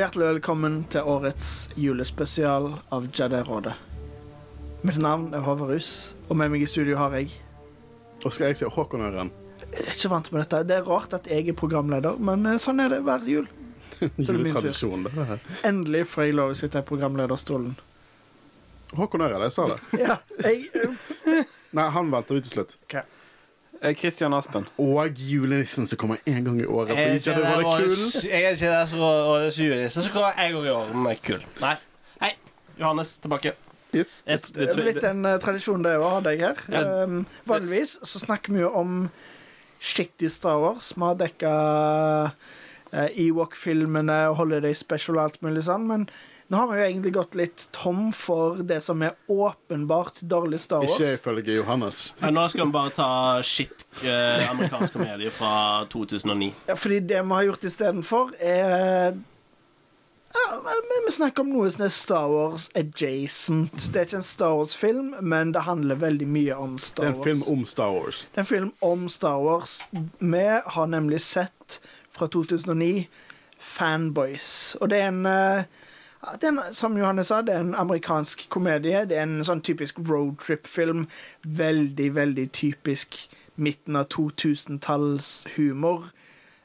Hjertelig 0.00 0.26
velkommen 0.30 0.76
til 0.88 1.04
årets 1.04 1.46
julespesial 1.76 2.70
av 2.88 3.08
Jedi-rådet. 3.12 3.74
Mitt 4.88 4.96
navn 4.96 5.34
er 5.36 5.42
Håvard 5.44 5.74
Rus, 5.74 5.90
og 6.30 6.38
med 6.40 6.54
meg 6.54 6.64
i 6.64 6.68
studio 6.70 6.96
har 6.96 7.12
jeg 7.18 7.34
Og 8.24 8.32
skal 8.32 8.46
jeg 8.48 8.56
si 8.62 8.70
Håkon 8.72 9.04
Øren? 9.04 9.28
Jeg 9.66 9.90
er 9.90 9.92
ikke 9.92 10.12
vant 10.14 10.32
med 10.32 10.40
dette. 10.40 10.62
Det 10.70 10.78
er 10.78 10.88
rart 10.88 11.18
at 11.18 11.28
jeg 11.28 11.52
er 11.52 11.58
programleder, 11.58 12.16
men 12.16 12.48
eh, 12.48 12.56
sånn 12.56 12.80
er 12.80 12.94
det 12.94 13.02
hver 13.04 13.28
jul. 13.28 13.50
Så 14.24 14.38
det 14.40 15.26
er. 15.26 15.36
Endelig 15.68 16.06
får 16.14 16.30
jeg 16.30 16.38
lov 16.40 16.54
å 16.54 16.58
sitte 16.62 16.80
i 16.80 16.88
programlederstolen. 16.94 17.76
Håkon 18.96 19.28
Øren, 19.28 19.44
jeg 19.50 19.56
sa 19.58 19.68
det. 19.68 19.80
Ja, 20.06 20.16
jeg 20.46 21.44
Nei, 21.76 21.88
han 21.92 22.08
valgte 22.08 22.40
vi 22.40 22.46
til 22.46 22.54
slutt. 22.54 22.78
Eh, 22.88 23.04
Christian 23.96 24.34
Aspen. 24.36 24.66
Og 24.78 25.16
julenissen 25.16 25.86
som 25.88 25.98
kommer 25.98 26.20
én 26.28 26.44
gang 26.44 26.60
i 26.60 26.66
året. 26.68 26.92
Jeg 26.92 26.98
er 26.98 27.06
Fordi 27.06 27.16
ikke 27.16 27.34
det 27.34 27.44
der 27.44 27.56
var 27.56 27.64
og- 27.64 27.80
kull. 27.80 28.30
Jeg 28.30 28.42
er 28.44 28.50
ikke 28.50 28.66
der 28.66 28.86
så 28.86 29.50
surliste, 29.56 30.02
så 30.02 30.10
kommer 30.12 30.32
gang 30.52 30.66
i 30.66 30.68
året 30.68 30.96
med 30.96 31.22
kull. 31.26 31.44
Nei. 31.60 31.74
Hei, 32.20 32.32
Johannes 32.80 33.18
tilbake. 33.18 33.52
Yes. 33.94 34.22
Yes, 34.28 34.42
Det 34.54 34.68
er 34.68 34.74
blitt 34.78 35.04
en 35.04 35.24
uh, 35.26 35.38
tradisjon 35.42 35.82
det 35.82 35.96
å 35.98 36.08
ha 36.12 36.20
deg 36.20 36.40
her. 36.44 36.60
Ja. 36.70 36.82
Um, 37.04 37.24
vanligvis 37.48 37.96
så 38.06 38.20
snakker 38.22 38.52
vi 38.54 38.60
jo 38.62 38.70
om 38.78 39.10
shit 39.80 40.22
i 40.22 40.28
Star 40.30 40.60
Wars. 40.62 40.92
Vi 40.94 41.02
har 41.02 41.16
dekka 41.18 41.54
uh, 42.92 43.08
Ewok-filmene 43.16 44.28
og 44.30 44.36
Holiday 44.36 44.74
Special 44.78 45.18
og 45.18 45.24
alt 45.24 45.40
mulig 45.42 45.64
sånn, 45.66 45.88
men 45.90 46.06
nå 46.50 46.58
har 46.58 46.66
vi 46.72 46.78
jo 46.80 46.84
egentlig 46.88 47.12
gått 47.14 47.36
litt 47.38 47.68
tom 47.76 48.08
for 48.16 48.58
det 48.66 48.80
som 48.82 49.02
er 49.06 49.12
åpenbart 49.30 50.20
dårlig 50.26 50.58
Star 50.64 50.82
Wars. 50.82 50.96
Ikke 50.98 51.12
ifølge 51.14 51.54
Johannes. 51.60 52.00
Men 52.18 52.34
nå 52.34 52.48
skal 52.50 52.66
vi 52.66 52.74
bare 52.74 52.90
ta 52.96 53.10
shit 53.46 53.84
eh, 54.02 54.42
amerikansk 54.50 54.96
komedie 54.98 55.30
fra 55.30 55.84
2009. 55.92 56.48
Ja, 56.66 56.74
fordi 56.74 56.98
det 57.12 57.20
vi 57.22 57.36
har 57.36 57.46
gjort 57.52 57.66
istedenfor, 57.70 58.32
er 58.42 59.14
ja, 60.34 60.42
vi, 60.64 60.98
vi 61.06 61.12
snakker 61.14 61.42
om 61.46 61.52
noe 61.54 61.70
som 61.70 61.84
er 61.86 61.94
Star 61.94 62.26
Wars 62.30 62.66
adjacent. 62.78 63.86
Det 63.94 64.02
er 64.02 64.08
ikke 64.08 64.18
en 64.20 64.26
Star 64.26 64.56
Wars-film, 64.58 65.14
men 65.22 65.54
det 65.54 65.64
handler 65.66 65.98
veldig 66.02 66.28
mye 66.30 66.58
om 66.58 66.76
Star 66.78 67.04
Wars. 67.04 67.06
Det 67.06 67.06
er 67.06 67.14
en 67.14 67.18
Wars. 67.18 67.28
film 67.28 67.42
om 67.54 67.64
Star 67.66 67.94
Wars. 67.94 68.24
Det 68.30 68.38
er 68.38 68.42
en 68.44 68.50
film 68.50 68.72
om 68.90 69.08
Star 69.08 69.38
Wars. 69.46 69.78
Vi 70.18 70.44
har 70.76 70.90
nemlig 70.98 71.22
sett 71.26 71.78
fra 72.10 72.26
2009 72.26 73.06
Fanboys. 73.58 74.76
Og 74.80 74.90
det 74.90 74.98
er 75.02 75.10
en 75.10 75.26
eh, 75.26 75.64
ja, 76.22 76.32
det 76.36 76.44
er 76.44 76.48
en, 76.48 76.60
Som 76.72 76.96
Johanne 76.98 77.24
sa, 77.24 77.40
det 77.42 77.54
er 77.54 77.60
en 77.60 77.74
amerikansk 77.74 78.48
komedie. 78.50 79.04
Det 79.08 79.16
er 79.16 79.22
en 79.22 79.44
sånn 79.44 79.62
typisk 79.64 79.98
roadtrip-film. 79.98 81.06
Veldig, 81.44 82.14
veldig 82.14 82.50
typisk 82.52 83.28
midten 83.56 83.96
av 83.96 84.08
2000-tallshumor. 84.14 86.10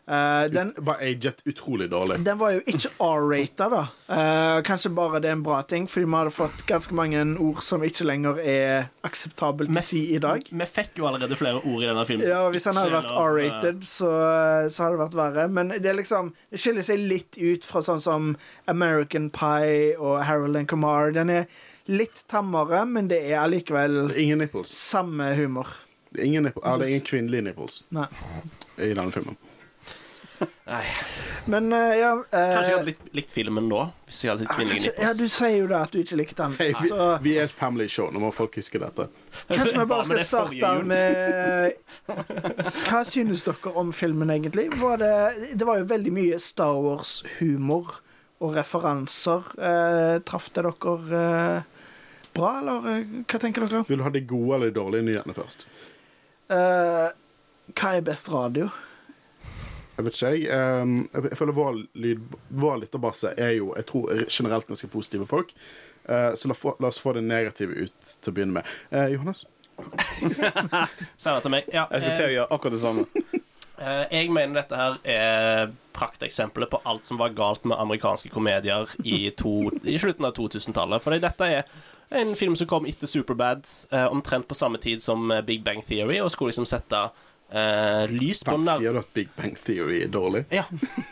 Uh, 0.05 0.45
den, 0.53 0.69
Bare 0.85 1.01
aget 1.01 1.39
utrolig 1.49 1.87
dårlig. 1.89 2.19
den 2.25 2.37
var 2.37 2.51
jo 2.53 2.59
ikke 2.69 2.91
R-rata, 3.01 3.65
da. 3.73 3.79
Uh, 4.05 4.59
kanskje 4.67 4.91
bare 4.93 5.17
det 5.23 5.31
er 5.31 5.37
en 5.39 5.43
bra 5.43 5.63
ting, 5.65 5.87
fordi 5.89 6.05
vi 6.05 6.13
hadde 6.19 6.33
fått 6.35 6.65
ganske 6.69 6.93
mange 6.93 7.23
ord 7.41 7.63
som 7.65 7.81
ikke 7.81 8.05
lenger 8.05 8.37
er 8.43 8.89
akseptabelt 9.07 9.73
å 9.73 9.81
si 9.81 10.03
i 10.13 10.19
dag. 10.21 10.45
Vi 10.45 10.67
fikk 10.69 11.01
jo 11.01 11.07
allerede 11.09 11.37
flere 11.39 11.57
ord 11.63 11.81
i 11.81 11.89
denne 11.89 12.05
filmen. 12.05 12.27
Ja, 12.29 12.43
Hvis 12.53 12.67
den 12.69 12.77
hadde 12.77 12.93
vært 12.93 13.15
R-rated, 13.17 13.81
så, 13.89 14.11
så 14.69 14.85
hadde 14.85 14.99
det 14.99 15.01
vært 15.07 15.17
verre. 15.21 15.47
Men 15.49 15.73
det 15.73 15.89
er 15.89 15.97
liksom 15.97 16.29
Det 16.51 16.61
skiller 16.61 16.85
seg 16.85 17.01
litt 17.01 17.39
ut 17.41 17.65
fra 17.65 17.81
sånn 17.85 18.03
som 18.03 18.35
American 18.69 19.31
Pie 19.33 19.95
og 19.97 20.21
Harold 20.29 20.59
and 20.61 20.69
Kumar. 20.69 21.09
Den 21.17 21.33
er 21.33 21.49
litt 21.89 22.23
tammere, 22.29 22.83
men 22.85 23.09
det 23.09 23.23
er 23.25 23.41
allikevel 23.41 24.13
ingen 24.13 24.37
nipples. 24.45 24.69
samme 24.69 25.33
humor. 25.37 25.67
Ingen, 26.15 26.45
nipples. 26.45 26.63
Ja, 26.63 26.77
det 26.77 26.85
er 26.85 26.93
ingen 26.93 27.09
kvinnelige 27.09 27.49
nipples 27.49 27.81
Nei. 27.93 28.07
i 28.77 28.93
denne 28.93 29.11
filmen. 29.11 29.35
Nei. 30.69 30.83
Men 31.51 31.67
uh, 31.73 31.91
ja 31.93 32.11
uh, 32.15 32.25
Kanskje 32.31 32.71
jeg 32.71 32.77
hadde 32.77 32.87
likt, 32.89 33.09
likt 33.17 33.33
filmen 33.35 33.67
da, 33.69 33.83
hvis 34.07 34.21
jeg 34.23 34.31
hadde 34.31 34.45
sett 34.45 34.53
kvinnelige 34.53 34.93
kanskje, 34.95 35.05
ja. 35.05 35.11
Du 35.17 35.33
sier 35.35 35.57
jo 35.59 35.67
det 35.71 35.81
at 35.81 35.93
du 35.93 35.99
ikke 36.01 36.17
likte 36.21 36.39
den. 36.41 36.55
Hey, 36.59 36.71
vi, 36.81 36.89
vi 37.27 37.35
er 37.37 37.49
et 37.49 37.53
family 37.53 37.87
show, 37.91 38.09
nå 38.13 38.23
må 38.23 38.31
folk 38.35 38.57
huske 38.59 38.81
dette. 38.81 39.07
kanskje 39.51 39.75
vi 39.83 39.85
bare 39.91 40.07
skal 40.09 40.23
starte 40.29 40.71
med 40.89 41.75
Hva 42.87 43.03
synes 43.07 43.45
dere 43.45 43.75
om 43.77 43.93
filmen, 43.95 44.33
egentlig? 44.33 44.71
Var 44.81 45.03
det, 45.03 45.13
det 45.53 45.69
var 45.69 45.83
jo 45.83 45.87
veldig 45.93 46.15
mye 46.15 46.41
Star 46.41 46.81
Wars-humor 46.81 48.01
og 48.43 48.57
referanser. 48.57 49.47
Uh, 49.55 50.17
traff 50.27 50.49
det 50.53 50.65
dere 50.65 50.97
uh, 51.13 51.75
bra, 52.35 52.57
eller 52.59 52.89
eh, 52.91 53.13
hva 53.23 53.39
tenker 53.39 53.65
dere? 53.65 53.83
Vil 53.87 54.01
du 54.01 54.05
ha 54.05 54.11
de 54.13 54.23
gode 54.27 54.57
eller 54.57 54.71
de 54.71 54.77
dårlige 54.79 55.07
nyhetene 55.07 55.35
først? 55.37 55.67
Eh, 56.51 57.07
hva 57.71 57.93
er 57.95 58.05
best 58.05 58.29
radio? 58.33 58.69
Jeg 59.95 60.05
vet 60.05 60.15
ikke, 60.17 60.29
jeg. 60.35 60.47
Ehm, 60.51 60.95
jeg 61.13 61.37
føler 61.39 61.55
vår, 61.55 61.77
lyd, 62.03 62.23
vår 62.49 62.81
lytterbase 62.83 63.31
er 63.39 63.53
jo 63.59 63.69
jeg 63.77 63.85
tror, 63.89 64.11
generelt 64.27 64.67
ganske 64.67 64.89
positive 64.91 65.27
folk. 65.29 65.53
Eh, 66.09 66.31
så 66.35 66.51
la, 66.51 66.57
få, 66.57 66.75
la 66.83 66.89
oss 66.91 66.99
få 67.01 67.13
det 67.15 67.23
negative 67.23 67.85
ut 67.87 68.15
til 68.21 68.31
å 68.31 68.35
begynne 68.35 68.59
med. 68.59 68.73
Eh, 68.91 69.13
Johannes? 69.15 69.45
Sier 71.17 71.35
det 71.35 71.41
til 71.45 71.51
meg. 71.53 71.67
Ja, 71.73 71.87
Jeg 71.91 72.01
skulle 72.03 72.19
til 72.19 72.29
å 72.29 72.35
gjøre 72.35 72.51
akkurat 72.55 72.75
det 72.75 72.83
samme. 72.83 73.07
Eh, 73.75 74.03
Jeg 74.11 74.29
mener 74.35 74.61
dette 74.61 74.77
her 74.79 74.99
er 75.15 75.73
prakteksempelet 75.95 76.71
på 76.71 76.81
alt 76.87 77.07
som 77.07 77.19
var 77.19 77.33
galt 77.35 77.63
med 77.67 77.79
amerikanske 77.79 78.29
komedier 78.31 78.89
i, 79.07 79.29
to, 79.39 79.69
i 79.87 79.97
slutten 79.99 80.27
av 80.27 80.35
2000-tallet. 80.37 81.03
Fordi 81.03 81.21
dette 81.23 81.49
er 81.61 81.63
en 82.15 82.35
film 82.37 82.55
som 82.59 82.67
kom 82.69 82.85
etter 82.87 83.07
Superbad, 83.09 83.63
eh, 83.91 84.07
omtrent 84.11 84.47
på 84.47 84.57
samme 84.59 84.79
tid 84.83 85.03
som 85.03 85.31
eh, 85.31 85.41
Big 85.47 85.63
Bang 85.65 85.81
Theory, 85.87 86.19
og 86.23 86.31
skulle 86.31 86.51
liksom 86.53 86.67
sette 86.69 87.07
eh, 87.49 88.05
lys 88.11 88.43
på 88.45 88.57
nær... 88.61 88.79
sier 88.79 88.95
du 88.95 89.01
at 89.01 89.11
Big 89.17 89.29
Bang 89.37 89.57
Theory 89.59 90.01
er 90.05 90.13
dårlig? 90.13 90.45
ja. 90.53 90.65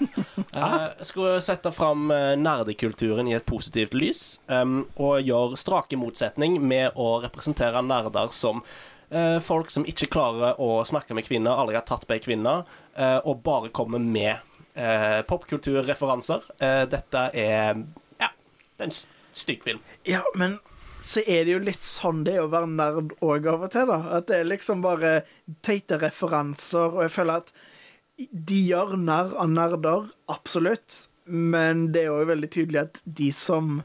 uh, 0.58 0.88
skulle 1.02 1.42
sette 1.44 1.74
fram 1.76 2.12
eh, 2.14 2.34
nerdekulturen 2.40 3.30
i 3.30 3.38
et 3.38 3.46
positivt 3.50 3.94
lys, 3.98 4.24
um, 4.48 4.84
og 4.96 5.22
gjøre 5.24 5.60
strake 5.60 6.00
motsetning 6.00 6.60
med 6.62 6.98
å 7.00 7.18
representere 7.24 7.84
nerder 7.86 8.32
som 8.34 8.64
uh, 9.14 9.40
folk 9.44 9.74
som 9.74 9.86
ikke 9.90 10.12
klarer 10.14 10.60
å 10.62 10.82
snakke 10.88 11.18
med 11.18 11.28
kvinner, 11.28 11.58
aldri 11.58 11.78
har 11.80 11.88
tatt 11.88 12.08
på 12.08 12.18
ei 12.18 12.24
kvinne, 12.24 12.62
uh, 12.98 13.20
og 13.24 13.44
bare 13.46 13.74
kommer 13.74 14.02
med 14.02 14.38
uh, 14.78 15.22
popkulturreferanser. 15.28 16.42
Eh, 16.58 16.84
dette 16.90 17.30
er 17.34 17.84
Ja, 18.20 18.30
det 18.78 18.80
er 18.80 18.90
en 18.90 18.96
stygg 19.34 19.64
film. 19.64 19.82
Ja, 20.08 20.24
men 20.36 20.60
så 21.04 21.22
er 21.28 21.44
det 21.44 21.56
jo 21.58 21.64
litt 21.64 21.84
sånn 21.84 22.24
det 22.24 22.38
er 22.38 22.46
å 22.46 22.52
være 22.52 22.70
nerd 22.72 23.14
òg 23.24 23.48
av 23.52 23.66
og 23.68 23.74
til, 23.74 23.90
da. 23.92 24.00
At 24.20 24.30
det 24.30 24.40
er 24.40 24.48
liksom 24.48 24.84
bare 24.86 25.14
teite 25.66 26.00
referanser, 26.00 26.96
og 26.96 27.04
jeg 27.06 27.16
føler 27.18 27.44
at 27.44 27.54
de 28.32 28.60
gjør 28.70 28.96
narr 29.02 29.34
av 29.42 29.50
nerder, 29.52 30.08
absolutt, 30.32 31.08
men 31.28 31.90
det 31.96 32.06
er 32.06 32.12
jo 32.12 32.30
veldig 32.30 32.50
tydelig 32.54 32.82
at 32.86 33.02
de 33.20 33.30
som 33.36 33.82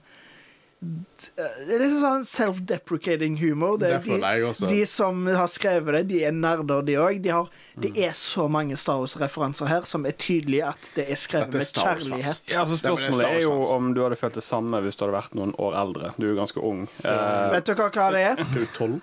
Det 0.80 1.74
er 1.74 1.80
liksom 1.82 2.02
sånn 2.04 2.26
self-deprecating 2.28 3.36
humor. 3.40 3.78
Det 3.80 3.88
Det 4.06 4.20
de, 4.22 4.68
de 4.68 4.84
som 4.86 5.24
har 5.26 5.48
skrevet 5.50 5.92
det, 5.96 6.02
de 6.12 6.20
er 6.28 6.30
nerder, 6.36 6.84
de 6.86 6.94
òg. 6.94 7.20
De 7.22 7.28
har- 7.34 7.48
det 7.80 7.96
er 7.98 8.12
så 8.14 8.48
mange 8.48 8.76
Star 8.78 9.00
Wars-referanser 9.00 9.66
her 9.66 9.82
som 9.82 10.06
er 10.06 10.12
tydelig 10.12 10.62
at 10.68 10.90
det 10.94 11.08
er 11.10 11.14
skrevet 11.18 11.54
er 11.54 11.58
med 11.58 11.66
kjærlighet. 11.66 12.42
Ja, 12.52 12.60
altså 12.62 12.78
Spørsmålet 12.78 13.24
er 13.24 13.36
er 13.38 13.40
jo 13.40 13.52
om 13.74 13.92
du 13.94 14.02
hadde 14.02 14.16
følt 14.16 14.34
det 14.34 14.44
samme 14.44 14.80
hvis 14.82 14.94
du 14.96 15.04
hadde 15.06 15.18
vært 15.18 15.34
noen 15.34 15.52
år 15.58 15.74
eldre. 15.74 16.12
Du 16.18 16.26
er 16.26 16.34
jo 16.34 16.40
ganske 16.44 16.62
ung. 16.62 16.88
Eh, 17.04 17.50
Vet 17.52 17.64
du 17.66 17.74
hva 17.74 17.90
det 18.12 18.22
er? 18.22 18.36
Er 18.38 18.54
du 18.54 18.66
tolv? 18.78 19.00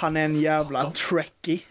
Han 0.00 0.16
er 0.16 0.24
en 0.30 0.36
jævla 0.40 0.86
trekkie. 0.96 1.60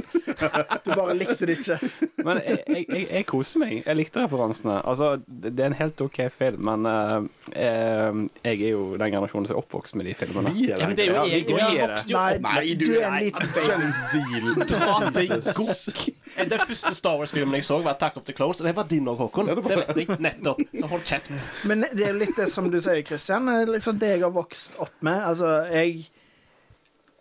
Du 0.85 0.91
bare 0.95 1.13
likte 1.17 1.45
det 1.49 1.57
ikke. 1.59 1.75
men 2.23 2.37
jeg, 2.45 2.59
jeg, 2.69 3.05
jeg, 3.11 3.25
koser 3.27 3.59
meg. 3.59 3.71
Jeg 3.85 3.97
likte 3.97 4.21
referansene. 4.23 4.77
Altså, 4.87 5.09
det 5.27 5.59
er 5.59 5.71
en 5.71 5.75
helt 5.79 5.99
OK 6.05 6.19
film, 6.31 6.61
men 6.69 6.85
eh, 6.87 7.25
eh, 7.59 8.19
jeg 8.45 8.61
er 8.69 8.71
jo 8.71 8.83
den 9.01 9.11
generasjonen 9.11 9.49
som 9.49 9.57
er 9.57 9.59
oppvokst 9.63 9.97
med 9.99 10.07
de 10.07 10.13
filmene. 10.15 10.53
Vi 10.55 10.69
er 10.71 10.79
Ja, 10.83 10.87
men 10.87 10.95
det 10.97 11.05
er 11.07 11.11
jo 11.11 11.17
Ja, 11.17 11.25
jeg. 11.27 11.43
vi 11.49 11.57
Vi 11.57 11.59
er 11.59 11.93
det. 11.95 12.05
jo 12.07 12.15
Nei, 12.15 12.29
opp 12.37 12.47
Nei, 12.47 12.73
du, 12.79 12.85
er 12.95 13.09
en 13.09 13.19
liten. 13.25 14.63
Dra 14.71 15.11
deg 15.19 15.35
gokk. 15.49 16.07
Den 16.39 16.65
første 16.69 16.93
Star 17.01 17.19
Wars-filmen 17.19 17.59
jeg 17.59 17.67
så, 17.67 17.81
var 17.83 17.97
Attack 17.97 18.17
of 18.21 18.27
the 18.29 18.37
Clones. 18.37 18.61
Og 18.63 18.69
det 18.69 18.75
var 18.79 18.87
din 18.89 19.07
òg, 19.11 19.19
Håkon. 19.25 19.51
Det 19.51 19.59
Det 19.67 19.81
vet 19.83 20.01
jeg. 20.05 20.19
Nettopp. 20.23 20.63
Så 20.79 20.87
hold 20.93 21.05
kjeft. 21.09 21.31
Men 21.67 21.83
det 21.91 22.05
er 22.07 22.13
jo 22.13 22.19
litt 22.23 22.35
det 22.39 22.47
som 22.53 22.71
du 22.71 22.79
sier, 22.81 23.03
Christian. 23.07 23.49
Liksom 23.73 23.99
det 23.99 24.15
jeg 24.15 24.23
har 24.27 24.33
vokst 24.35 24.79
opp 24.79 24.95
med. 25.05 25.19
Altså, 25.33 25.57
jeg 25.73 26.07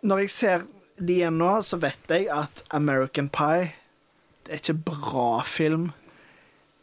Når 0.07 0.17
jeg 0.23 0.29
ser 0.31 0.61
igjen 1.07 1.39
nå, 1.39 1.53
så 1.63 1.79
vet 1.79 2.11
jeg 2.11 2.27
at 2.33 2.63
American 2.75 3.29
Pie 3.31 3.71
Det 4.45 4.51
er 4.51 4.61
ikke 4.63 4.79
bra 4.91 5.43
film. 5.45 5.91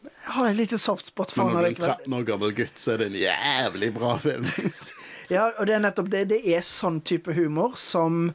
Jeg 0.07 0.35
har 0.35 0.47
en 0.49 0.57
liten 0.57 0.79
softspot 0.79 1.31
for 1.35 1.51
Men 1.51 1.63
den 1.63 1.63
når 1.63 1.77
du 1.77 1.83
er 1.83 1.97
13 1.97 2.15
år 2.17 2.27
gammel 2.27 2.53
gutt, 2.55 2.79
så 2.79 2.93
er 2.93 3.03
det 3.03 3.09
en 3.11 3.19
jævlig 3.21 3.91
bra 3.95 4.15
film. 4.21 4.47
Ja, 5.27 5.49
og 5.59 5.67
det 5.67 5.75
er 5.75 5.81
nettopp 5.83 6.07
det. 6.11 6.21
Det 6.31 6.37
er 6.55 6.61
sånn 6.63 7.01
type 7.03 7.33
humor 7.35 7.73
som 7.79 8.29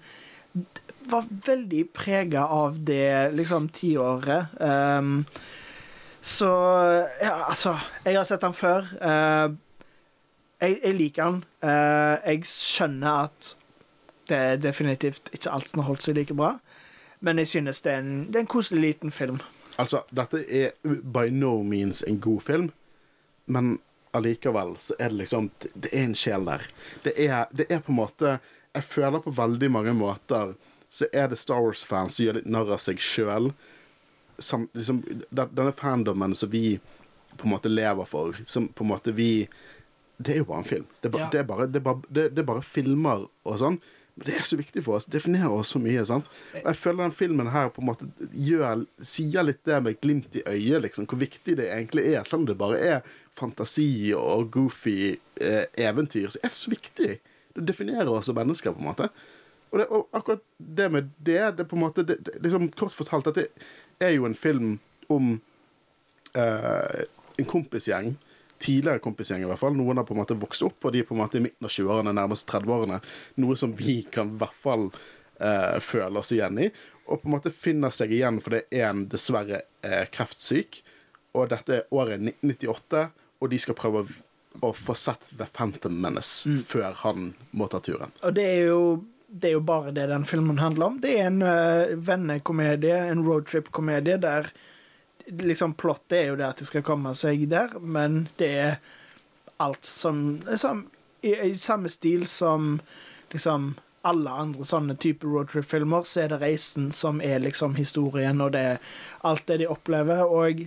var 1.08 1.25
veldig 1.46 1.87
prega 1.96 2.44
av 2.52 2.76
det 2.85 3.32
liksom 3.32 3.70
tiåret. 3.73 4.52
Um, 4.61 5.25
så 6.20 6.50
ja, 7.19 7.32
altså 7.49 7.75
Jeg 8.05 8.19
har 8.19 8.28
sett 8.28 8.44
den 8.44 8.55
før. 8.55 8.87
Uh, 9.00 9.56
jeg, 10.61 10.78
jeg 10.82 10.99
liker 10.99 11.25
den. 11.25 11.40
Uh, 11.64 12.20
jeg 12.28 12.44
skjønner 12.46 13.25
at 13.25 13.55
det 14.32 14.38
er 14.40 14.61
definitivt 14.64 15.31
ikke 15.37 15.52
alt 15.52 15.69
som 15.70 15.82
har 15.82 15.90
holdt 15.90 16.05
seg 16.08 16.17
like 16.19 16.34
bra, 16.37 16.55
men 17.23 17.38
jeg 17.38 17.52
synes 17.52 17.82
det 17.84 17.93
er 17.93 18.00
en, 18.02 18.14
det 18.32 18.40
er 18.40 18.46
en 18.46 18.50
koselig 18.56 18.82
liten 18.82 19.12
film. 19.14 19.38
Altså, 19.81 20.02
dette 20.12 20.43
er 20.52 20.73
by 20.84 21.29
no 21.32 21.58
means 21.64 22.02
en 22.08 22.19
god 22.20 22.43
film, 22.49 22.70
men 23.46 23.76
allikevel 24.12 24.75
så 24.81 24.96
er 25.00 25.08
det 25.12 25.23
liksom 25.23 25.46
Det, 25.73 25.88
er 25.93 26.02
en 26.05 26.14
sjel 26.19 26.44
der. 26.44 26.67
Det 27.05 27.14
er, 27.17 27.46
det 27.52 27.67
er 27.73 27.81
på 27.81 27.93
en 27.94 27.96
måte 28.02 28.34
Jeg 28.75 28.84
føler 28.84 29.23
på 29.25 29.32
veldig 29.37 29.70
mange 29.73 29.94
måter 29.96 30.52
så 30.93 31.06
er 31.12 31.31
det 31.32 31.38
Star 31.40 31.62
Wars-fans 31.64 32.19
som 32.19 32.26
gjør 32.26 32.37
litt 32.37 32.49
narr 32.52 32.69
av 32.75 32.81
seg 32.85 32.99
sjøl. 33.00 33.46
Liksom, 34.37 34.99
denne 35.32 35.73
fandomen 35.73 36.35
som 36.37 36.50
vi 36.52 36.75
på 37.37 37.46
en 37.46 37.55
måte 37.55 37.73
lever 37.73 38.05
for, 38.08 38.37
som 38.44 38.67
på 38.69 38.85
en 38.85 38.90
måte 38.90 39.14
vi 39.17 39.49
Det 40.20 40.35
er 40.35 40.43
jo 40.43 40.49
bare 40.50 40.61
en 40.61 40.69
film. 40.69 40.85
Det 41.00 41.08
er, 41.08 41.12
ba, 41.14 41.19
Ja. 41.23 41.28
det 41.32 41.38
er, 41.40 41.46
bare, 41.49 41.67
det 41.67 41.81
er, 41.81 41.85
bare, 41.87 42.02
det, 42.08 42.26
det 42.37 42.43
er 42.44 42.46
bare 42.50 42.62
filmer 42.62 43.25
og 43.49 43.56
sånn. 43.58 43.81
Det 44.23 44.37
er 44.39 44.45
så 44.47 44.57
viktig 44.59 44.85
for 44.87 44.99
oss. 44.99 45.09
Definerer 45.11 45.51
oss 45.51 45.73
så 45.75 45.81
mye. 45.83 46.05
sant? 46.07 46.29
Og 46.61 46.69
jeg 46.71 46.79
føler 46.79 47.03
den 47.05 47.17
filmen 47.17 47.51
her 47.51 47.73
på 47.75 47.83
en 47.83 47.89
måte 47.91 48.09
gjør, 48.33 48.85
sier 48.99 49.47
litt 49.47 49.63
det 49.69 49.81
med 49.83 50.01
glimt 50.01 50.37
i 50.39 50.45
øyet, 50.47 50.83
liksom, 50.87 51.09
hvor 51.11 51.19
viktig 51.19 51.57
det 51.59 51.69
egentlig 51.73 52.07
er. 52.13 52.23
Selv 52.29 52.43
om 52.43 52.49
det 52.51 52.59
bare 52.61 52.79
er 52.79 53.13
fantasi 53.39 54.13
og 54.17 54.51
goofy 54.55 54.97
eh, 55.41 55.65
eventyr, 55.81 56.31
så 56.31 56.43
er 56.43 56.53
det 56.53 56.61
så 56.61 56.73
viktig. 56.73 57.13
Det 57.53 57.69
definerer 57.69 58.11
oss 58.11 58.31
som 58.31 58.39
mennesker, 58.39 58.75
på 58.75 58.83
en 58.83 58.91
måte. 58.91 59.09
Og, 59.73 59.79
det, 59.81 59.87
og 59.89 60.09
akkurat 60.13 60.45
det 60.59 60.91
med 60.93 61.09
det, 61.19 61.41
det 61.59 61.69
på 61.69 61.77
en 61.77 61.85
måte 61.87 62.05
det, 62.05 62.19
det, 62.27 62.37
liksom 62.45 62.69
Kort 62.77 62.93
fortalt, 62.93 63.31
dette 63.31 63.49
er 64.03 64.13
jo 64.13 64.27
en 64.29 64.37
film 64.37 64.75
om 65.13 65.39
eh, 66.37 67.03
en 67.39 67.49
kompisgjeng. 67.49 68.15
Tidligere 68.62 69.03
kompisgjeng, 69.03 69.43
i 69.43 69.50
hvert 69.50 69.61
fall. 69.61 69.75
Noen 69.79 69.99
har 69.99 70.06
på 70.06 70.14
en 70.14 70.23
måte 70.23 70.38
vokst 70.38 70.62
opp, 70.67 70.79
og 70.87 70.94
de 70.94 71.03
er 71.03 71.09
på 71.09 71.17
en 71.17 71.23
måte 71.25 71.41
i 71.41 71.44
midten 71.44 71.67
av 71.67 71.73
20-årene, 71.75 72.14
nærmest 72.14 72.47
30-årene. 72.50 73.00
Noe 73.43 73.59
som 73.59 73.75
vi 73.79 74.03
kan 74.14 74.31
i 74.31 74.41
hvert 74.43 74.59
fall 74.64 74.88
eh, 75.43 75.79
føle 75.82 76.23
oss 76.23 76.32
igjen 76.35 76.61
i. 76.62 76.69
Og 77.09 77.23
på 77.23 77.29
en 77.29 77.35
måte 77.37 77.55
finner 77.55 77.94
seg 77.94 78.14
igjen, 78.14 78.38
for 78.43 78.56
det 78.56 78.67
er 78.70 78.91
en 78.91 79.06
dessverre 79.11 79.64
eh, 79.82 80.05
kreftsyk. 80.14 80.82
Og 81.35 81.49
dette 81.50 81.81
er 81.81 81.97
året 81.97 82.20
1998, 82.20 83.06
og 83.43 83.50
de 83.50 83.61
skal 83.61 83.79
prøve 83.79 84.05
å, 84.61 84.73
få 84.76 84.94
sett 84.99 85.31
The 85.38 85.49
Phantom 85.49 85.97
Menace 86.03 86.59
før 86.69 86.93
han 87.03 87.32
må 87.56 87.69
ta 87.73 87.81
turen. 87.82 88.12
Og 88.23 88.37
det 88.37 88.47
er 88.53 88.70
jo 88.70 88.85
det 89.32 89.49
er 89.49 89.55
jo 89.56 89.62
bare 89.64 89.94
det 89.97 90.11
den 90.11 90.26
filmen 90.29 90.59
handler 90.61 90.91
om. 90.91 90.99
Det 91.00 91.14
er 91.17 91.31
en 91.31 91.41
uh, 91.41 91.94
vennekomedie, 91.97 92.99
en 93.09 93.23
roadtrip-komedie, 93.25 94.19
der 94.20 94.50
liksom 95.27 95.77
plottet 95.79 96.19
er 96.19 96.27
jo 96.31 96.41
det 96.41 96.49
at 96.49 96.61
de 96.63 96.67
skal 96.69 96.85
komme 96.87 97.15
seg 97.19 97.47
der, 97.51 97.77
men 97.81 98.27
det 98.41 98.51
er 98.65 98.77
alt 99.63 99.85
som 99.87 100.43
liksom, 100.49 100.87
i, 101.23 101.35
I 101.35 101.57
samme 101.59 101.91
stil 101.93 102.27
som 102.27 102.81
liksom 103.33 103.75
alle 104.03 104.31
andre 104.35 104.67
sånne 104.67 104.97
type 104.99 105.27
roadtrip-filmer, 105.27 106.07
så 106.07 106.25
er 106.25 106.33
det 106.33 106.41
reisen 106.43 106.91
som 106.95 107.21
er 107.23 107.43
liksom 107.45 107.77
historien, 107.79 108.41
og 108.43 108.53
det 108.57 108.63
er 108.75 108.95
alt 109.27 109.47
det 109.47 109.61
de 109.63 109.69
opplever. 109.71 110.25
Og 110.27 110.65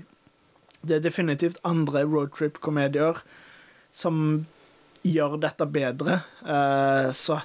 det 0.86 0.98
er 0.98 1.04
definitivt 1.04 1.60
andre 1.68 2.06
roadtrip-komedier 2.08 3.20
som 3.92 4.46
gjør 5.06 5.36
dette 5.44 5.68
bedre. 5.68 6.22
Uh, 6.48 7.12
så 7.12 7.42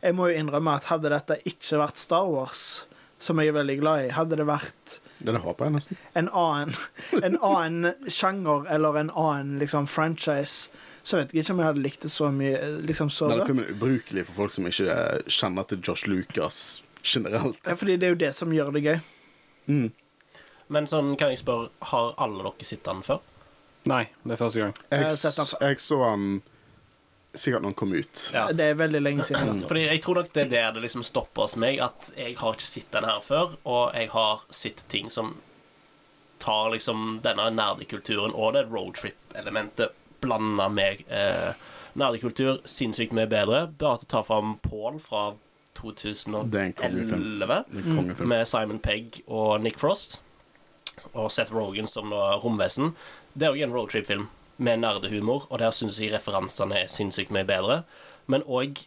jeg 0.00 0.16
må 0.16 0.30
jo 0.30 0.40
innrømme 0.40 0.78
at 0.78 0.88
hadde 0.88 1.12
dette 1.12 1.40
ikke 1.44 1.82
vært 1.82 2.00
Star 2.00 2.28
Wars, 2.30 2.86
som 3.20 3.40
jeg 3.40 3.52
er 3.52 3.58
veldig 3.60 3.76
glad 3.82 4.06
i, 4.06 4.14
hadde 4.16 4.40
det 4.40 4.48
vært 4.48 5.00
Det 5.18 5.32
håper 5.40 5.64
jeg 5.64 5.72
nesten. 5.72 5.96
en 6.14 6.28
annen, 6.28 6.74
en 7.26 7.38
annen 7.42 8.10
sjanger 8.12 8.66
eller 8.74 8.98
en 9.00 9.10
annen 9.10 9.58
liksom, 9.58 9.86
franchise, 9.88 10.68
så 11.02 11.16
vet 11.20 11.32
jeg 11.32 11.44
ikke 11.44 11.54
om 11.54 11.60
jeg 11.62 11.66
hadde 11.70 11.82
likt 11.84 12.02
det 12.04 12.10
så 12.12 12.30
mye 12.34 12.58
liksom, 12.84 13.10
så 13.10 13.28
Denne 13.30 13.46
filmen 13.46 13.64
er 13.64 13.72
ubrukelig 13.76 14.26
for 14.26 14.42
folk 14.42 14.52
som 14.56 14.66
ikke 14.68 14.90
eh, 14.92 15.22
kjenner 15.30 15.68
til 15.70 15.80
Josh 15.80 16.06
Lucas 16.10 16.82
generelt. 17.06 17.60
Ja, 17.64 17.76
fordi 17.78 17.96
det 17.96 18.06
er 18.08 18.16
jo 18.16 18.20
det 18.24 18.32
som 18.34 18.52
gjør 18.52 18.72
det 18.74 18.82
gøy. 18.84 18.98
Mm. 19.70 19.88
Men 20.68 20.88
sånn 20.90 21.14
kan 21.16 21.30
jeg 21.30 21.38
spørre, 21.44 21.70
har 21.92 22.12
alle 22.18 22.42
dere 22.42 22.66
sett 22.66 22.82
den 22.84 23.02
før? 23.06 23.20
Nei, 23.86 24.02
det 24.26 24.34
er 24.34 24.40
første 24.40 24.58
gang. 24.64 24.72
Jeg 24.90 24.98
Jeg, 24.98 25.08
har 25.12 25.16
sett 25.20 25.36
den 25.38 25.46
før. 25.46 25.60
jeg 25.68 25.80
så 25.80 25.98
han 26.02 26.24
sikkert 27.40 27.62
når 27.64 27.72
han 27.72 27.78
kom 27.78 27.92
ut. 27.96 28.22
Ja. 28.34 28.46
Det 28.52 28.64
er 28.70 28.78
veldig 28.78 29.00
lenge 29.02 29.24
siden. 29.26 29.62
Fordi 29.68 29.86
jeg 29.86 30.02
tror 30.04 30.20
nok 30.20 30.32
det 30.34 30.42
er 30.46 30.50
der 30.52 30.72
det 30.76 30.82
liksom 30.86 31.04
stopper 31.06 31.46
hos 31.46 31.56
meg, 31.60 31.80
at 31.84 32.10
jeg 32.16 32.36
har 32.40 32.56
ikke 32.56 32.68
sett 32.68 32.90
den 32.92 33.04
her 33.08 33.20
før, 33.24 33.56
og 33.64 33.94
jeg 33.94 34.10
har 34.12 34.44
sett 34.50 34.84
ting 34.92 35.10
som 35.12 35.36
tar 36.42 36.70
liksom 36.74 37.20
denne 37.24 37.48
nerdekulturen 37.56 38.34
og 38.36 38.52
det 38.56 38.66
roadtrip-elementet, 38.70 39.94
blanda 40.20 40.68
med 40.72 41.02
eh, 41.08 41.52
nerdekultur 41.96 42.60
sinnssykt 42.68 43.14
mye 43.16 43.28
bedre. 43.30 43.66
Bare 43.78 44.02
tar 44.04 44.10
ta 44.18 44.22
fram 44.26 44.56
Paul 44.64 45.00
fra 45.00 45.34
Det 45.76 46.08
er 46.08 46.62
en 46.70 46.72
kongefilm. 46.72 47.24
2011 47.36 47.64
Det 47.68 47.80
er 47.80 47.82
en 47.90 47.96
kongefilm. 47.98 48.28
med 48.28 48.48
Simon 48.48 48.78
Pegg 48.80 49.20
og 49.26 49.60
Nick 49.60 49.78
Frost. 49.78 50.20
Og 51.12 51.28
Seth 51.30 51.52
Rogan 51.54 51.88
som 51.88 52.12
romvesen. 52.12 52.94
Det 53.34 53.44
er 53.48 53.52
jo 53.54 53.66
en 53.66 53.74
roadtrip-film 53.76 54.28
med 54.56 54.80
nerdehumor, 54.80 55.46
og 55.50 55.60
der 55.60 55.74
syns 55.74 56.00
jeg 56.00 56.14
referansene 56.14 56.82
er 56.82 56.90
sinnssykt 56.90 57.32
mye 57.34 57.46
bedre. 57.48 57.82
Men 58.30 58.44
òg 58.46 58.86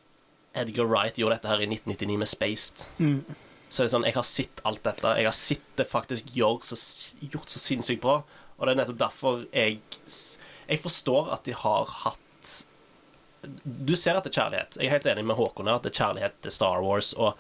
Edgar 0.58 0.90
Wright 0.90 1.20
gjorde 1.20 1.38
dette 1.38 1.52
her 1.52 1.62
i 1.62 1.70
1999 1.70 2.18
med 2.18 2.30
Spaced. 2.30 2.88
Mm. 2.98 3.22
Så 3.70 3.84
det 3.84 3.90
er 3.90 3.94
sånn, 3.94 4.08
jeg 4.10 4.18
har 4.18 4.26
sett 4.26 4.62
alt 4.66 4.82
dette. 4.86 5.14
Jeg 5.20 5.30
har 5.30 5.38
sett 5.38 5.68
det 5.78 5.86
faktisk 5.90 6.32
gjort 6.34 6.66
så, 6.66 6.78
gjort 7.22 7.54
så 7.54 7.62
sinnssykt 7.62 8.02
bra. 8.02 8.20
Og 8.58 8.66
det 8.66 8.74
er 8.74 8.80
nettopp 8.82 9.00
derfor 9.00 9.44
jeg 9.54 9.80
Jeg 10.70 10.80
forstår 10.84 11.30
at 11.34 11.46
de 11.48 11.54
har 11.56 11.94
hatt 12.04 12.50
Du 13.64 13.96
ser 13.96 14.18
at 14.18 14.26
det 14.26 14.34
er 14.34 14.42
kjærlighet. 14.42 14.78
Jeg 14.78 14.90
er 14.90 14.98
helt 14.98 15.08
enig 15.14 15.26
med 15.26 15.38
Håkon 15.38 15.70
her 15.70 15.80
at 15.80 15.86
det 15.86 15.94
er 15.94 16.02
kjærlighet 16.02 16.42
til 16.42 16.52
Star 16.52 16.82
Wars. 16.84 17.14
Og 17.14 17.38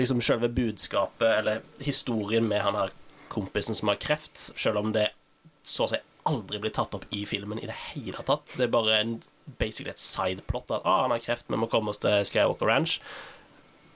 liksom 0.00 0.20
selve 0.24 0.48
budskapet, 0.48 1.28
eller 1.38 1.60
historien 1.84 2.48
med 2.48 2.64
han 2.64 2.74
her 2.74 2.92
kompisen 3.32 3.76
som 3.76 3.92
har 3.92 4.00
kreft, 4.00 4.36
selv 4.56 4.80
om 4.80 4.92
det 4.92 5.10
så 5.62 5.84
å 5.84 5.92
si 5.92 6.00
aldri 6.28 6.60
blir 6.62 6.72
tatt 6.74 6.94
opp 6.94 7.06
i 7.10 7.24
filmen 7.26 7.60
i 7.60 7.68
det 7.68 7.76
hele 7.92 8.22
tatt. 8.26 8.54
Det 8.56 8.66
er 8.66 8.72
bare 8.72 8.98
en, 9.00 9.16
basically 9.58 9.92
et 9.92 10.02
sideplot. 10.02 10.70
At 10.70 10.86
ah, 10.86 11.04
han 11.04 11.14
har 11.14 11.22
kreft, 11.24 11.48
vi 11.50 11.58
må 11.58 11.70
komme 11.70 11.92
oss 11.92 12.02
til 12.02 12.22
Skywalker 12.28 12.68
Ranch. 12.68 12.98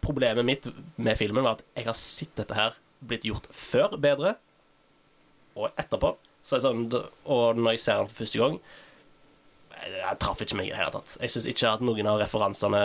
Problemet 0.04 0.47
mitt 0.47 0.68
med 0.97 1.18
filmen 1.18 1.47
var 1.47 1.59
at 1.59 1.64
jeg 1.76 1.88
har 1.88 1.99
sett 1.99 2.35
dette 2.38 2.56
her 2.56 2.76
blitt 3.06 3.26
gjort 3.28 3.49
før 3.54 3.97
bedre, 4.00 4.37
og 5.56 5.71
etterpå. 5.80 6.14
Så 6.47 6.61
sånn, 6.62 6.87
og 6.92 7.59
når 7.59 7.75
jeg 7.75 7.83
ser 7.83 7.99
den 7.99 8.11
for 8.11 8.21
første 8.21 8.38
gang 8.38 8.59
Jeg 9.83 10.18
traff 10.23 10.42
ikke 10.45 10.59
meg 10.61 10.68
i 10.68 10.71
det 10.71 10.78
hele 10.78 10.92
tatt. 10.95 11.16
Jeg 11.18 11.33
syns 11.33 11.49
ikke 11.50 11.73
at 11.75 11.83
noen 11.85 12.06
av 12.11 12.21
referansene 12.21 12.80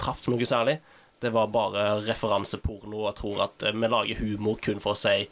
traff 0.00 0.24
noe 0.32 0.48
særlig. 0.48 0.78
Det 1.22 1.30
var 1.32 1.52
bare 1.54 1.84
referanseporno, 2.02 3.04
og 3.06 3.14
tror 3.18 3.44
at 3.46 3.64
eh, 3.68 3.76
vi 3.76 3.90
lager 3.90 4.18
humor 4.24 4.56
kun 4.64 4.80
for 4.82 4.96
å 4.96 4.98
si 4.98 5.28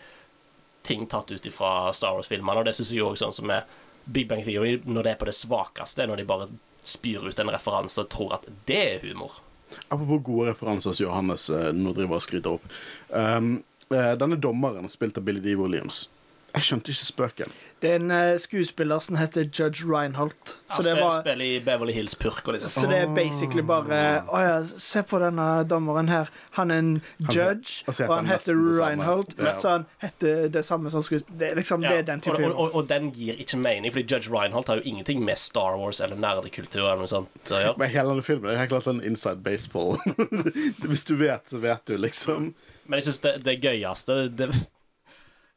ting 0.86 1.06
tatt 1.06 1.30
ut 1.30 1.46
fra 1.52 1.92
Star 1.96 2.16
Wars-filmene, 2.16 2.60
og 2.60 2.68
det 2.68 2.74
syns 2.76 2.92
jeg 2.94 3.04
òg 3.04 3.18
sånn 3.20 3.34
som 3.36 3.48
med 3.50 3.68
Big 4.04 4.28
Bang 4.28 4.42
Theory, 4.44 4.78
når 4.84 5.06
det 5.06 5.12
er 5.12 5.20
på 5.20 5.28
det 5.28 5.36
svakeste, 5.36 6.06
når 6.08 6.22
de 6.22 6.28
bare 6.28 6.48
spyr 6.82 7.26
ut 7.28 7.38
en 7.42 7.52
referanse 7.52 8.00
og 8.00 8.08
tror 8.12 8.38
at 8.38 8.46
det 8.68 8.80
er 8.80 9.04
humor. 9.04 9.40
Apropos 9.88 10.22
gode 10.24 10.50
referanser 10.50 10.94
som 10.94 11.04
Johannes 11.04 11.50
eh, 11.50 11.70
nå 11.76 11.92
driver 11.94 12.18
og 12.18 12.24
skryter 12.24 12.56
opp. 12.56 12.64
Um, 13.08 13.60
eh, 13.92 14.14
denne 14.18 14.38
dommeren 14.40 14.88
spilte 14.90 15.22
Billy 15.22 15.42
D. 15.44 15.54
Williams. 15.60 16.08
Jeg 16.54 16.66
skjønte 16.66 16.90
ikke 16.92 17.06
spøken. 17.06 17.52
Det 17.82 17.90
er 17.94 18.00
en 18.00 18.10
uh, 18.10 18.38
skuespiller 18.42 19.02
som 19.04 19.16
heter 19.20 19.46
Judge 19.46 19.86
Reinholt. 19.86 20.54
Så 20.66 20.80
Han 20.80 20.84
spiller, 20.84 21.02
var, 21.02 21.20
spiller 21.20 21.44
i 21.46 21.60
Beverly 21.64 21.94
Hills 21.94 22.14
Purk 22.18 22.48
og 22.48 22.56
liksom. 22.56 22.82
så 22.82 22.90
det 22.90 22.98
er 23.04 23.12
basically 23.14 23.62
bare 23.66 24.00
Å 24.26 24.40
ja, 24.42 24.56
se 24.66 25.02
på 25.06 25.20
denne 25.22 25.46
dommeren 25.70 26.10
her. 26.10 26.30
Han 26.58 26.74
er 26.74 26.82
en 26.82 26.92
judge, 27.30 27.84
så 27.86 28.08
og 28.08 28.16
han 28.16 28.24
han 28.24 28.32
heter. 28.34 28.58
Reinholt. 28.80 29.34
Ja. 29.38 29.54
Så 29.60 29.68
han 29.76 29.86
heter 30.02 30.48
det 30.52 30.64
samme 30.66 30.90
som 30.90 31.04
skuespiller. 31.06 31.38
Det 31.38 31.52
liksom 31.60 31.84
Ja, 31.86 31.94
det 31.94 31.98
er 31.98 32.08
den 32.10 32.24
typen. 32.26 32.44
og, 32.44 32.50
og, 32.50 32.60
og, 32.60 32.74
og 32.74 32.88
den 32.90 33.10
gir 33.14 33.38
ikke 33.38 33.60
mening, 33.60 33.92
fordi 33.92 34.06
Judge 34.14 34.32
Reinholt 34.34 34.68
har 34.68 34.80
jo 34.80 34.82
ingenting 34.84 35.24
med 35.24 35.38
Star 35.38 35.78
Wars 35.78 36.00
eller 36.00 36.18
nerdekultur 36.20 36.82
eller 36.82 37.04
noe 37.04 37.10
sånt 37.10 37.54
å 37.54 37.62
gjøre. 37.62 37.78
Men 37.80 37.94
hele 37.94 38.14
denne 38.14 38.26
filmen 38.26 38.50
det 38.50 38.56
er 38.56 38.64
helt 38.64 38.74
klart 38.74 38.88
sånn 38.88 39.02
inside 39.06 39.44
baseball. 39.46 39.96
Hvis 40.90 41.06
du 41.08 41.16
vet, 41.20 41.46
så 41.50 41.62
vet 41.62 41.86
du, 41.86 41.96
liksom. 42.00 42.52
Men 42.90 43.00
jeg 43.00 43.10
syns 43.10 43.22
det, 43.24 43.34
det 43.46 43.58
gøyeste 43.62 44.20
det, 44.34 44.50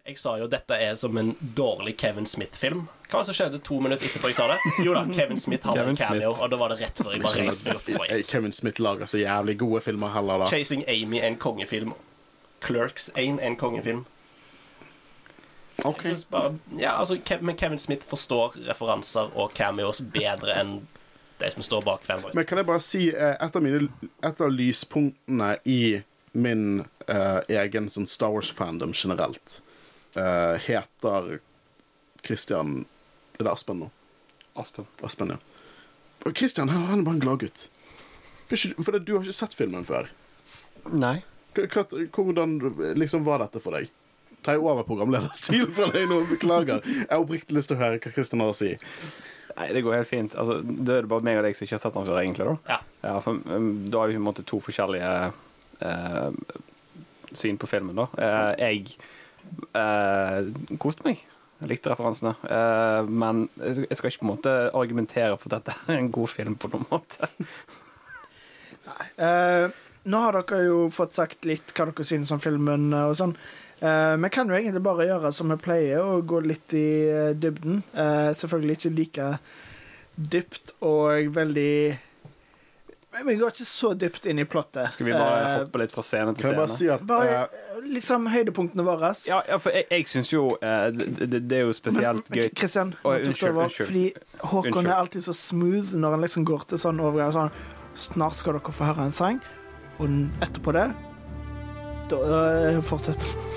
Jeg 0.03 0.17
sa 0.19 0.33
jo 0.36 0.50
dette 0.51 0.75
er 0.75 0.98
som 1.00 1.15
en 1.15 1.29
dårlig 1.55 1.93
Kevin 1.95 2.25
Smith-film. 2.27 2.81
Hva 3.07 3.22
var 3.22 3.22
det 3.24 3.27
som 3.29 3.36
skjedde 3.38 3.60
to 3.63 3.77
minutter 3.79 4.03
etterpå 4.10 4.33
jeg 4.33 4.36
sa 4.36 4.50
det? 4.51 4.57
Jo 4.83 4.95
da, 4.98 5.05
Kevin 5.15 5.39
Smith 5.39 5.63
hadde 5.69 5.86
en 5.93 5.95
cameo, 5.95 6.33
Smith. 6.33 6.43
og 6.43 6.51
da 6.51 6.60
var 6.60 6.74
det 6.74 6.77
rett 6.81 7.00
før 7.00 7.15
jeg 7.15 7.24
bare 7.24 7.45
reiste 7.45 7.69
meg 7.69 7.79
opp 7.79 8.12
Eh. 8.12 8.24
Kevin 8.27 8.51
Smith 8.51 8.83
lager 8.83 9.07
så 9.07 9.22
jævlig 9.22 9.55
gode 9.63 9.79
filmer 9.86 10.12
heller, 10.12 10.43
da. 10.43 10.51
Chasing 10.51 10.83
Amy 10.91 11.22
er 11.22 11.29
en 11.29 11.39
kongefilm. 11.39 11.95
Clerks 12.65 13.13
1 13.15 13.39
er 13.39 13.48
en 13.48 13.55
kongefilm. 13.55 14.03
Okay. 15.86 16.17
Bare, 16.31 16.53
ja, 16.77 17.00
altså, 17.00 17.17
men 17.39 17.55
Kevin 17.55 17.79
Smith 17.79 18.07
forstår 18.07 18.60
referanser 18.67 19.31
og 19.39 19.55
cameos 19.55 20.03
bedre 20.03 20.60
enn 20.60 20.81
de 21.39 21.55
som 21.55 21.63
står 21.63 21.88
bak 21.88 22.03
fanboys. 22.03 22.36
Men 22.36 22.45
kan 22.45 22.60
jeg 22.60 22.67
bare 22.67 22.83
si 22.83 23.07
eh, 23.07 23.38
et 23.39 23.55
av, 23.55 23.63
mine, 23.63 23.88
et 24.19 24.41
av 24.43 24.51
lyspunktene 24.51 25.55
i 25.63 26.01
min 26.33 26.81
uh, 27.07 27.39
egen 27.48 27.88
sånn 27.93 28.10
Star 28.10 28.36
Wars-fandom 28.36 28.91
generelt 28.91 29.62
eh, 30.20 30.55
heter 30.67 31.39
Christian 32.24 32.86
Er 33.39 33.43
det 33.48 33.51
Aspen 33.51 33.79
nå? 33.84 33.89
Aspen. 34.55 34.86
Aspen, 35.01 35.34
ja. 35.34 35.38
Og 36.25 36.38
Christian 36.38 36.70
han, 36.70 36.86
han 36.88 37.01
er 37.01 37.08
bare 37.08 37.17
en 37.17 37.24
gladgutt. 37.24 37.67
For 38.50 39.00
du 39.00 39.15
har 39.17 39.24
ikke 39.25 39.34
sett 39.36 39.55
filmen 39.58 39.86
før. 39.88 40.12
Nei. 40.93 41.24
H 41.58 41.65
hva- 41.74 42.08
Hvordan 42.13 42.58
liksom 43.00 43.25
var 43.25 43.41
dette 43.43 43.62
for 43.63 43.74
deg? 43.77 43.89
Tar 44.43 44.58
jeg 44.58 44.63
over 44.65 44.84
programlederstil 44.88 45.70
fra 45.74 45.88
deg 45.93 46.08
nå? 46.10 46.20
Beklager. 46.29 46.82
Jeg 46.86 47.08
har 47.10 47.22
oppriktig 47.24 47.55
lyst 47.58 47.72
til 47.72 47.77
å 47.79 47.84
høre 47.84 48.00
hva 48.03 48.12
Christian 48.13 48.43
har 48.43 48.51
å 48.51 48.58
si. 48.58 48.74
Nei, 49.53 49.67
det 49.75 49.84
går 49.86 50.00
helt 50.00 50.10
fint. 50.10 50.36
Altså, 50.39 50.60
da 50.65 50.98
er 50.98 51.05
det 51.05 51.12
bare 51.12 51.25
meg 51.25 51.38
og 51.39 51.46
deg 51.46 51.55
som 51.58 51.65
ikke 51.67 51.77
har 51.77 51.84
sett 51.84 51.98
den 51.98 52.08
før, 52.10 52.20
egentlig. 52.22 52.48
da. 52.50 52.77
Ja. 53.03 53.20
for, 53.22 53.38
um, 53.53 53.67
da 53.93 54.01
har 54.01 54.10
vi 54.10 54.17
på 54.17 54.22
en 54.22 54.25
måte 54.27 54.46
to 54.50 54.60
forskjellige 54.65 55.12
uh, 55.86 56.32
syn 57.38 57.60
på 57.62 57.70
filmen, 57.70 57.96
da. 58.01 58.08
Uh, 58.17 58.53
jeg 58.60 58.98
eh, 59.78 60.78
kost 60.82 61.04
meg. 61.08 61.22
Jeg 61.64 61.72
likte 61.72 61.94
referansene. 61.94 62.34
Eh, 62.44 63.10
men 63.10 63.46
jeg 63.62 63.96
skal 63.96 64.12
ikke 64.12 64.24
på 64.24 64.28
en 64.28 64.34
måte 64.34 64.56
argumentere 64.76 65.38
for 65.40 65.54
at 65.54 65.64
dette 65.64 65.78
er 65.88 66.02
en 66.02 66.12
god 66.14 66.32
film 66.34 66.60
på 66.60 66.74
noen 66.74 66.90
måte. 66.92 67.30
Eh, 69.16 69.70
nå 70.12 70.20
har 70.20 70.36
dere 70.36 70.66
jo 70.66 70.80
fått 70.92 71.16
sagt 71.16 71.46
litt 71.48 71.72
hva 71.72 71.86
dere 71.88 72.04
synes 72.04 72.34
om 72.36 72.42
filmen 72.44 72.90
eh, 72.92 73.06
og 73.08 73.16
sånn. 73.16 73.32
Eh, 73.84 74.16
vi 74.20 74.30
kan 74.32 74.50
jo 74.52 74.56
egentlig 74.56 74.82
bare 74.84 75.08
gjøre 75.08 75.32
som 75.36 75.52
vi 75.54 75.58
pleier, 75.64 76.02
og 76.04 76.28
gå 76.28 76.42
litt 76.44 76.76
i 76.76 76.88
eh, 77.08 77.30
dybden. 77.36 77.82
Eh, 77.96 78.32
selvfølgelig 78.36 78.78
ikke 78.78 78.92
like 78.98 79.30
dypt 80.36 80.76
og 80.84 81.32
veldig 81.36 81.76
Vi 83.13 83.36
går 83.36 83.51
ikke 83.53 83.65
så 83.67 83.91
dypt 83.93 84.25
inn 84.25 84.41
i 84.41 84.46
plottet. 84.50 84.89
Skal 84.96 85.05
vi 85.05 85.13
bare 85.13 85.38
uh, 85.43 85.51
hoppe 85.62 85.84
litt 85.84 85.93
fra 85.93 86.03
scene 86.05 86.34
til 86.34 86.48
scene? 86.48 86.58
bare 86.58 86.74
si 86.74 86.89
at 86.89 87.03
bare 87.08 87.43
liksom 87.86 88.25
høydepunktene 88.34 88.86
våre. 88.88 89.13
Ja, 89.29 89.43
ja, 89.50 89.60
for 89.62 89.75
jeg, 89.75 89.86
jeg 89.91 90.10
syns 90.10 90.34
jo 90.34 90.48
uh, 90.58 90.88
det, 90.89 91.12
det, 91.22 91.43
det 91.46 91.62
er 91.62 91.67
jo 91.67 91.77
spesielt 91.77 92.29
Men, 92.34 92.41
gøy 92.41 92.51
Kristian, 92.58 92.96
oh, 93.03 93.15
unnskyld, 93.20 93.62
unnskyld. 93.67 93.91
Fordi 93.91 94.05
Håkon 94.41 94.65
Unnskyld. 94.65 94.89
er 94.89 94.98
alltid 94.98 95.27
så 95.29 95.38
smooth 95.38 95.93
når 95.93 96.17
han 96.17 96.27
liksom 96.27 96.50
går 96.50 96.67
til 96.74 96.82
sånn 96.88 97.01
overgang. 97.03 97.34
Sånn, 97.38 97.55
Snart 97.93 98.39
skal 98.39 98.58
dere 98.58 98.74
få 98.74 98.89
høre 98.89 99.05
en 99.05 99.13
sang, 99.13 99.41
og 100.01 100.15
etterpå 100.41 100.74
det 100.74 100.88
Da 102.10 102.22
uh, 102.25 102.79
fortsetter 102.82 103.52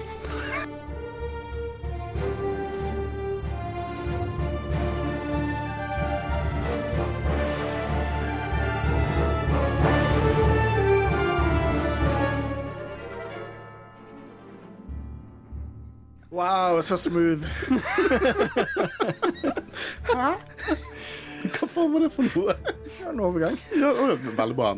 Wow, 16.36 16.80
så 16.84 16.96
smooth. 17.00 17.46
Hæ? 20.10 20.32
Hva 21.46 21.68
faen 21.70 21.92
var 21.94 22.02
det 22.02 22.10
for 22.12 22.26
noe? 22.26 22.54
Ja, 23.00 23.10
En 23.12 23.20
overgang. 23.22 23.56
Ja, 23.78 23.92
veldig 24.36 24.56
bra. 24.58 24.70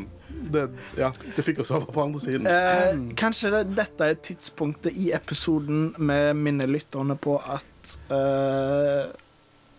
Det, 0.53 0.65
ja, 1.01 1.09
det 1.37 1.45
fikk 1.45 1.63
oss 1.65 1.71
over 1.75 1.89
på 1.93 2.03
andre 2.05 2.21
siden. 2.23 2.47
Eh, 2.49 3.01
kanskje 3.19 3.51
det, 3.57 3.63
dette 3.79 4.11
er 4.13 4.19
tidspunktet 4.25 4.95
i 4.97 5.11
episoden 5.17 5.89
vi 5.99 6.19
minner 6.39 6.71
lytterne 6.71 7.17
på 7.21 7.39
at 7.43 7.97
eh, 8.15 9.09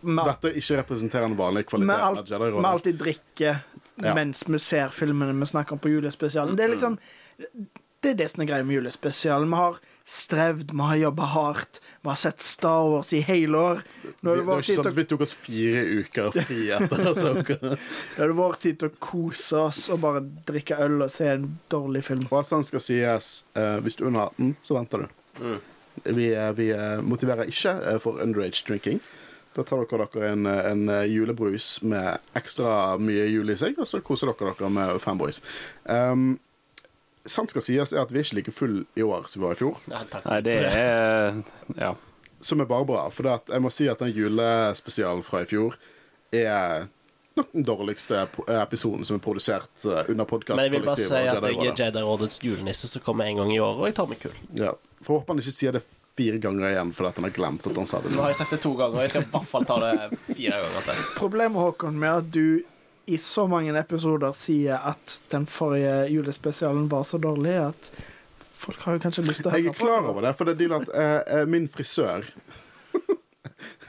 med, 0.02 0.24
Dette 0.30 0.52
ikke 0.60 0.78
representerer 0.82 1.28
en 1.30 1.38
vanlig 1.40 1.66
kvalitet 1.70 2.06
alt- 2.10 2.32
av 2.32 2.46
vi 2.48 2.66
alltid 2.74 3.00
drikker 3.02 3.64
Ja. 4.00 4.14
mens 4.16 4.46
vi 4.48 4.56
ser 4.64 4.88
filmene 4.96 5.34
vi 5.42 5.46
snakker 5.50 5.76
om 5.76 5.80
på 5.84 5.90
julespesialen. 5.92 6.56
Det 6.56 6.64
er 6.64 6.72
liksom 6.72 6.94
Det 8.00 8.14
er 8.14 8.20
det 8.22 8.30
som 8.32 8.40
er 8.46 8.48
greia 8.48 8.64
med 8.64 8.78
julespesialen. 8.78 9.50
Vi 9.52 9.58
har 9.60 9.80
strevd, 10.08 10.70
vi 10.72 10.86
har 10.88 11.00
jobba 11.02 11.26
hardt, 11.34 11.82
vi 12.02 12.10
har 12.10 12.16
sett 12.22 12.40
Star 12.42 12.86
Wars 12.88 13.12
i 13.14 13.20
hele 13.28 13.60
år. 13.60 13.82
Nå 14.24 14.32
er 14.32 14.40
Det 14.40 14.46
vår 14.48 14.62
ikke 14.62 14.68
tid 14.70 14.80
sånn 14.80 14.86
til 14.88 14.92
at 14.94 15.00
vi 15.00 15.06
tok 15.12 15.26
oss 15.26 15.34
fire 15.36 15.84
uker 16.00 16.32
fri 16.38 16.60
etter 16.78 17.04
Ahsoka. 17.12 17.58
Nå 17.66 18.24
er 18.24 18.32
det 18.32 18.38
vår 18.40 18.58
tid 18.64 18.80
til 18.80 18.94
å 18.94 18.98
kose 19.04 19.66
oss 19.66 19.84
og 19.92 20.00
bare 20.06 20.24
drikke 20.48 20.80
øl 20.80 21.04
og 21.04 21.12
se 21.12 21.28
en 21.34 21.52
dårlig 21.68 22.06
film. 22.08 22.24
Og 22.32 22.48
sånn 22.48 22.64
skal 22.64 22.86
sies, 22.88 23.34
eh, 23.60 23.78
hvis 23.84 24.00
du 24.00 24.06
er 24.06 24.12
under 24.14 24.32
18, 24.32 24.56
så 24.64 24.80
venter 24.80 25.04
du. 25.04 25.46
Vi, 26.08 26.32
eh, 26.32 26.52
vi 26.56 26.72
eh, 26.72 27.04
motiverer 27.04 27.52
ikke 27.52 28.00
for 28.00 28.24
underage 28.24 28.64
drinking. 28.64 29.04
Da 29.58 29.68
tar 29.68 29.84
dere 29.84 30.08
dere 30.08 30.36
en, 30.38 30.48
en 30.48 30.92
julebrus 31.10 31.82
med 31.84 32.24
ekstra 32.38 32.96
mye 33.02 33.28
jul 33.28 33.52
i 33.52 33.60
seg, 33.60 33.76
og 33.76 33.92
så 33.92 34.00
koser 34.00 34.32
dere 34.32 34.56
dere 34.56 34.72
med 34.72 35.02
Fanboys. 35.04 35.44
Um, 35.84 36.38
sant 37.26 37.50
skal 37.52 37.62
sies 37.66 37.94
er 37.94 38.02
at 38.04 38.12
vi 38.14 38.20
er 38.22 38.24
ikke 38.28 38.38
like 38.40 38.52
full 38.56 38.78
i 38.96 39.04
år 39.06 39.28
som 39.28 39.42
vi 39.42 39.48
var 39.48 39.58
i 39.58 39.60
fjor, 39.60 39.80
Nei, 39.92 40.04
Nei, 40.26 40.40
det 40.46 40.56
er 40.70 41.42
Ja. 41.78 41.96
som 42.42 42.62
er 42.62 42.66
bare 42.70 42.86
bra. 42.88 43.10
For 43.12 43.24
det 43.28 43.32
at 43.34 43.52
jeg 43.54 43.62
må 43.62 43.72
si 43.72 43.88
at 43.92 44.00
den 44.00 44.14
julespesialen 44.16 45.24
fra 45.24 45.42
i 45.44 45.46
fjor 45.50 45.76
er 46.32 46.88
nok 47.36 47.52
den 47.54 47.64
dårligste 47.64 48.24
episoden 48.48 49.06
som 49.06 49.16
er 49.20 49.24
produsert 49.24 49.86
eh, 49.86 50.10
under 50.12 50.26
podkastkollektivet. 50.26 50.56
Men 50.56 50.64
jeg 50.64 50.72
vil 50.72 50.88
bare 50.88 50.98
si 50.98 51.16
at 51.16 51.44
jeg 51.44 51.72
er 51.72 51.78
Jedi-rådets 51.84 52.40
julenisse 52.44 52.88
som 52.92 53.02
kommer 53.06 53.26
en 53.30 53.38
gang 53.44 53.54
i 53.56 53.60
året, 53.60 53.80
og 53.80 53.88
jeg 53.88 53.96
tar 54.00 54.10
meg 54.12 54.20
kull. 54.24 54.40
Ja. 54.60 54.74
For 55.04 55.20
håper 55.20 55.34
han 55.36 55.44
ikke 55.44 55.56
sier 55.56 55.76
det 55.78 55.84
fire 56.20 56.40
ganger 56.44 56.68
igjen 56.74 56.90
fordi 56.92 57.14
han 57.16 57.24
har 57.30 57.32
glemt 57.38 57.64
at 57.70 57.78
han 57.80 57.88
sa 57.88 58.02
det 58.04 58.12
nå. 58.12 58.20
har 58.20 58.34
jeg 58.34 58.40
sagt 58.42 58.52
det 58.52 58.60
to 58.66 58.74
ganger, 58.76 58.98
og 59.00 59.06
jeg 59.06 59.14
skal 59.14 59.24
i 59.24 59.30
hvert 59.32 59.48
fall 59.54 59.68
ta 59.70 59.78
det 59.86 59.94
fire 60.34 60.58
ganger 60.66 60.88
til. 60.90 61.06
Problemet, 61.16 61.62
Håkon, 61.64 62.00
med 62.02 62.12
at 62.26 62.32
du 62.36 62.44
i 63.10 63.18
så 63.18 63.48
mange 63.50 63.74
episoder 63.80 64.34
sier 64.38 64.80
at 64.92 65.20
den 65.32 65.48
forrige 65.50 66.06
julespesialen 66.14 66.88
var 66.92 67.06
så 67.10 67.18
dårlig 67.22 67.56
at 67.64 67.92
folk 68.60 68.82
har 68.86 68.98
jo 68.98 69.04
kanskje 69.06 69.24
lyst 69.26 69.42
til 69.44 69.50
å 69.50 69.54
høre 69.56 69.62
på. 69.62 69.70
Jeg 69.72 69.76
er 69.76 69.80
klar 69.82 70.10
over 70.12 70.26
det, 70.28 70.34
for 70.38 70.50
det 70.50 70.68
er 70.68 70.76
at 70.78 70.92
eh, 70.94 71.40
eh, 71.40 71.46
min 71.50 71.70
frisør 71.72 72.28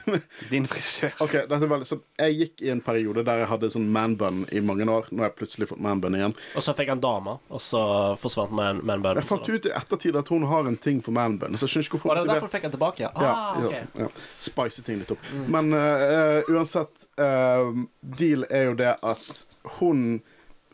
Din 0.51 0.65
frisør. 0.69 1.13
Ok, 1.23 1.35
dette 1.49 1.59
er 1.59 1.71
veldig 1.71 1.87
sånn 1.87 2.01
Jeg 2.19 2.37
gikk 2.37 2.63
i 2.65 2.71
en 2.73 2.81
periode 2.85 3.23
der 3.27 3.43
jeg 3.43 3.49
hadde 3.51 3.69
sånn 3.73 3.87
manbun 3.93 4.43
i 4.51 4.61
mange 4.65 4.87
år. 4.89 5.09
Nå 5.11 5.23
har 5.23 5.31
jeg 5.31 5.37
plutselig 5.39 5.69
fått 5.71 5.81
manbun 5.83 6.17
igjen. 6.17 6.35
Og 6.57 6.65
så 6.65 6.75
fikk 6.77 6.91
han 6.93 7.03
dame, 7.03 7.37
og 7.49 7.63
så 7.63 7.83
forsvant 8.21 8.53
man, 8.57 8.81
manbun. 8.87 9.21
Jeg 9.21 9.29
fant 9.29 9.49
ut 9.51 9.69
i 9.69 9.73
ettertid 9.77 10.19
at 10.19 10.33
hun 10.33 10.47
har 10.49 10.69
en 10.69 10.77
ting 10.81 11.01
for 11.05 11.15
manbun, 11.15 11.57
så 11.57 11.67
jeg 11.67 11.75
skjønner 11.75 11.89
ikke 11.89 11.97
hvorfor 11.99 12.13
Var 12.13 12.21
det 12.21 12.33
derfor 12.33 12.51
du 12.51 12.55
fikk 12.55 12.67
han 12.67 12.75
tilbake? 12.75 13.05
Ja. 13.05 13.11
Ja, 13.21 13.37
okay. 13.61 13.85
ja, 13.95 14.05
ja. 14.07 14.27
Spice 14.41 14.85
ting 14.85 15.01
litt 15.01 15.13
opp. 15.13 15.31
Men 15.51 15.73
eh, 15.77 16.51
uansett 16.51 17.07
uh, 17.21 17.71
Deal 18.01 18.45
er 18.49 18.69
jo 18.71 18.77
det 18.79 18.93
at 18.97 19.43
hun 19.79 20.21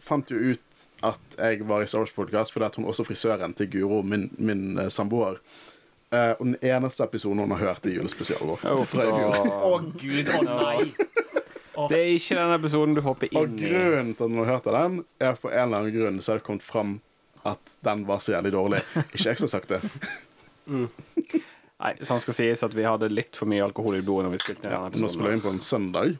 fant 0.07 0.29
jo 0.31 0.53
ut 0.53 0.83
at 1.05 1.37
jeg 1.37 1.65
var 1.67 1.83
i 1.83 1.87
Star 1.89 2.05
Wars-podkast 2.05 2.53
fordi 2.53 2.67
at 2.69 2.77
hun 2.79 2.87
også 2.87 3.05
frisøren 3.07 3.55
til 3.57 3.69
Guro, 3.73 4.01
min, 4.07 4.29
min 4.37 4.79
samboer. 4.93 5.41
Eh, 6.15 6.33
og 6.39 6.43
den 6.45 6.55
eneste 6.63 7.03
episoden 7.03 7.41
hun 7.43 7.51
har 7.55 7.63
hørt, 7.65 7.85
er 7.85 7.97
julespesialen 7.97 8.53
vår. 8.53 8.61
Oh, 8.71 8.83
fra 8.87 9.07
i 9.07 9.11
fjor. 9.11 9.49
Å 9.67 9.73
gud, 9.99 10.31
å 10.31 10.43
nei! 10.47 10.77
Det 11.77 11.97
er 11.97 12.13
ikke 12.15 12.37
den 12.39 12.53
episoden 12.55 12.95
du 12.97 13.03
hopper 13.05 13.29
inn 13.29 13.35
i. 13.37 13.41
Og 13.41 13.57
grunnen 13.59 14.15
til 14.15 14.23
at 14.25 14.31
hun 14.31 14.39
har 14.41 14.49
hørt 14.55 14.69
av 14.71 14.77
den, 14.79 14.95
er 15.21 15.35
for 15.37 15.53
en 15.53 15.67
eller 15.67 15.83
annen 15.83 15.93
grunn 15.93 16.23
så 16.23 16.33
har 16.33 16.39
det 16.39 16.47
kommet 16.47 16.65
fram 16.65 16.95
at 17.47 17.75
den 17.85 18.01
var 18.07 18.23
så 18.23 18.33
jævlig 18.33 18.53
dårlig. 18.55 18.81
Ikke 19.11 19.27
jeg 19.29 19.37
som 19.37 19.45
har 19.45 19.53
sagt 19.53 19.75
det. 19.75 19.81
Nei, 21.77 21.91
sånn 22.09 22.21
skal 22.23 22.33
sies 22.33 22.63
at 22.65 22.73
vi 22.73 22.87
hadde 22.87 23.11
litt 23.13 23.37
for 23.37 23.49
mye 23.49 23.61
alkohol 23.67 23.99
i 23.99 24.01
blodet 24.05 24.25
når 24.25 24.33
vi 24.33 24.41
spilte 24.41 24.65
den. 24.65 24.73
Ja, 24.73 24.89
nå 24.89 25.11
spiller 25.13 25.35
vi 25.35 25.37
inn 25.37 25.43
på 25.45 25.53
en 25.53 25.61
søndag. 25.61 26.15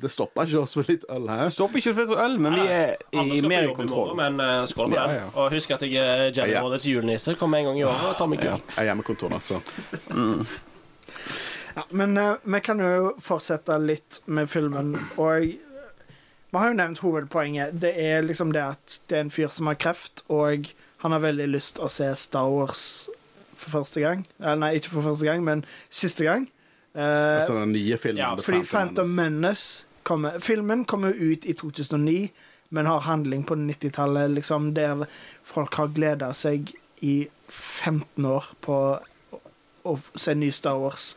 Det 0.00 0.10
stopper 0.12 0.48
ikke 0.48 0.62
oss 0.62 0.76
med 0.78 0.88
litt 0.88 1.04
øl 1.12 1.28
her. 1.28 1.48
Stopper 1.52 1.82
ikke 1.82 1.92
for 1.98 2.22
øl, 2.24 2.38
men 2.40 2.56
vi 2.56 2.66
er 2.72 2.96
i 3.12 3.40
mer 3.44 3.70
kontroll. 3.76 4.14
men 4.16 4.40
eh, 4.40 4.64
skål 4.70 4.88
for 4.88 4.96
Ja, 4.96 5.06
den. 5.10 5.30
Og 5.34 5.52
husk 5.52 5.74
at 5.76 5.84
jeg 5.86 6.00
er 6.00 6.30
Jedi-rådets 6.32 6.88
julenisse. 6.88 7.34
Kommer 7.40 7.60
en 7.60 7.70
gang 7.70 7.80
i 7.80 7.84
året 7.84 8.10
og 8.10 8.16
tar 8.18 8.30
meg 8.32 8.42
gull. 8.42 8.62
Jeg 8.76 8.82
er 8.82 8.90
hjemmekontor, 8.90 9.34
da, 9.36 9.40
så 9.44 9.60
Ja, 11.76 11.84
men 11.94 12.16
uh, 12.18 12.34
vi 12.42 12.60
kan 12.66 12.80
jo 12.82 13.12
fortsette 13.22 13.76
litt 13.78 14.20
med 14.26 14.50
filmen, 14.50 14.96
og 15.22 15.52
vi 16.50 16.58
har 16.58 16.72
jo 16.72 16.78
nevnt 16.80 16.98
hovedpoenget. 17.04 17.76
Det 17.80 17.92
er 17.94 18.24
liksom 18.26 18.50
det 18.56 18.64
at 18.72 18.96
det 19.08 19.18
er 19.18 19.26
en 19.28 19.30
fyr 19.30 19.52
som 19.54 19.70
har 19.70 19.78
kreft, 19.78 20.24
og 20.28 20.72
han 21.04 21.14
har 21.14 21.22
veldig 21.22 21.46
lyst 21.52 21.76
til 21.78 21.86
å 21.86 21.92
se 21.92 22.08
Star 22.18 22.50
Wars 22.50 22.82
for 23.54 23.70
første 23.78 24.02
gang. 24.02 24.24
Eller 24.40 24.58
nei, 24.64 24.72
ikke 24.80 24.96
for 24.96 25.06
første 25.12 25.28
gang, 25.28 25.44
men 25.46 25.62
siste 25.94 26.26
gang. 26.26 26.48
Uh, 26.90 27.38
altså 27.38 27.60
den 27.60 27.76
nye 27.76 27.96
filmen. 28.02 28.18
Ja, 28.18 28.34
The 28.34 28.42
fordi 28.42 28.64
Phantom 28.64 28.96
Phantom 29.06 29.14
Menace. 29.14 29.86
Kommer 30.02 30.38
Filmen 30.40 30.84
kommer 30.84 31.12
jo 31.14 31.32
ut 31.34 31.46
i 31.46 31.54
2009, 31.54 32.30
men 32.68 32.86
har 32.86 33.00
handling 33.00 33.44
på 33.44 33.54
90-tallet, 33.54 34.30
liksom, 34.30 34.72
der 34.74 35.04
folk 35.44 35.74
har 35.74 35.92
gleda 35.94 36.32
seg 36.36 36.72
i 37.00 37.28
15 37.48 38.26
år 38.26 38.50
på 38.60 38.76
å, 39.82 39.98
se 40.14 40.34
ny 40.34 40.50
Star 40.52 40.78
Wars. 40.78 41.14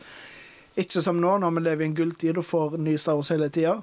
Ikke 0.74 1.02
som 1.02 1.20
nå, 1.22 1.36
når 1.38 1.54
vi 1.54 1.64
lever 1.64 1.84
i 1.84 1.88
en 1.92 1.98
gulltid 1.98 2.40
og 2.40 2.48
får 2.48 2.78
ny 2.82 2.96
Star 2.98 3.20
Wars 3.20 3.30
hele 3.30 3.50
tida. 3.54 3.76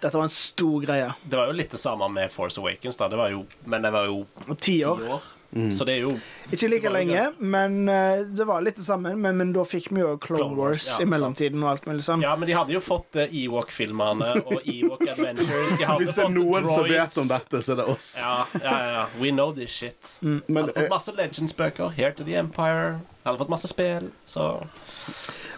Dette 0.00 0.14
var 0.14 0.26
en 0.26 0.34
stor 0.34 0.82
greie. 0.82 1.10
Det 1.22 1.38
var 1.38 1.50
jo 1.50 1.56
litt 1.58 1.74
det 1.74 1.80
samme 1.80 2.08
med 2.12 2.30
Force 2.32 2.60
Awakens, 2.60 2.98
da. 2.98 3.08
Det 3.10 3.18
var 3.18 3.32
jo, 3.34 3.44
men 3.64 3.82
det 3.82 3.92
var 3.94 4.08
jo 4.10 4.22
ti 4.54 4.54
Ti 4.62 4.78
år. 4.84 5.34
År. 5.56 5.70
Så 5.72 5.84
det 5.88 5.94
er 5.96 6.02
jo 6.04 6.10
Ikke 6.52 6.68
like 6.68 6.90
lenge, 6.92 7.22
men 7.38 7.88
uh, 7.88 8.20
det 8.24 8.44
var 8.48 8.60
litt 8.64 8.76
det 8.76 8.84
samme. 8.86 9.14
Men, 9.16 9.36
men 9.36 9.52
da 9.52 9.64
fikk 9.68 9.90
vi 9.92 10.00
jo 10.00 10.14
Clone, 10.20 10.42
Clone 10.42 10.56
Wars, 10.56 10.82
Wars 10.84 10.88
ja, 10.94 11.02
i 11.04 11.08
mellomtiden 11.08 11.62
og 11.64 11.70
alt 11.72 11.86
mulig 11.88 12.04
sånn. 12.06 12.22
Ja, 12.24 12.34
men 12.36 12.48
de 12.48 12.56
hadde 12.56 12.72
jo 12.76 12.80
fått 12.84 13.16
uh, 13.20 13.24
Ewok-filmene 13.28 14.30
og 14.44 14.62
Ewok 14.76 15.04
Adventures. 15.08 15.76
De 15.78 15.88
hadde 15.88 16.04
Hvis 16.04 16.14
det 16.14 16.22
er 16.22 16.28
fått 16.28 16.36
noen 16.36 16.68
som 16.68 16.88
vet 16.88 17.18
om 17.24 17.28
dette, 17.32 17.62
så 17.64 17.74
er 17.74 17.80
det 17.82 17.88
oss. 17.94 18.10
Ja, 18.22 18.36
ja, 18.62 18.76
ja. 18.94 19.04
We 19.20 19.32
know 19.32 19.52
this 19.56 19.72
shit. 19.72 20.18
Men 20.22 20.42
hadde 20.66 20.74
fått 20.76 20.84
eh, 20.84 20.92
masse 20.92 21.16
Legends-bøker. 21.16 21.92
Here 21.96 22.12
to 22.16 22.24
the 22.28 22.36
Empire. 22.40 22.98
Hadde 23.24 23.40
fått 23.42 23.52
masse 23.52 23.68
spill. 23.72 24.10
Så 24.24 24.48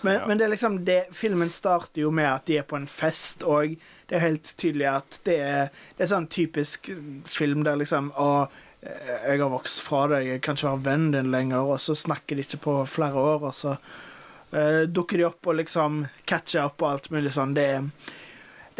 Men, 0.03 0.15
Ja. 0.15 0.27
men 0.27 0.39
det 0.39 0.45
er 0.47 0.49
liksom 0.55 0.79
det, 0.85 1.03
filmen 1.13 1.51
starter 1.53 2.01
jo 2.07 2.11
med 2.11 2.25
at 2.25 2.47
de 2.49 2.57
er 2.57 2.63
på 2.65 2.77
en 2.79 2.87
fest, 2.89 3.43
og 3.45 3.75
det 4.09 4.17
er 4.17 4.23
helt 4.25 4.55
tydelig 4.57 4.87
at 4.89 5.19
det 5.29 5.37
er, 5.45 5.69
det 5.99 6.07
er 6.07 6.09
sånn 6.09 6.27
typisk 6.33 6.89
film 7.29 7.67
der 7.67 7.77
liksom 7.77 8.09
eh, 8.17 8.61
jeg 8.81 9.41
har 9.43 9.51
vokst 9.53 9.83
fra 9.85 10.07
deg, 10.09 10.29
jeg 10.29 10.43
kan 10.45 10.57
ikke 10.57 10.71
være 10.71 10.87
vennen 10.87 11.13
din 11.13 11.35
lenger, 11.35 11.69
og 11.69 11.81
så 11.85 11.97
snakker 11.99 12.39
de 12.39 12.47
ikke 12.47 12.63
på 12.65 12.77
flere 12.89 13.21
år, 13.21 13.45
og 13.51 13.55
så 13.57 13.75
uh, 13.77 14.83
dukker 14.89 15.21
de 15.21 15.27
opp 15.29 15.51
og 15.53 15.59
liksom 15.59 16.01
catcher 16.25 16.65
opp 16.65 16.81
og 16.81 16.95
alt 16.95 17.11
mulig 17.13 17.35
sånn. 17.37 17.53
Det 17.57 17.69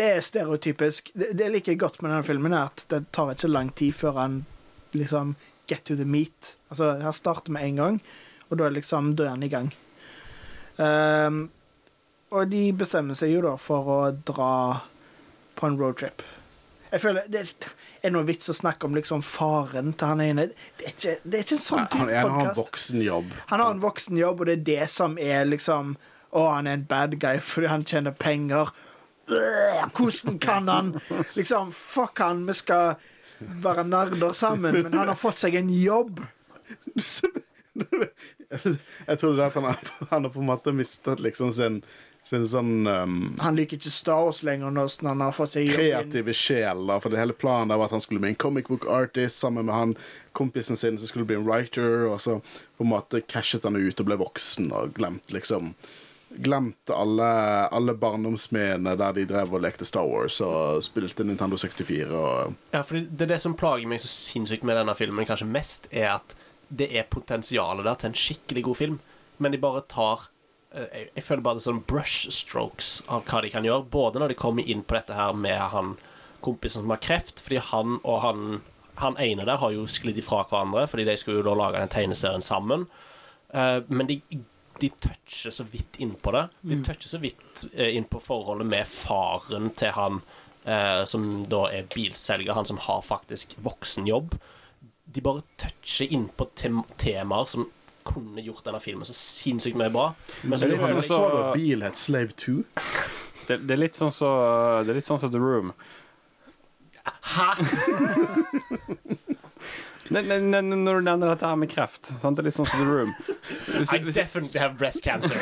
det 0.01 0.07
er 0.17 0.23
stereotypisk. 0.25 1.11
Det, 1.13 1.35
det 1.37 1.51
jeg 1.67 1.79
godt 1.79 2.01
med 2.01 2.11
denne 2.11 2.25
filmen, 2.25 2.55
at 2.57 2.87
det 2.89 3.11
tar 3.13 3.35
ikke 3.35 3.51
lang 3.51 3.69
tid 3.77 3.93
før 3.93 4.17
han 4.17 4.39
liksom 4.97 5.35
get 5.69 5.85
to 5.85 5.97
the 5.97 6.07
meat. 6.09 6.57
Altså, 6.71 6.95
her 7.03 7.13
starter 7.13 7.53
med 7.53 7.67
en 7.67 7.77
gang, 7.77 8.01
og 8.49 8.59
da 8.59 8.67
er 8.67 8.77
liksom 8.79 9.13
er 9.19 9.45
i 9.45 9.51
gang. 9.53 9.69
Ehm, 10.81 11.51
og 12.31 12.49
de 12.49 12.63
bestemmer 12.73 13.19
seg 13.19 13.35
jo 13.35 13.43
da 13.45 13.57
for 13.61 13.93
å 13.93 13.99
dra 14.15 14.53
på 15.59 15.69
en 15.69 15.77
roadtrip. 15.79 16.25
Jeg 16.91 17.03
føler 17.05 17.27
det 17.31 17.43
er, 18.03 18.11
noe 18.11 18.27
vits 18.27 18.51
å 18.51 18.57
snakke 18.57 18.89
om 18.89 18.97
liksom 18.99 19.23
faren 19.27 19.93
til 19.99 20.13
han 20.13 20.23
ene. 20.25 20.47
Det 20.79 20.87
er 20.89 20.95
ikke, 20.95 21.17
det 21.23 21.39
er 21.39 21.45
ikke 21.47 21.57
en 21.57 21.63
sånn 21.65 21.83
Han 21.85 21.91
type 21.93 22.07
ene 22.11 22.35
har 22.35 22.49
en 22.51 22.59
voksen 22.59 23.05
jobb. 23.05 23.35
Han 23.53 23.65
har 23.65 23.75
en 23.77 23.83
voksen 23.85 24.21
jobb, 24.21 24.43
og 24.43 24.51
det 24.51 24.57
er 24.59 24.65
det 24.71 24.91
som 24.93 25.19
er 25.21 25.47
liksom 25.49 25.97
Å, 26.31 26.43
han 26.55 26.69
er 26.71 26.79
en 26.79 26.87
bad 26.91 27.17
guy 27.23 27.41
fordi 27.43 27.71
han 27.71 27.87
tjener 27.87 28.15
penger. 28.15 28.71
Hvordan 29.97 30.39
kan 30.43 30.69
han 30.71 30.93
Liksom, 31.35 31.73
fuck 31.75 32.23
han, 32.23 32.45
vi 32.47 32.55
skal 32.59 32.95
være 33.39 33.87
nerder 33.89 34.33
sammen, 34.37 34.83
men 34.83 34.95
han 34.95 35.09
har 35.09 35.19
fått 35.19 35.41
seg 35.41 35.57
en 35.59 35.71
jobb. 35.75 36.21
Jeg 38.51 38.77
er 39.07 39.41
at 39.45 39.55
han 39.55 39.67
han 40.11 40.25
har 40.27 40.31
på 40.31 40.41
en 40.43 40.49
måte 40.49 40.73
mistet 40.75 41.23
liksom 41.23 41.53
sin, 41.55 41.81
sin 42.27 42.47
sånn 42.49 42.87
um, 42.87 43.15
Han 43.41 43.57
liker 43.59 43.79
ikke 43.79 43.93
Star 43.93 44.27
Wars 44.27 44.43
lenger 44.47 44.75
når 44.75 44.93
han 45.09 45.25
har 45.25 45.35
fått 45.35 45.55
seg 45.55 45.71
kreative 45.75 46.35
sjel. 46.37 46.85
Da, 46.91 46.99
for 47.03 47.13
det 47.13 47.21
hele 47.21 47.37
planen 47.37 47.73
der 47.73 47.81
var 47.81 47.91
at 47.91 47.97
han 47.97 48.05
skulle 48.05 48.23
bli 48.23 48.35
en 48.35 48.41
comic 48.41 48.69
book 48.71 48.87
artist 48.91 49.41
sammen 49.41 49.67
med 49.69 49.75
han 49.75 49.97
kompisen 50.37 50.79
sin 50.79 50.99
som 50.99 51.11
skulle 51.11 51.27
bli 51.27 51.39
en 51.41 51.49
writer, 51.49 52.07
og 52.07 52.21
så 52.23 52.39
på 52.41 52.87
en 52.87 52.93
måte 52.93 53.25
cashet 53.27 53.67
han 53.67 53.79
ut 53.79 54.01
og 54.01 54.07
ble 54.07 54.21
voksen 54.21 54.71
og 54.71 54.95
glemt 54.99 55.35
liksom 55.35 55.75
Glemte 56.31 56.95
alle, 56.95 57.27
alle 57.75 57.91
barndomsminnene 57.99 58.93
der 58.95 59.17
de 59.17 59.25
drev 59.27 59.57
og 59.57 59.65
lekte 59.65 59.83
Star 59.89 60.07
Wars 60.07 60.37
og 60.47 60.79
spilte 60.87 61.25
Nintendo 61.27 61.59
64 61.59 62.07
og 62.15 62.53
Ja, 62.71 62.85
for 62.87 63.01
det 63.01 63.27
er 63.27 63.33
det 63.33 63.41
som 63.43 63.57
plager 63.59 63.91
meg 63.91 63.99
så 63.99 64.07
sinnssykt 64.13 64.63
med 64.63 64.79
denne 64.79 64.95
filmen, 64.95 65.27
kanskje 65.27 65.49
mest, 65.51 65.89
er 65.91 66.13
at 66.21 66.37
det 66.71 66.87
er 66.95 67.11
potensialet 67.11 67.83
der 67.83 67.99
til 67.99 68.13
en 68.13 68.21
skikkelig 68.23 68.63
god 68.69 68.79
film, 68.79 69.01
men 69.43 69.51
de 69.51 69.59
bare 69.59 69.83
tar 69.91 70.29
jeg, 70.75 71.09
jeg 71.17 71.25
føler 71.27 71.45
bare 71.45 71.59
det 71.59 71.65
er 71.65 71.69
sånn 71.71 71.85
brush 71.89 72.31
strokes 72.35 73.01
av 73.11 73.25
hva 73.29 73.43
de 73.45 73.53
kan 73.53 73.67
gjøre, 73.67 73.89
både 73.91 74.23
når 74.23 74.33
de 74.33 74.39
kommer 74.39 74.67
inn 74.71 74.85
på 74.87 74.97
dette 74.99 75.17
her 75.17 75.35
med 75.37 75.59
han 75.75 75.97
kompisen 76.41 76.85
som 76.85 76.93
har 76.95 77.03
kreft, 77.05 77.43
fordi 77.45 77.61
han 77.71 77.99
og 78.01 78.21
han 78.25 78.61
han 79.01 79.17
ene 79.19 79.47
der 79.49 79.61
har 79.61 79.73
jo 79.75 79.87
sklidd 79.89 80.19
ifra 80.21 80.45
hverandre, 80.49 80.87
fordi 80.91 81.07
de 81.09 81.17
skulle 81.21 81.41
jo 81.41 81.47
da 81.49 81.57
lage 81.57 81.81
den 81.81 81.93
tegneserien 81.93 82.45
sammen. 82.45 82.87
Uh, 83.55 83.81
men 83.89 84.09
de, 84.11 84.21
de 84.81 84.91
toucher 85.03 85.55
så 85.55 85.67
vidt 85.73 85.97
innpå 86.03 86.35
det. 86.37 86.47
De 86.61 86.79
toucher 86.85 87.09
så 87.09 87.21
vidt 87.23 87.65
uh, 87.73 87.89
innpå 87.89 88.21
forholdet 88.23 88.69
med 88.69 88.89
faren 88.89 89.71
til 89.79 89.95
han 89.97 90.21
uh, 90.67 91.03
som 91.09 91.27
da 91.51 91.67
er 91.73 91.89
bilselger, 91.95 92.55
han 92.57 92.69
som 92.69 92.81
har 92.87 93.03
faktisk 93.07 93.57
voksenjobb. 93.65 94.37
De 95.11 95.25
bare 95.25 95.47
toucher 95.59 96.13
innpå 96.13 96.51
tem 96.55 96.83
temaer 97.01 97.49
som 97.51 97.71
kunne 98.11 98.45
gjort 98.45 98.67
denne 98.67 98.81
filmen 98.83 99.09
så 99.09 99.17
sinnssykt 99.17 99.79
mye 99.81 99.93
bra. 99.95 100.11
Men 100.43 100.59
så 100.59 100.69
Det 100.69 100.77
er 100.77 100.77
litt 100.77 100.87
sånn 100.91 101.03
Så 101.03 101.15
så- 101.15 101.31
du 101.31 101.59
Bil 101.59 101.87
het 101.87 101.97
Slave 101.99 102.37
2? 102.37 102.65
Det, 103.47 103.59
det 103.67 103.75
er 103.75 103.81
litt 103.81 103.97
sånn 103.99 104.13
så 104.15 104.31
Det 104.85 104.93
er 104.93 105.01
litt 105.01 105.09
sånn 105.09 105.21
som 105.23 105.33
The 105.33 105.39
Room. 105.43 105.73
Hæ?! 107.35 107.55
Når 110.11 110.23
du 110.27 111.05
nevner 111.07 111.29
dette 111.31 111.47
her 111.47 111.57
med 111.57 111.71
kreft, 111.71 112.09
sant? 112.19 112.35
det 112.37 112.43
er 112.43 112.49
litt 112.49 112.57
sånn 112.57 112.67
som 112.67 112.81
The 112.83 112.87
Room. 112.89 113.13
Hvis, 113.77 113.93
I 113.95 114.01
hvis, 114.03 114.17
definitely 114.19 114.59
have 114.59 114.75
breast 114.79 115.05
cancer. 115.05 115.37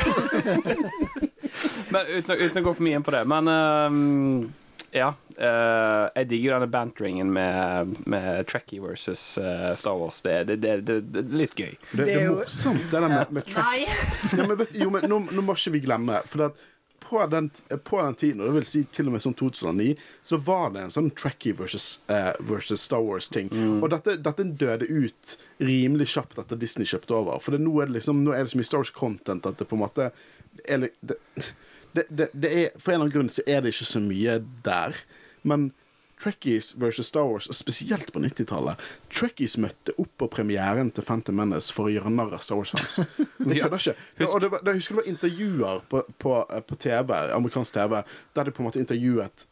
men 1.93 2.05
uten, 2.05 2.35
uten 2.37 2.61
å 2.61 2.65
gå 2.67 2.73
for 2.75 2.85
mye 2.85 2.99
inn 2.99 3.05
på 3.05 3.13
det. 3.15 3.23
Men 3.29 3.49
ehm, 3.49 4.53
ja. 4.95 5.13
Uh, 5.39 6.09
jeg 6.17 6.27
digger 6.33 6.57
denne 6.57 6.67
banteringen 6.71 7.29
med, 7.33 7.93
med 8.09 8.47
Trekkie 8.49 8.81
versus 8.83 9.37
uh, 9.37 9.75
Star 9.79 9.95
Wars. 9.99 10.21
Det, 10.25 10.43
det, 10.49 10.57
det, 10.63 10.73
det, 10.87 10.99
det 11.13 11.23
er 11.23 11.37
litt 11.43 11.55
gøy. 11.55 11.77
Det, 11.93 12.09
er 12.15 12.25
morsomt, 12.33 12.83
det 12.89 12.97
der 12.97 13.07
med, 13.07 13.31
med 13.37 13.47
track. 13.47 13.69
Nei! 13.69 13.85
Ja, 14.39 14.45
men 14.45 14.57
vet, 14.59 14.75
jo, 14.77 14.89
men 14.93 15.07
nå, 15.09 15.21
nå 15.31 15.43
må 15.45 15.55
ikke 15.57 15.71
vi 15.73 15.79
glemme 15.83 16.19
For 16.29 16.49
at 16.49 16.59
på, 17.09 17.21
den, 17.31 17.47
på 17.83 18.01
den 18.03 18.17
tiden, 18.19 18.41
og 18.41 18.49
det 18.49 18.57
vil 18.59 18.67
si 18.69 18.81
til 18.93 19.07
og 19.09 19.15
med 19.15 19.23
sånn 19.23 19.33
2009, 19.39 19.95
så 20.21 20.37
var 20.45 20.75
det 20.75 20.83
en 20.83 20.93
sånn 20.93 21.07
Trekkie 21.17 21.57
versus, 21.57 21.87
uh, 22.11 22.35
versus 22.45 22.83
Star 22.85 23.01
Wars-ting. 23.01 23.49
Og 23.79 23.87
dette, 23.89 24.19
dette 24.21 24.45
døde 24.61 24.85
ut 24.85 25.33
rimelig 25.57 26.11
kjapt 26.13 26.37
etter 26.43 26.59
Disney 26.59 26.89
kjøpte 26.89 27.17
over. 27.17 27.41
For 27.41 27.55
det, 27.55 27.63
nå, 27.65 27.73
er 27.81 27.89
det 27.89 27.97
liksom, 27.97 28.21
nå 28.27 28.35
er 28.35 28.45
det 28.45 28.53
så 28.53 28.61
mye 28.61 28.69
Star 28.69 28.83
Wars-content 28.83 29.49
at 29.49 29.57
det 29.57 29.69
på 29.71 29.79
en 29.79 29.83
måte 29.87 30.11
er, 30.67 30.85
det, 31.01 31.17
det, 31.93 32.05
det, 32.09 32.29
det 32.33 32.49
er, 32.65 32.69
For 32.79 32.91
en 32.91 32.99
eller 33.01 33.05
annen 33.09 33.15
grunn 33.17 33.29
så 33.33 33.41
er 33.47 33.61
det 33.65 33.73
ikke 33.75 33.85
så 33.93 34.01
mye 34.03 34.39
der. 34.65 34.97
Men 35.43 35.71
Trekkies 36.19 36.73
versus 36.75 37.07
Star 37.07 37.23
Wars, 37.23 37.45
og 37.47 37.55
spesielt 37.55 38.09
på 38.11 38.19
90-tallet 38.19 38.81
Trekkies 39.15 39.53
møtte 39.63 39.93
opp 40.03 40.09
på 40.19 40.27
premieren 40.33 40.89
til 40.91 41.05
Phantom 41.07 41.37
Menace 41.39 41.71
for 41.71 41.87
å 41.87 41.93
gjøre 41.93 42.11
narr 42.11 42.33
av 42.35 42.41
Star 42.43 42.59
Wars-fans. 42.59 42.97
Ja. 43.55 43.69
Og 44.27 44.41
det 44.43 44.49
var, 44.51 44.59
jeg 44.67 44.81
husker 44.81 44.97
det 44.97 44.99
var 44.99 45.07
intervjuer 45.13 45.79
på, 45.87 46.01
på, 46.19 46.33
på 46.67 46.75
TV, 46.83 47.13
amerikansk 47.37 47.71
TV 47.77 47.95
der 48.35 48.49
de 48.49 48.51
på 48.51 48.59
en 48.59 48.67
måte 48.67 48.81
intervjuet 48.83 49.45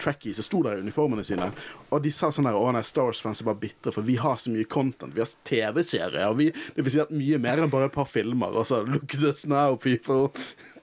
Trekkies 0.00 0.40
og 0.40 0.46
sto 0.48 0.62
der 0.64 0.78
i 0.80 0.86
uniformene 0.86 1.26
sine. 1.28 1.50
Og 1.92 2.00
de 2.06 2.10
sa 2.14 2.30
sånn 2.32 2.48
her 2.48 2.56
Å 2.56 2.72
nei, 2.72 2.80
Star 2.88 3.10
Wars-fans 3.10 3.42
er 3.44 3.50
bare 3.50 3.60
bitre, 3.66 3.92
for 3.92 4.06
vi 4.08 4.16
har 4.24 4.40
så 4.40 4.54
mye 4.54 4.64
content. 4.70 5.12
Vi 5.12 5.20
har 5.20 5.28
TV-serier. 5.44 6.32
vi- 6.40 6.52
Det 6.74 6.86
vil 6.88 6.90
si 6.96 7.04
at 7.04 7.12
mye 7.12 7.38
mer 7.38 7.60
enn 7.60 7.68
bare 7.70 7.90
et 7.92 7.96
par 8.00 8.08
filmer. 8.08 8.56
Og 8.56 8.64
så 8.64 8.80
Look 8.88 9.12
at 9.14 9.28
us 9.28 9.44
now, 9.46 9.76
people. 9.76 10.32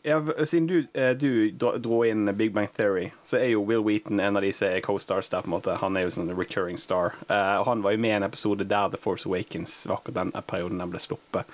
Ja, 0.04 0.46
siden 0.46 0.68
du, 0.68 0.88
eh, 0.94 1.12
du 1.12 1.52
dro 1.52 2.06
inn 2.06 2.38
Big 2.38 2.54
Bang 2.54 2.68
Theory, 2.74 3.12
så 3.24 3.38
er 3.38 3.52
jo 3.54 3.62
Will 3.62 3.84
Wheaton 3.86 4.20
en 4.20 4.38
av 4.38 4.42
disse 4.42 4.82
co-stars 4.82 5.30
der. 5.30 5.42
på 5.42 5.48
en 5.48 5.54
måte 5.54 5.76
Han 5.78 5.98
er 5.98 6.08
jo 6.08 6.10
sånn 6.16 6.34
recurring 6.38 6.78
star. 6.78 7.14
Eh, 7.30 7.60
og 7.60 7.66
Han 7.66 7.82
var 7.82 7.92
jo 7.92 7.98
med 7.98 8.10
i 8.10 8.18
en 8.18 8.24
episode 8.24 8.66
der 8.66 8.90
The 8.90 8.98
Force 8.98 9.30
Awakens 9.30 9.86
var 9.88 10.02
akkurat 10.02 10.16
den 10.16 10.32
perioden 10.48 10.82
den 10.82 10.90
ble 10.90 11.00
sluppet 11.00 11.46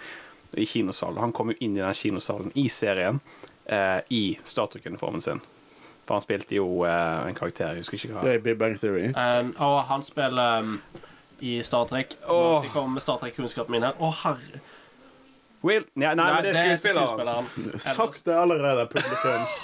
i 0.56 0.66
kinosalen. 0.66 1.20
Han 1.20 1.32
kom 1.32 1.52
jo 1.52 1.58
inn 1.60 1.76
i 1.78 1.84
den 1.84 1.94
kinosalen 1.94 2.52
i 2.56 2.70
serien 2.70 3.20
eh, 3.66 4.00
i 4.10 4.40
Star 4.46 4.68
Trek-uniformen 4.68 5.22
sin. 5.22 5.42
For 6.06 6.16
han 6.16 6.24
spilte 6.24 6.56
jo 6.56 6.86
eh, 6.88 7.28
en 7.28 7.36
karakter, 7.36 7.76
jeg 7.76 7.84
husker 7.84 8.00
ikke 8.00 8.16
hva. 8.16 8.24
Det 8.24 8.38
er 8.38 8.40
Big 8.48 8.58
Bang 8.58 8.80
Theory. 8.80 9.12
Um, 9.12 9.52
og 9.60 9.82
han 9.92 10.04
spiller 10.08 10.64
um, 10.64 10.80
i 11.44 11.60
Star 11.68 11.84
Trek. 11.92 12.16
Nå 12.24 12.40
skal 12.56 12.70
jeg 12.70 12.76
komme 12.78 12.96
med 12.96 13.04
Star 13.04 13.20
Trek-kunnskapen 13.20 13.76
min 13.76 13.90
her. 13.90 14.00
Å, 14.00 14.14
herre 14.24 14.64
Will? 15.68 15.86
Ja, 16.00 16.14
nei, 16.18 16.28
men 16.34 16.48
det 16.48 16.54
er 16.58 16.78
skuespilleren. 16.80 17.50
Sagt 17.98 18.24
det 18.28 18.38
allerede, 18.38 18.88
publikum. 18.94 19.50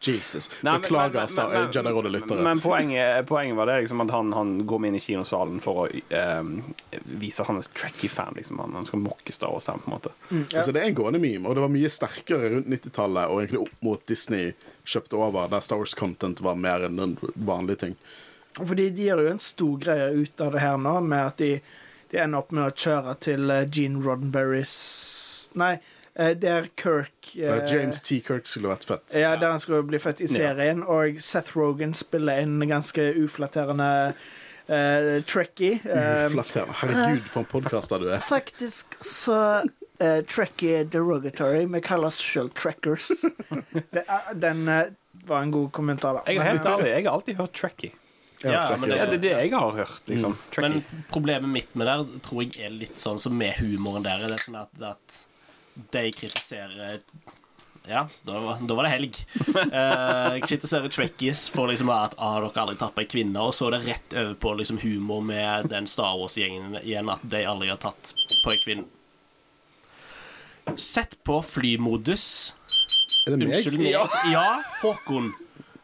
Jesus. 0.00 0.46
Beklager, 0.62 1.10
men- 1.12 1.28
Star- 1.28 2.42
men- 2.42 2.60
poenget, 2.60 3.26
poenget 3.28 3.56
var 3.56 3.66
det 3.66 3.80
liksom 3.80 4.00
at 4.00 4.10
han, 4.10 4.32
han 4.32 4.66
går 4.66 4.86
inn 4.86 4.94
i 4.96 5.00
kinosalen 5.00 5.60
for 5.60 5.82
å 5.82 6.38
um, 6.40 6.54
vise 7.20 7.42
at 7.42 7.50
han 7.50 7.58
er 7.60 7.68
Trekkie-fan. 7.76 8.32
Liksom. 8.38 8.62
Han, 8.64 8.78
han 8.78 8.86
skal 8.88 9.02
mokke 9.04 9.32
Star 9.32 9.52
Wars-fan, 9.52 9.82
på 9.84 9.90
en 9.90 9.96
måte. 9.98 10.14
Ja. 10.30 10.62
Altså, 10.62 10.72
det 10.72 10.80
er 10.80 10.88
en 10.88 10.96
gående 10.96 11.20
meme, 11.20 11.44
og 11.48 11.54
det 11.58 11.66
var 11.66 11.74
mye 11.74 11.92
sterkere 11.92 12.54
rundt 12.54 12.70
90-tallet 12.72 13.28
og 13.28 13.42
egentlig 13.42 13.60
opp 13.66 13.84
mot 13.84 14.06
Disney 14.08 14.54
kjøpte 14.88 15.20
over, 15.20 15.52
der 15.52 15.60
Star 15.60 15.82
Wars-content 15.82 16.40
var 16.40 16.56
mer 16.56 16.88
enn 16.88 16.96
en 17.04 17.16
vanlig 17.36 17.76
ting. 17.84 17.98
Fordi 18.56 18.88
de 18.96 19.04
gjør 19.10 19.26
jo 19.26 19.34
en 19.36 19.44
stor 19.44 19.76
greie 19.84 20.08
ut 20.24 20.40
av 20.42 20.56
det 20.56 20.64
her 20.64 20.80
nå, 20.80 20.96
med 21.12 21.26
at 21.28 21.36
de, 21.44 21.52
de 22.10 22.18
ender 22.18 22.42
opp 22.42 22.52
med 22.56 22.66
å 22.66 22.74
kjøre 22.74 23.14
til 23.22 23.50
eh, 23.54 23.66
Gene 23.70 24.02
Roddenberrys 24.04 24.74
Nei, 25.60 25.76
eh, 26.14 26.34
der 26.38 26.68
Kirk 26.78 27.32
eh, 27.36 27.46
Der 27.46 27.64
James 27.70 28.00
T. 28.06 28.20
Kirk 28.26 28.46
skulle 28.50 28.70
vært 28.70 28.86
født. 28.88 29.16
Ja, 29.18 29.36
der 29.40 29.54
han 29.54 29.62
skulle 29.62 29.82
bli 29.86 29.98
født 30.02 30.22
i 30.22 30.28
serien, 30.30 30.82
og 30.86 31.18
Seth 31.22 31.56
Rogan 31.58 31.94
spiller 31.96 32.42
en 32.44 32.60
ganske 32.70 33.08
uflatterende 33.18 33.90
uh, 34.70 35.22
Trekkie. 35.26 35.80
Eh, 35.84 36.26
Uflatterende. 36.30 36.76
Herregud, 36.82 37.26
for 37.26 37.42
en 37.44 37.50
podkaster 37.50 38.02
du 38.02 38.08
er. 38.10 38.22
faktisk 38.36 38.98
så 39.04 39.40
uh, 39.66 40.20
Trekkie 40.30 40.84
er 40.84 40.90
derogatory. 40.92 41.64
Vi 41.74 41.82
kaller 41.84 42.10
oss 42.12 42.20
sjøl 42.22 42.50
er- 42.54 44.34
den 44.34 44.68
eh, 44.68 44.92
var 45.26 45.42
en 45.42 45.50
god 45.50 45.72
kommentar, 45.72 46.20
da. 46.20 46.22
Jeg 46.30 46.40
er 46.40 46.52
helt 46.52 46.66
ærlig, 46.66 46.90
jeg 46.94 47.04
har 47.06 47.12
alltid 47.18 47.42
hørt 47.42 47.52
Trekkie. 47.58 47.92
Ja, 48.42 48.52
Ja, 48.52 48.76
men 48.76 48.88
det- 48.88 48.96
Ja, 48.96 49.02
altså. 49.04 49.10
det 49.10 49.18
er 49.18 49.22
det 49.26 49.50
jeg 49.50 49.50
har 49.58 49.72
hørt, 49.72 50.00
liksom. 50.08 50.36
Mm. 50.56 50.60
Men 50.62 50.84
problemet 51.10 51.48
mitt 51.50 51.74
med 51.76 51.86
det 51.86 52.22
tror 52.22 52.42
jeg 52.42 52.56
er 52.66 52.70
litt 52.70 52.96
sånn 52.96 53.18
som 53.20 53.36
med 53.36 53.52
humoren 53.60 54.02
der. 54.02 54.16
Det 54.28 54.38
er 54.38 54.44
sånn 54.46 54.60
at, 54.62 54.82
at 54.82 55.26
de 55.92 56.10
kritiserer 56.10 57.00
Ja, 57.88 58.06
da 58.26 58.38
var, 58.40 58.58
da 58.60 58.74
var 58.76 58.84
det 58.84 58.90
helg. 58.92 59.16
Eh, 59.72 60.38
kritiserer 60.44 60.88
Trekkies 60.92 61.48
for 61.50 61.68
liksom 61.68 61.88
at 61.90 62.14
ah, 62.18 62.38
dere 62.40 62.52
aldri 62.62 62.76
tatt 62.78 62.94
på 62.94 63.00
ei 63.00 63.06
kvinne, 63.08 63.40
og 63.40 63.52
så 63.56 63.66
er 63.68 63.78
det 63.78 63.86
rett 63.88 64.14
over 64.20 64.34
på 64.34 64.52
liksom 64.58 64.78
humor 64.82 65.22
med 65.24 65.68
den 65.72 65.86
Star 65.86 66.16
Wars-gjengen 66.20 66.76
igjen, 66.84 67.08
at 67.10 67.20
de 67.24 67.44
aldri 67.48 67.68
har 67.72 67.78
tatt 67.80 68.12
på 68.44 68.52
ei 68.52 68.58
kvinne. 68.62 68.84
Sett 70.76 71.16
på 71.24 71.40
flymodus. 71.42 72.54
Er 73.26 73.32
det 73.34 73.38
meg? 73.40 73.56
Unnskyld 73.56 73.78
meg. 73.80 73.92
Ja, 74.30 74.62
Håkon. 74.82 75.32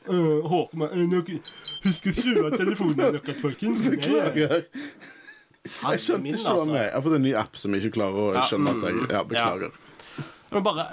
Uh, 0.09 0.45
Håkon 0.47 0.83
uh, 0.87 1.07
dere- 1.11 1.41
Husk 1.87 2.11
å 2.11 2.15
skru 2.17 2.37
av 2.49 2.57
telefonen 2.59 3.01
deres, 3.17 3.41
folkens. 3.41 3.83
Beklager. 3.95 4.61
Jeg 5.67 6.03
skjønte 6.03 6.31
ikke 6.37 6.45
hva 6.45 6.53
altså. 6.61 6.77
Jeg 6.79 6.93
har 6.95 7.03
fått 7.09 7.17
en 7.19 7.25
ny 7.27 7.33
app 7.39 7.59
som 7.59 7.75
jeg 7.75 7.83
ikke 7.87 7.97
klarer 7.99 8.39
å 8.39 8.45
skjønne 8.47 8.75
at 8.77 8.85
jeg 8.87 8.97
mm, 9.01 9.11
Ja, 9.17 9.23
beklager. 9.27 9.83
Nå 10.47 10.61
bare, 10.63 10.85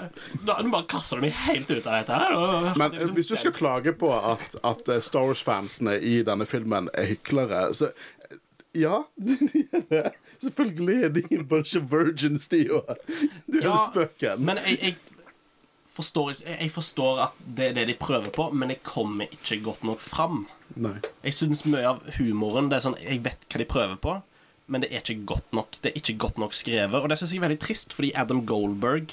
nå 0.42 0.54
bare 0.72 0.86
kaster 0.90 1.20
du 1.20 1.22
meg 1.28 1.36
helt 1.44 1.68
ut 1.70 1.84
av 1.86 1.94
dette 2.00 2.16
her. 2.18 2.32
og- 2.34 2.76
Men 2.80 2.96
eh, 2.98 3.12
hvis 3.14 3.28
du 3.30 3.36
skal 3.38 3.54
klage 3.54 3.92
på 4.00 4.10
at, 4.18 4.56
at 4.66 4.88
eh, 4.90 4.98
Star 5.00 5.28
Wars-fansene 5.28 5.94
i 6.02 6.16
denne 6.26 6.44
filmen 6.50 6.90
er 6.92 7.06
hyklere, 7.12 7.68
så 7.78 7.92
ja, 8.74 9.04
de 9.16 9.62
er 9.70 9.84
det. 9.92 10.02
Selvfølgelig 10.42 10.96
er 11.06 11.12
de 11.14 11.22
en 11.38 11.46
bunch 11.48 11.76
of 11.78 11.86
virgins, 11.92 12.48
de 12.50 12.64
òg. 12.74 12.90
Du 13.46 13.60
er 13.60 13.68
Ja, 13.70 13.76
spøken. 13.86 14.42
Men 14.44 14.58
jeg, 14.66 14.80
jeg, 14.82 14.96
forstår, 15.94 16.34
jeg, 16.42 16.70
forstår 16.74 17.20
at 17.28 17.40
det 17.56 17.68
er 17.70 17.74
det 17.78 17.86
de 17.92 17.94
prøver 18.00 18.30
på, 18.34 18.48
men 18.52 18.72
jeg 18.74 18.82
kommer 18.86 19.30
ikke 19.32 19.60
godt 19.64 19.84
nok 19.86 20.00
fram. 20.02 20.44
Nei. 20.76 20.96
Jeg 21.22 21.36
syns 21.38 21.64
mye 21.70 21.86
av 21.94 22.00
humoren 22.18 22.70
det 22.72 22.78
er 22.80 22.84
sånn, 22.88 22.96
Jeg 23.02 23.22
vet 23.22 23.44
hva 23.50 23.60
de 23.62 23.66
prøver 23.70 23.98
på, 24.02 24.14
men 24.66 24.80
det 24.82 24.88
er 24.92 25.02
ikke 25.04 25.26
godt 25.28 25.52
nok. 25.54 25.76
Det 25.84 25.92
er 25.92 25.98
ikke 26.00 26.16
godt 26.24 26.38
nok 26.40 26.54
skrevet. 26.56 26.96
Og 27.02 27.08
det 27.12 27.18
syns 27.20 27.34
jeg 27.34 27.42
er 27.42 27.46
veldig 27.48 27.60
trist, 27.62 27.92
fordi 27.94 28.10
Adam 28.16 28.40
Goldberg 28.48 29.12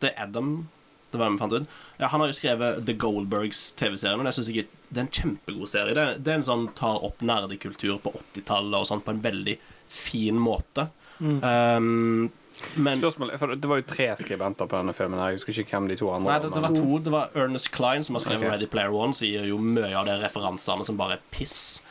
Det 0.00 0.10
er 0.12 0.22
Adam 0.28 0.68
Det 1.10 1.18
var 1.18 1.26
det 1.26 1.34
vi 1.34 1.40
fant 1.42 1.54
ut. 1.58 1.70
Ja, 1.98 2.06
han 2.12 2.20
har 2.22 2.28
jo 2.30 2.36
skrevet 2.38 2.84
The 2.86 2.94
Goldbergs 3.00 3.62
TV-serien, 3.80 4.20
og 4.22 4.28
det 4.28 4.34
synes 4.36 4.50
jeg 4.52 4.62
er, 4.62 4.68
det 4.90 5.00
er 5.00 5.06
en 5.08 5.14
kjempegod 5.16 5.66
serie. 5.72 5.94
Det, 5.96 6.04
er- 6.04 6.20
det 6.22 6.30
er 6.30 6.38
en 6.38 6.46
sånn 6.46 6.68
tar 6.78 7.00
opp 7.08 7.24
nerdekultur 7.26 7.96
på 8.04 8.12
80-tallet 8.20 8.76
og 8.78 8.86
sånn 8.86 9.02
på 9.02 9.10
en 9.16 9.24
veldig 9.24 9.56
fin 9.90 10.38
måte. 10.38 10.86
Um, 11.20 12.30
men 12.74 13.00
Spørsmål, 13.00 13.32
for 13.38 13.54
Det 13.56 13.68
var 13.68 13.80
jo 13.80 13.86
tre 13.88 14.08
skribenter 14.18 14.66
på 14.66 14.76
denne 14.76 14.92
filmen. 14.96 15.18
her 15.20 15.32
Jeg 15.32 15.40
husker 15.40 15.62
ikke 15.62 15.78
hvem 15.78 15.88
de 15.90 15.96
to 16.00 16.10
andre 16.12 16.32
Nei, 16.32 16.38
det, 16.42 16.50
det 16.54 16.62
var 16.62 16.74
to. 16.76 16.98
Det 17.04 17.12
var 17.14 17.30
Ernest 17.34 17.70
Klein, 17.74 18.04
som 18.04 18.18
har 18.18 18.24
skrevet 18.24 18.46
okay. 18.46 18.52
Ready 18.56 18.68
Player 18.70 18.94
One, 18.94 19.16
sier 19.16 19.46
jo 19.48 19.58
mye 19.58 19.94
av 19.96 20.06
de 20.08 20.16
referansene 20.20 20.86
som 20.86 20.98
bare 21.00 21.18
er 21.18 21.24
piss. 21.34 21.82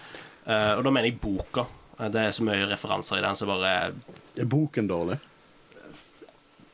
Uh, 0.46 0.78
og 0.78 0.86
da 0.88 0.94
mener 0.94 1.12
jeg 1.12 1.20
boka. 1.22 1.66
Eh, 2.00 2.10
Det 2.10 2.22
er 2.22 2.32
så 2.36 2.46
mye 2.48 2.70
referanser 2.70 3.20
i 3.20 3.26
den 3.26 3.36
som 3.36 3.52
bare 3.52 3.74
Er 4.40 4.46
boken 4.50 4.88
dårlig? 4.90 5.20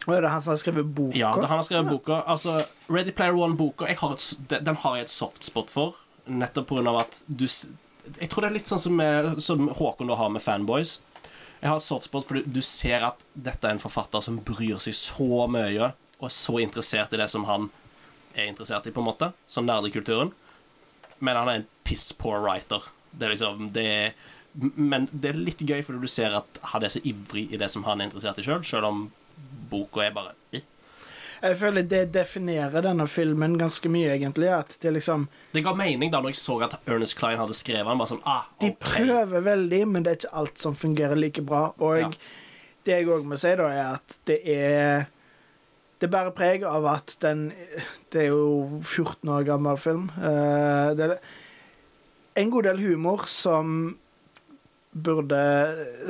Er 0.06 0.22
det 0.22 0.30
han 0.30 0.42
som 0.42 0.52
har 0.54 0.58
skrevet 0.62 0.86
boka? 0.86 1.18
Ja, 1.18 1.32
det, 1.34 1.44
er 1.44 1.50
han 1.50 1.58
har 1.58 1.66
skrevet 1.66 1.90
boka. 1.90 2.20
Altså, 2.30 2.60
Ready 2.90 3.12
Player 3.12 3.34
One-boka 3.34 3.88
jeg 3.90 3.98
har 3.98 4.14
et, 4.14 4.28
den 4.62 4.76
har 4.84 4.96
jeg 5.00 5.08
et 5.08 5.14
softspot 5.14 5.72
for, 5.74 5.98
nettopp 6.28 6.72
av 6.78 7.00
at 7.02 7.24
du 7.28 7.48
Jeg 7.48 8.30
tror 8.30 8.46
det 8.46 8.50
er 8.52 8.54
litt 8.60 8.70
sånn 8.70 8.80
som, 8.80 9.02
som 9.42 9.68
Håkon 9.70 10.08
da 10.08 10.16
har 10.20 10.30
med 10.30 10.44
Fanboys. 10.46 11.00
Jeg 11.66 11.72
har 11.72 11.82
softspot 11.82 12.28
fordi 12.30 12.44
du 12.46 12.62
ser 12.62 13.02
at 13.08 13.24
dette 13.34 13.66
er 13.66 13.74
en 13.74 13.82
forfatter 13.82 14.22
som 14.22 14.38
bryr 14.46 14.78
seg 14.84 14.94
så 15.00 15.48
mye, 15.50 15.88
og 16.20 16.28
er 16.28 16.36
så 16.36 16.60
interessert 16.62 17.16
i 17.16 17.18
det 17.18 17.26
som 17.32 17.48
han 17.50 17.72
er 18.36 18.52
interessert 18.52 18.86
i, 18.86 18.94
på 18.94 19.02
en 19.02 19.08
måte, 19.08 19.32
som 19.50 19.66
nerdekulturen. 19.66 20.30
Men 21.18 21.40
han 21.40 21.50
er 21.50 21.58
en 21.62 21.68
piss 21.88 22.12
poor 22.20 22.44
writer. 22.44 22.86
Det 23.10 23.26
er 23.26 23.34
liksom 23.34 23.72
det 23.74 23.86
er, 23.90 24.14
Men 24.54 25.10
det 25.12 25.32
er 25.32 25.42
litt 25.42 25.64
gøy, 25.66 25.82
fordi 25.82 26.06
du 26.06 26.12
ser 26.12 26.38
at 26.38 26.62
han 26.76 26.86
er 26.86 26.94
så 26.94 27.02
ivrig 27.02 27.48
i 27.50 27.58
det 27.58 27.72
som 27.74 27.88
han 27.90 27.98
er 27.98 28.12
interessert 28.12 28.40
i 28.40 28.46
sjøl, 28.46 28.62
sjøl 28.62 28.86
om 28.86 29.02
boka 29.72 30.06
er 30.06 30.14
bare 30.14 30.36
eh. 30.54 30.62
Jeg 31.42 31.58
føler 31.60 31.86
det 31.90 32.02
definerer 32.16 32.82
denne 32.86 33.08
filmen 33.12 33.58
ganske 33.60 33.90
mye, 33.92 34.14
egentlig. 34.16 34.50
At 34.56 34.78
det 34.82 34.94
liksom 34.94 35.28
Det 35.54 35.64
ga 35.66 35.74
mening 35.78 36.12
da 36.12 36.22
når 36.22 36.34
jeg 36.34 36.42
så 36.42 36.58
at 36.64 36.78
Ernest 36.88 37.18
Klein 37.20 37.38
hadde 37.42 37.54
skrevet 37.58 37.88
den. 37.92 38.06
Sånn, 38.08 38.22
ah, 38.26 38.46
De 38.62 38.72
prøver 38.80 39.42
veldig, 39.46 39.82
men 39.88 40.04
det 40.04 40.12
er 40.12 40.20
ikke 40.22 40.38
alt 40.44 40.58
som 40.62 40.76
fungerer 40.76 41.16
like 41.20 41.42
bra. 41.46 41.74
Og 41.80 42.00
Ja. 42.00 42.10
det 42.86 43.00
jeg 43.00 43.08
òg 43.08 43.26
må 43.26 43.38
si, 43.38 43.56
da, 43.56 43.68
er 43.68 43.94
at 43.96 44.20
det 44.26 44.42
er 44.46 45.06
Det 46.02 46.10
bærer 46.12 46.32
preg 46.36 46.64
av 46.64 46.86
at 46.86 47.16
den 47.22 47.54
Det 48.12 48.22
er 48.26 48.28
jo 48.28 48.82
14 48.84 49.30
år 49.30 49.44
gammel 49.46 49.78
film. 49.78 50.10
Uh, 50.18 50.94
Det 50.96 51.10
er 51.12 51.18
en 52.36 52.50
god 52.52 52.64
del 52.64 52.80
humor 52.84 53.26
som 53.28 53.98
burde 54.96 55.40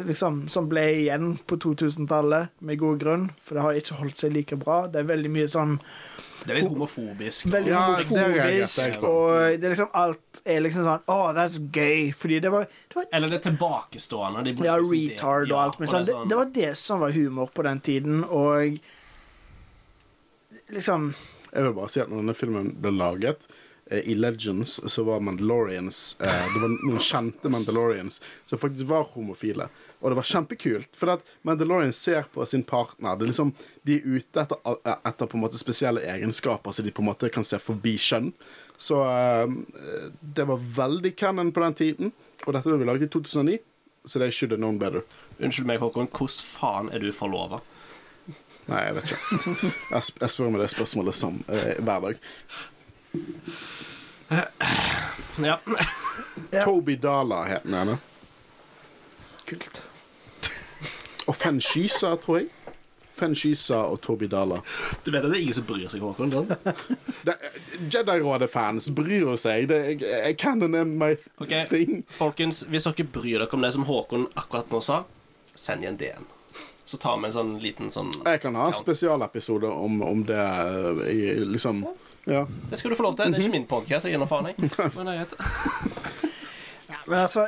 liksom 0.06 0.44
Som 0.50 0.68
ble 0.70 0.84
igjen 1.00 1.32
på 1.50 1.58
2000-tallet, 1.58 2.52
med 2.60 2.78
god 2.80 3.00
grunn, 3.02 3.24
for 3.42 3.58
det 3.58 3.64
har 3.66 3.80
ikke 3.80 3.98
holdt 3.98 4.20
seg 4.22 4.36
like 4.36 4.58
bra. 4.62 4.84
Det 4.92 5.02
er 5.02 5.08
veldig 5.10 5.32
mye 5.34 5.48
sånn 5.50 5.80
Det 6.46 6.54
er 6.54 6.60
litt 6.60 6.70
homofobisk. 6.70 7.48
Veldig 7.50 7.72
Ja, 7.74 7.80
homofobisk, 7.98 9.00
og 9.02 9.32
det 9.58 9.66
er 9.66 9.74
liksom 9.74 9.90
alt 9.98 10.42
er 10.46 10.62
liksom 10.62 10.86
sånn 10.86 11.10
Å, 11.10 11.18
that's 11.34 11.58
gay. 11.74 12.12
Fordi 12.14 12.40
det 12.46 12.54
var, 12.54 12.70
det 12.70 13.00
var 13.00 13.10
Eller 13.18 13.34
det 13.34 13.42
tilbakestående. 13.48 14.46
De 14.46 14.54
ja, 14.70 14.78
liksom 14.78 14.94
retard 14.94 15.50
og 15.56 15.64
alt 15.64 15.82
Men 15.82 15.94
sånn. 15.96 16.06
Det, 16.12 16.22
det 16.30 16.40
var 16.44 16.54
det 16.62 16.72
som 16.78 17.02
var 17.02 17.18
humor 17.18 17.50
på 17.56 17.66
den 17.66 17.82
tiden, 17.90 18.22
og 18.30 18.78
liksom 20.74 21.10
Jeg 21.52 21.64
vil 21.64 21.74
bare 21.82 21.90
si 21.90 22.06
at 22.06 22.14
når 22.14 22.22
denne 22.22 22.38
filmen 22.38 22.74
ble 22.82 22.94
laget 23.02 23.50
i 23.92 24.16
Legends 24.16 24.80
så 24.92 25.04
var 25.04 25.20
Mandalorians 25.20 26.18
eh, 26.22 26.46
Det 26.54 26.62
var 26.62 26.72
noen 26.74 27.04
kjente 27.06 27.50
Mandalorians 27.54 28.22
som 28.50 28.58
faktisk 28.58 28.88
var 28.90 29.06
homofile. 29.14 29.68
Og 30.02 30.12
det 30.12 30.18
var 30.18 30.28
kjempekult, 30.30 30.90
for 30.98 31.14
at 31.14 31.28
Mandalorians 31.46 31.98
ser 31.98 32.26
på 32.34 32.46
sin 32.50 32.64
partner. 32.66 33.16
Det 33.16 33.28
er 33.28 33.32
liksom, 33.32 33.54
De 33.86 34.00
er 34.00 34.08
ute 34.18 34.42
etter, 34.42 34.58
eh, 34.86 34.98
etter 35.06 35.30
på 35.30 35.38
en 35.38 35.46
måte 35.46 35.62
spesielle 35.62 36.02
egenskaper, 36.02 36.74
så 36.74 36.86
de 36.86 36.94
på 36.94 37.06
en 37.06 37.12
måte 37.12 37.30
kan 37.34 37.46
se 37.46 37.62
forbi 37.62 37.96
kjønn. 38.02 38.32
Så 38.78 39.00
eh, 39.06 39.54
det 40.22 40.50
var 40.50 40.66
veldig 40.82 41.16
canon 41.16 41.54
på 41.54 41.64
den 41.64 41.78
tiden. 41.78 42.14
Og 42.46 42.54
dette 42.58 42.74
ble 42.74 42.90
laget 42.90 43.08
i 43.08 43.14
2009, 43.14 43.62
så 44.06 44.22
det 44.22 44.34
should 44.34 44.52
have 44.54 44.62
known 44.62 44.82
better. 44.82 45.06
Unnskyld 45.40 45.70
meg, 45.70 45.82
Håkon. 45.82 46.10
Hvordan 46.10 46.46
faen 46.58 46.94
er 46.94 47.06
du 47.06 47.12
forlova? 47.16 47.62
Nei, 48.66 48.82
jeg 48.88 48.96
vet 48.98 49.12
ikke. 49.14 49.74
Jeg 49.94 50.32
spør 50.34 50.50
meg 50.50 50.64
det 50.64 50.72
spørsmålet 50.74 51.18
som 51.18 51.44
eh, 51.54 51.76
hver 51.86 52.08
dag. 52.10 52.24
Ja. 55.44 55.60
Toby 56.66 56.96
Dala 56.96 57.44
het 57.44 57.64
den 57.64 57.74
ene. 57.74 57.98
kult. 59.46 59.84
Og 61.26 61.36
Fen 61.36 61.60
Shysa, 61.62 62.16
tror 62.22 62.38
jeg. 62.40 62.50
Fen 63.16 63.36
Shysa 63.36 63.86
og 63.88 64.02
Toby 64.02 64.28
Dala. 64.32 64.60
Du 65.06 65.12
vet 65.12 65.24
at 65.24 65.32
det 65.32 65.38
er 65.38 65.42
ingen 65.46 65.56
som 65.56 65.66
bryr 65.68 65.88
seg, 65.92 66.04
Håkon? 66.04 66.34
Jedi-rådet-fans 67.94 68.90
bryr 68.96 69.36
seg. 69.40 69.70
Det 69.72 69.80
er, 70.04 70.34
canon 70.40 70.76
er 70.76 70.86
my 70.86 71.14
okay. 71.40 71.66
thing. 71.72 72.04
Folkens, 72.12 72.66
hvis 72.70 72.88
dere 72.90 73.08
bryr 73.08 73.40
dere 73.40 73.52
om 73.56 73.64
det 73.64 73.74
som 73.76 73.88
Håkon 73.88 74.28
akkurat 74.36 74.74
nå 74.74 74.82
sa, 74.84 75.04
send 75.56 75.86
igjen 75.86 75.96
en 75.96 76.02
DM. 76.02 76.32
Så 76.86 77.00
tar 77.02 77.18
vi 77.18 77.30
en 77.30 77.34
sånn 77.34 77.54
liten 77.64 77.88
sånn 77.90 78.12
Jeg 78.28 78.44
kan 78.44 78.54
ha 78.60 78.68
en 78.70 78.76
spesialepisode 78.76 79.66
om, 79.74 80.04
om 80.06 80.20
det 80.28 80.38
eh, 80.38 81.00
i 81.10 81.32
liksom 81.56 81.82
Ja. 81.88 81.94
Det 82.26 82.80
skal 82.80 82.92
du 82.92 82.98
få 82.98 83.06
lov 83.06 83.18
til. 83.20 83.32
Det 83.34 83.42
er 83.42 83.48
ikke 83.48 83.58
min 83.60 83.68
podkast. 83.70 84.08
Jeg 84.08 84.16
gir 84.16 84.22
nå 84.22 84.30
faen, 84.30 84.50
jeg. 84.50 84.72
Men 84.96 85.12
det 85.12 85.14
er 85.14 85.24
greit. 85.24 86.32
Men 87.06 87.20
altså, 87.20 87.46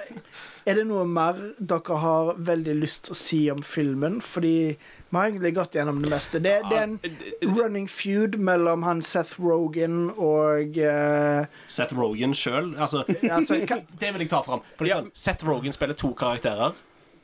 er 0.67 0.77
det 0.77 0.83
noe 0.85 1.05
mer 1.09 1.37
dere 1.57 1.97
har 2.01 2.33
veldig 2.49 2.75
lyst 2.77 3.07
til 3.07 3.15
å 3.15 3.17
si 3.17 3.39
om 3.49 3.63
filmen? 3.65 4.19
Fordi 4.21 4.57
vi 4.75 5.15
har 5.17 5.29
egentlig 5.31 5.53
gått 5.57 5.77
gjennom 5.79 6.01
det 6.03 6.11
meste. 6.13 6.41
Det, 6.43 6.57
det 6.69 6.77
er 6.77 6.85
en 6.85 7.55
running 7.55 7.87
feud 7.89 8.37
mellom 8.37 8.85
han 8.85 9.01
Seth 9.05 9.41
Rogan 9.41 10.11
og 10.13 10.77
uh... 10.77 11.47
Seth 11.71 11.97
Rogan 11.97 12.35
sjøl. 12.37 12.75
Altså, 12.75 13.01
altså, 13.31 13.61
det 14.01 14.13
vil 14.13 14.25
jeg 14.27 14.33
ta 14.33 14.43
fram. 14.45 14.61
Fordi, 14.77 14.93
ja. 14.93 15.01
sånn, 15.01 15.13
Seth 15.17 15.47
Rogan 15.47 15.75
spiller 15.75 15.97
to 15.97 16.13
karakterer. 16.17 16.77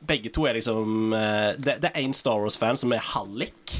Begge 0.04 0.28
to 0.34 0.42
er 0.44 0.58
liksom 0.58 1.14
uh, 1.14 1.54
Det, 1.56 1.78
det 1.80 1.88
er 1.94 2.02
én 2.02 2.12
Star 2.16 2.42
Wars-fan 2.42 2.76
som 2.76 2.92
er 2.92 3.00
hallik 3.14 3.78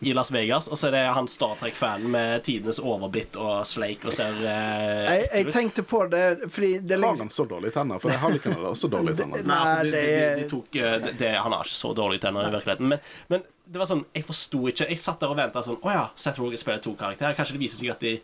i 0.00 0.14
Las 0.16 0.30
Vegas, 0.32 0.64
og 0.72 0.78
så 0.80 0.86
er 0.88 0.94
det 0.96 1.02
han 1.12 1.26
Star 1.28 1.58
Trek-fanen 1.60 2.08
med 2.14 2.40
tidenes 2.46 2.78
overbitt 2.80 3.34
og 3.36 3.66
sleik 3.68 4.00
og 4.08 4.14
ser 4.16 4.32
eh, 4.40 5.04
jeg, 5.10 5.26
jeg 5.34 5.52
tenkte 5.52 5.84
på 5.84 6.06
det 6.08 6.22
fordi 6.48 6.78
det 6.80 6.96
Har 6.96 7.02
liksom 7.04 7.28
han 7.28 7.34
så 7.34 7.44
dårlige 7.50 7.74
tenner? 7.76 8.00
For 8.00 8.08
Halliken 8.22 8.54
hadde 8.56 8.70
også 8.72 8.88
dårlige 8.94 9.18
tenner. 9.20 9.44
Nei, 9.44 9.58
altså, 9.60 9.84
de, 9.84 9.90
de, 9.90 10.00
de, 10.00 10.06
det- 10.16 10.40
de 10.40 10.44
tok 10.54 10.68
eh, 10.80 10.96
det, 11.04 11.12
det, 11.20 11.34
Han 11.44 11.52
har 11.52 11.60
ikke 11.68 11.76
så 11.82 11.92
dårlige 12.00 12.24
tenner 12.24 12.48
i 12.48 12.54
virkeligheten. 12.56 12.88
Men, 12.94 13.00
men 13.28 13.44
det 13.70 13.78
var 13.82 13.86
sånn, 13.92 14.02
jeg 14.16 14.24
forsto 14.26 14.58
ikke 14.72 14.88
Jeg 14.90 14.98
satt 15.04 15.20
der 15.22 15.30
og 15.30 15.36
venta 15.38 15.60
sånn 15.62 15.78
Å 15.84 15.88
ja, 15.94 16.06
Seth 16.18 16.40
Rogan 16.42 16.58
spiller 16.64 16.80
to 16.82 16.92
karakterer. 16.98 17.36
Kanskje 17.38 17.54
det 17.58 17.62
viser 17.66 17.78
seg 17.84 17.92
at 17.94 18.02
de 18.08 18.14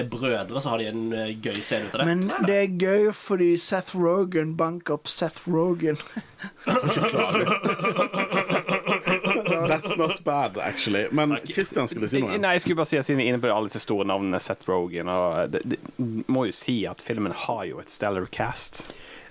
er 0.00 0.06
brødre, 0.08 0.56
så 0.64 0.68
har 0.72 0.78
de 0.80 0.86
en 0.88 1.02
eh, 1.12 1.32
gøy 1.44 1.58
scene 1.64 1.84
ut 1.88 1.92
av 1.96 2.00
det. 2.00 2.06
Men 2.12 2.20
det 2.48 2.56
er 2.62 2.68
gøy 2.80 3.02
fordi 3.16 3.50
Seth 3.60 3.92
Rogan 4.00 4.54
banker 4.56 4.96
opp 5.00 5.06
Seth 5.12 5.40
Rogan. 5.52 5.98
That's 9.72 9.96
not 9.96 10.24
bad, 10.24 10.58
actually. 10.58 11.06
Men 11.12 11.38
Christian 11.46 11.88
skulle 11.88 12.10
si 12.10 12.22
noe. 12.22 12.38
Nei, 12.42 12.56
jeg 12.58 12.66
skulle 12.66 12.82
bare 12.82 12.90
si 12.92 13.00
at 13.00 13.08
Siden 13.08 13.22
vi 13.22 13.28
er 13.28 13.34
inne 13.34 13.42
på 13.42 13.50
alle 13.52 13.70
disse 13.70 13.82
store 13.84 14.06
navnene, 14.08 14.40
Seth 14.42 14.68
Rogan 14.70 15.10
og 15.12 15.52
det, 15.52 15.64
det, 15.74 15.80
Må 16.32 16.46
jo 16.48 16.54
si 16.56 16.82
at 16.88 17.02
filmen 17.04 17.34
har 17.46 17.66
jo 17.70 17.82
et 17.82 17.92
stellar 17.92 18.28
cast. 18.32 18.84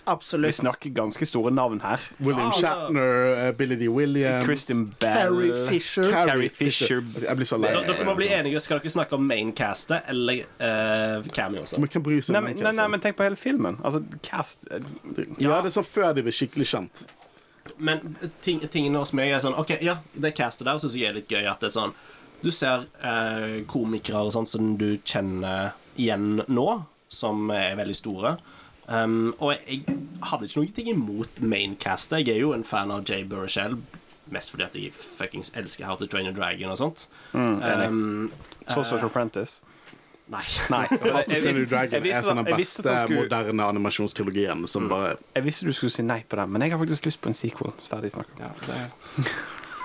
Absolutt. 0.03 0.49
Vi 0.49 0.53
snakker 0.53 0.89
ganske 0.89 1.25
store 1.25 1.51
navn 1.51 1.81
her. 1.81 1.99
William 2.19 2.39
Ja, 2.39 2.45
altså- 2.45 2.67
Shatner, 2.67 3.47
uh, 3.47 3.51
Billy 3.55 3.75
D. 3.75 3.87
Williams 3.87 4.45
Kristin 4.47 4.95
Bell 4.99 5.13
Carrie 5.13 5.67
Fisher. 5.69 6.11
Carrie 6.11 6.49
Fisher. 6.49 7.03
Jeg 7.21 7.35
blir 7.35 7.45
så 7.45 7.57
lei. 7.57 7.71
Dere 7.71 8.05
må 8.05 8.15
bli 8.15 8.27
enige. 8.27 8.59
Skal 8.59 8.79
dere 8.79 8.89
snakke 8.89 9.13
om 9.13 9.27
maincastet 9.27 10.01
eller 10.09 10.43
uh, 10.59 11.23
cameo 11.33 11.61
også? 11.61 11.87
kan 11.91 12.03
bry 12.03 12.19
seg 12.19 12.35
om 12.35 12.43
maincastet 12.43 12.65
den 12.65 12.75
nei, 12.75 12.83
nei, 12.83 12.87
men 12.87 12.99
tenk 12.99 13.17
på 13.17 13.23
hele 13.23 13.35
filmen. 13.35 13.77
Altså, 13.83 14.03
cast 14.23 14.67
eh, 14.71 14.79
Ja, 15.37 15.61
det 15.61 15.71
er 15.71 15.75
sånn 15.77 15.85
før 15.87 16.13
de 16.15 16.23
blir 16.23 16.33
skikkelig 16.33 16.67
kjent. 16.67 17.05
Men 17.77 18.15
ting, 18.41 18.61
tingene 18.69 19.01
hos 19.01 19.13
meg 19.17 19.33
er 19.33 19.43
sånn 19.43 19.57
OK, 19.59 19.75
ja, 19.85 19.99
det 20.13 20.33
castet 20.37 20.67
der 20.69 20.81
syns 20.81 20.97
jeg 20.97 21.11
er 21.11 21.19
litt 21.19 21.31
gøy. 21.31 21.45
At 21.49 21.61
det 21.63 21.71
er 21.71 21.77
sånn 21.77 21.93
Du 22.41 22.49
ser 22.53 22.87
eh, 23.05 23.61
komikere 23.69 24.23
og 24.25 24.33
sånt 24.33 24.49
som 24.49 24.73
du 24.79 24.95
kjenner 25.05 25.75
igjen 25.99 26.41
nå, 26.49 26.67
som 27.11 27.51
er 27.53 27.77
veldig 27.77 27.97
store. 27.97 28.35
Um, 28.91 29.35
og 29.37 29.53
jeg 29.53 29.83
hadde 30.25 30.47
ikke 30.47 30.61
noe 30.63 30.75
ting 30.75 30.89
imot 30.91 31.41
maincastet. 31.45 32.25
Jeg 32.25 32.39
er 32.39 32.41
jo 32.41 32.53
en 32.55 32.65
fan 32.65 32.91
av 32.91 33.05
Jay 33.07 33.23
Burrishell, 33.27 33.77
mest 34.33 34.51
fordi 34.51 34.65
at 34.65 34.77
jeg 34.79 34.95
fuckings 34.95 35.53
elsker 35.59 35.85
How 35.85 35.99
to 35.99 36.07
Train 36.09 36.27
a 36.31 36.33
Dragon 36.35 36.73
og 36.73 36.79
sånt. 36.81 37.05
Mm. 37.33 37.61
Um, 37.61 38.31
Social 38.67 39.05
Apprentice. 39.05 39.61
Nei. 40.31 40.43
Nei. 40.71 40.81
Jeg, 40.91 41.27
Jeg 41.29 41.65
Dragon 41.69 41.95
jeg 41.97 42.03
visste 42.05 42.19
er 42.21 42.27
sånn 42.29 42.39
den 42.43 42.55
beste 42.55 42.83
skulle- 43.03 43.23
moderne 43.25 43.65
animasjonstrilogien 43.73 44.63
som 44.71 44.87
bare 44.91 45.17
Jeg 45.35 45.43
visste 45.45 45.65
du 45.67 45.73
skulle 45.75 45.91
si 45.93 46.05
nei 46.07 46.21
på 46.27 46.39
den, 46.39 46.51
men 46.53 46.63
jeg 46.65 46.71
har 46.73 46.79
faktisk 46.81 47.09
lyst 47.09 47.21
på 47.21 47.31
en 47.31 47.37
sequel. 47.37 47.73
Ferdig 47.89 48.13
snakka. 48.15 48.37
Ja, 48.39 48.51
det... 48.67 48.79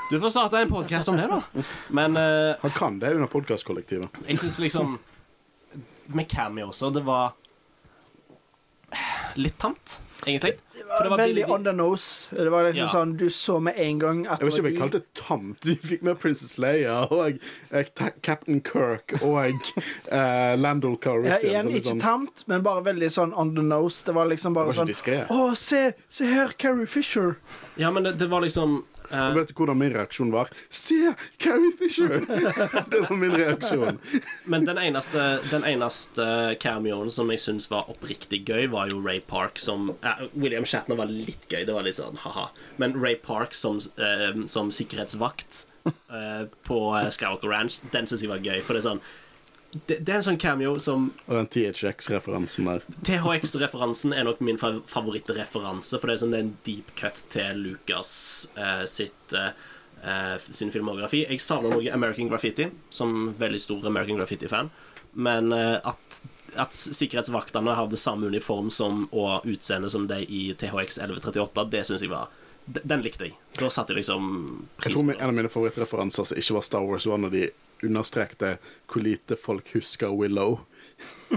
Du 0.06 0.20
får 0.22 0.30
starte 0.30 0.60
en 0.62 0.70
podkast 0.70 1.08
om 1.10 1.16
det, 1.18 1.26
da. 1.26 1.40
Men 1.90 2.14
uh, 2.14 2.54
Han 2.62 2.70
kan 2.76 2.98
det 3.02 3.10
under 3.16 3.26
podkastkollektivet. 3.26 4.06
jeg 4.28 4.38
syns 4.38 4.60
liksom 4.62 4.98
Med 6.14 6.28
Cammy 6.30 6.62
også, 6.62 6.92
det 6.94 7.02
var 7.02 7.32
litt 9.36 9.58
tamt, 9.58 10.00
egentlig. 10.24 10.54
For 10.96 11.02
det 11.04 11.10
var 11.10 11.18
Veldig 11.18 11.44
on 11.50 11.64
the 11.64 11.72
nose. 11.72 12.30
Det 12.36 12.50
var 12.50 12.64
liksom 12.70 12.82
Ja. 12.86 12.88
sånn 12.92 13.16
Du 13.16 13.26
så 13.30 13.60
med 13.60 13.74
en 13.76 13.98
gang 13.98 14.26
at 14.26 14.40
Jeg 14.40 14.46
vet 14.48 14.54
ikke 14.54 14.60
om 14.64 14.70
jeg 14.70 14.78
kalte 14.80 14.92
det 15.00 15.14
tamt. 15.14 15.60
De 15.60 15.74
fikk 15.76 16.02
med 16.02 16.18
Princess 16.18 16.58
Leia 16.58 17.06
og 17.10 17.38
eh, 17.70 17.84
Captain 18.22 18.60
Kirk 18.62 19.16
og 19.22 19.52
uh, 20.12 20.56
Landol 20.56 20.96
ja, 20.96 20.98
Calrissian. 21.02 21.50
igjen, 21.50 21.68
ikke 21.76 21.88
sånn- 21.92 22.00
tamt, 22.00 22.44
men 22.48 22.62
bare 22.62 22.82
veldig 22.84 23.10
sånn 23.10 23.32
on 23.36 23.54
the 23.54 23.62
nose. 23.62 24.02
Det 24.04 24.14
var 24.14 24.26
liksom 24.26 24.54
bare 24.54 24.70
Det 24.72 24.76
var 24.76 24.86
sånn. 24.86 25.26
Å, 25.28 25.56
se, 25.56 25.92
se 26.08 26.24
her, 26.24 26.48
Carrie 26.58 26.86
Fisher. 26.86 27.36
Ja, 27.76 27.90
men 27.90 28.02
det, 28.04 28.18
det 28.18 28.26
var 28.28 28.40
liksom 28.40 28.78
eh, 28.80 28.95
Og 29.10 29.38
vet 29.38 29.50
du 29.50 29.54
hvordan 29.58 29.78
min 29.80 29.92
reaksjon 29.94 30.32
var? 30.34 30.50
Se! 30.70 31.12
Carrie 31.42 31.72
Fisher! 31.78 32.24
det 32.92 33.02
var 33.04 33.14
min 33.16 33.36
reaksjon. 33.36 34.00
Men 34.50 34.66
den 34.68 34.80
eneste, 34.82 35.26
den 35.50 35.66
eneste 35.68 36.26
cameoen 36.62 37.12
som 37.12 37.30
jeg 37.32 37.42
syns 37.42 37.70
var 37.72 37.90
oppriktig 37.92 38.42
gøy, 38.48 38.66
var 38.72 38.90
jo 38.92 39.00
Ray 39.04 39.20
Park 39.20 39.60
som 39.62 39.92
eh, 40.00 40.26
William 40.34 40.66
Shatner 40.68 40.98
var 40.98 41.10
litt 41.12 41.48
gøy, 41.50 41.64
det 41.68 41.76
var 41.76 41.86
litt 41.86 41.98
sånn 42.00 42.18
ha-ha. 42.24 42.48
Men 42.82 42.96
Ray 42.98 43.18
Park 43.22 43.54
som, 43.56 43.80
eh, 44.00 44.32
som 44.50 44.72
sikkerhetsvakt 44.74 45.64
eh, 45.86 46.46
på 46.66 46.80
eh, 46.98 47.10
Skywalker 47.14 47.50
Ranch, 47.52 47.80
den 47.92 48.08
syns 48.08 48.24
jeg 48.24 48.32
var 48.32 48.44
gøy. 48.44 48.60
For 48.64 48.76
det 48.76 48.84
er 48.84 48.90
sånn 48.90 49.04
det, 49.86 49.98
det 50.06 50.12
er 50.12 50.18
en 50.20 50.26
sånn 50.26 50.40
cameo 50.40 50.76
som 50.82 51.08
Og 51.26 51.36
den 51.36 51.48
THX-referansen 51.52 52.68
der. 52.68 52.84
THX-referansen 53.08 54.14
er 54.16 54.26
nok 54.28 54.42
min 54.44 54.58
favorittreferanse, 54.60 56.00
for 56.00 56.08
det 56.08 56.16
er 56.16 56.22
sånn 56.24 56.34
det 56.34 56.40
er 56.40 56.46
en 56.46 56.54
deep 56.68 56.92
cut 56.98 57.22
til 57.32 57.64
Lucas 57.64 58.12
eh, 58.56 58.84
sitt 58.90 59.36
eh, 59.36 59.50
eh, 60.04 60.36
sin 60.48 60.72
filmografi. 60.74 61.24
Jeg 61.26 61.42
savner 61.44 61.74
noe 61.76 61.92
American 61.94 62.30
Graffiti, 62.32 62.70
som 62.90 63.34
veldig 63.38 63.60
stor 63.62 63.86
American 63.90 64.20
Graffiti-fan, 64.22 64.72
men 65.26 65.52
eh, 65.56 65.76
at 65.82 66.22
at 66.56 66.72
sikkerhetsvaktene 66.72 67.74
hadde 67.76 67.98
samme 68.00 68.30
uniform 68.30 68.70
som 68.72 69.02
og 69.12 69.44
utseende 69.44 69.90
som 69.92 70.06
de 70.08 70.22
i 70.24 70.54
THX 70.56 70.96
1138, 71.02 71.64
det 71.68 71.82
syns 71.84 72.04
jeg 72.04 72.12
var 72.12 72.30
Den 72.66 73.02
likte 73.04 73.28
jeg. 73.28 73.36
Da 73.60 73.68
satte 73.70 73.92
jeg 73.92 74.00
liksom 74.00 74.24
Jeg 74.80 74.94
på 74.94 75.02
tror 75.02 75.10
Jeg 75.10 75.18
tror 75.18 75.20
En 75.20 75.28
av 75.28 75.36
mine 75.36 75.50
favorittreferanser 75.52 76.30
som 76.30 76.40
ikke 76.40 76.56
var 76.56 76.64
Star 76.66 76.86
Wars, 76.86 77.06
var 77.06 77.20
når 77.20 77.34
de 77.34 77.42
understrekte 77.84 78.56
hvor 78.88 79.04
lite 79.04 79.36
folk 79.36 79.68
husker 79.76 80.14
Willow. 80.16 80.62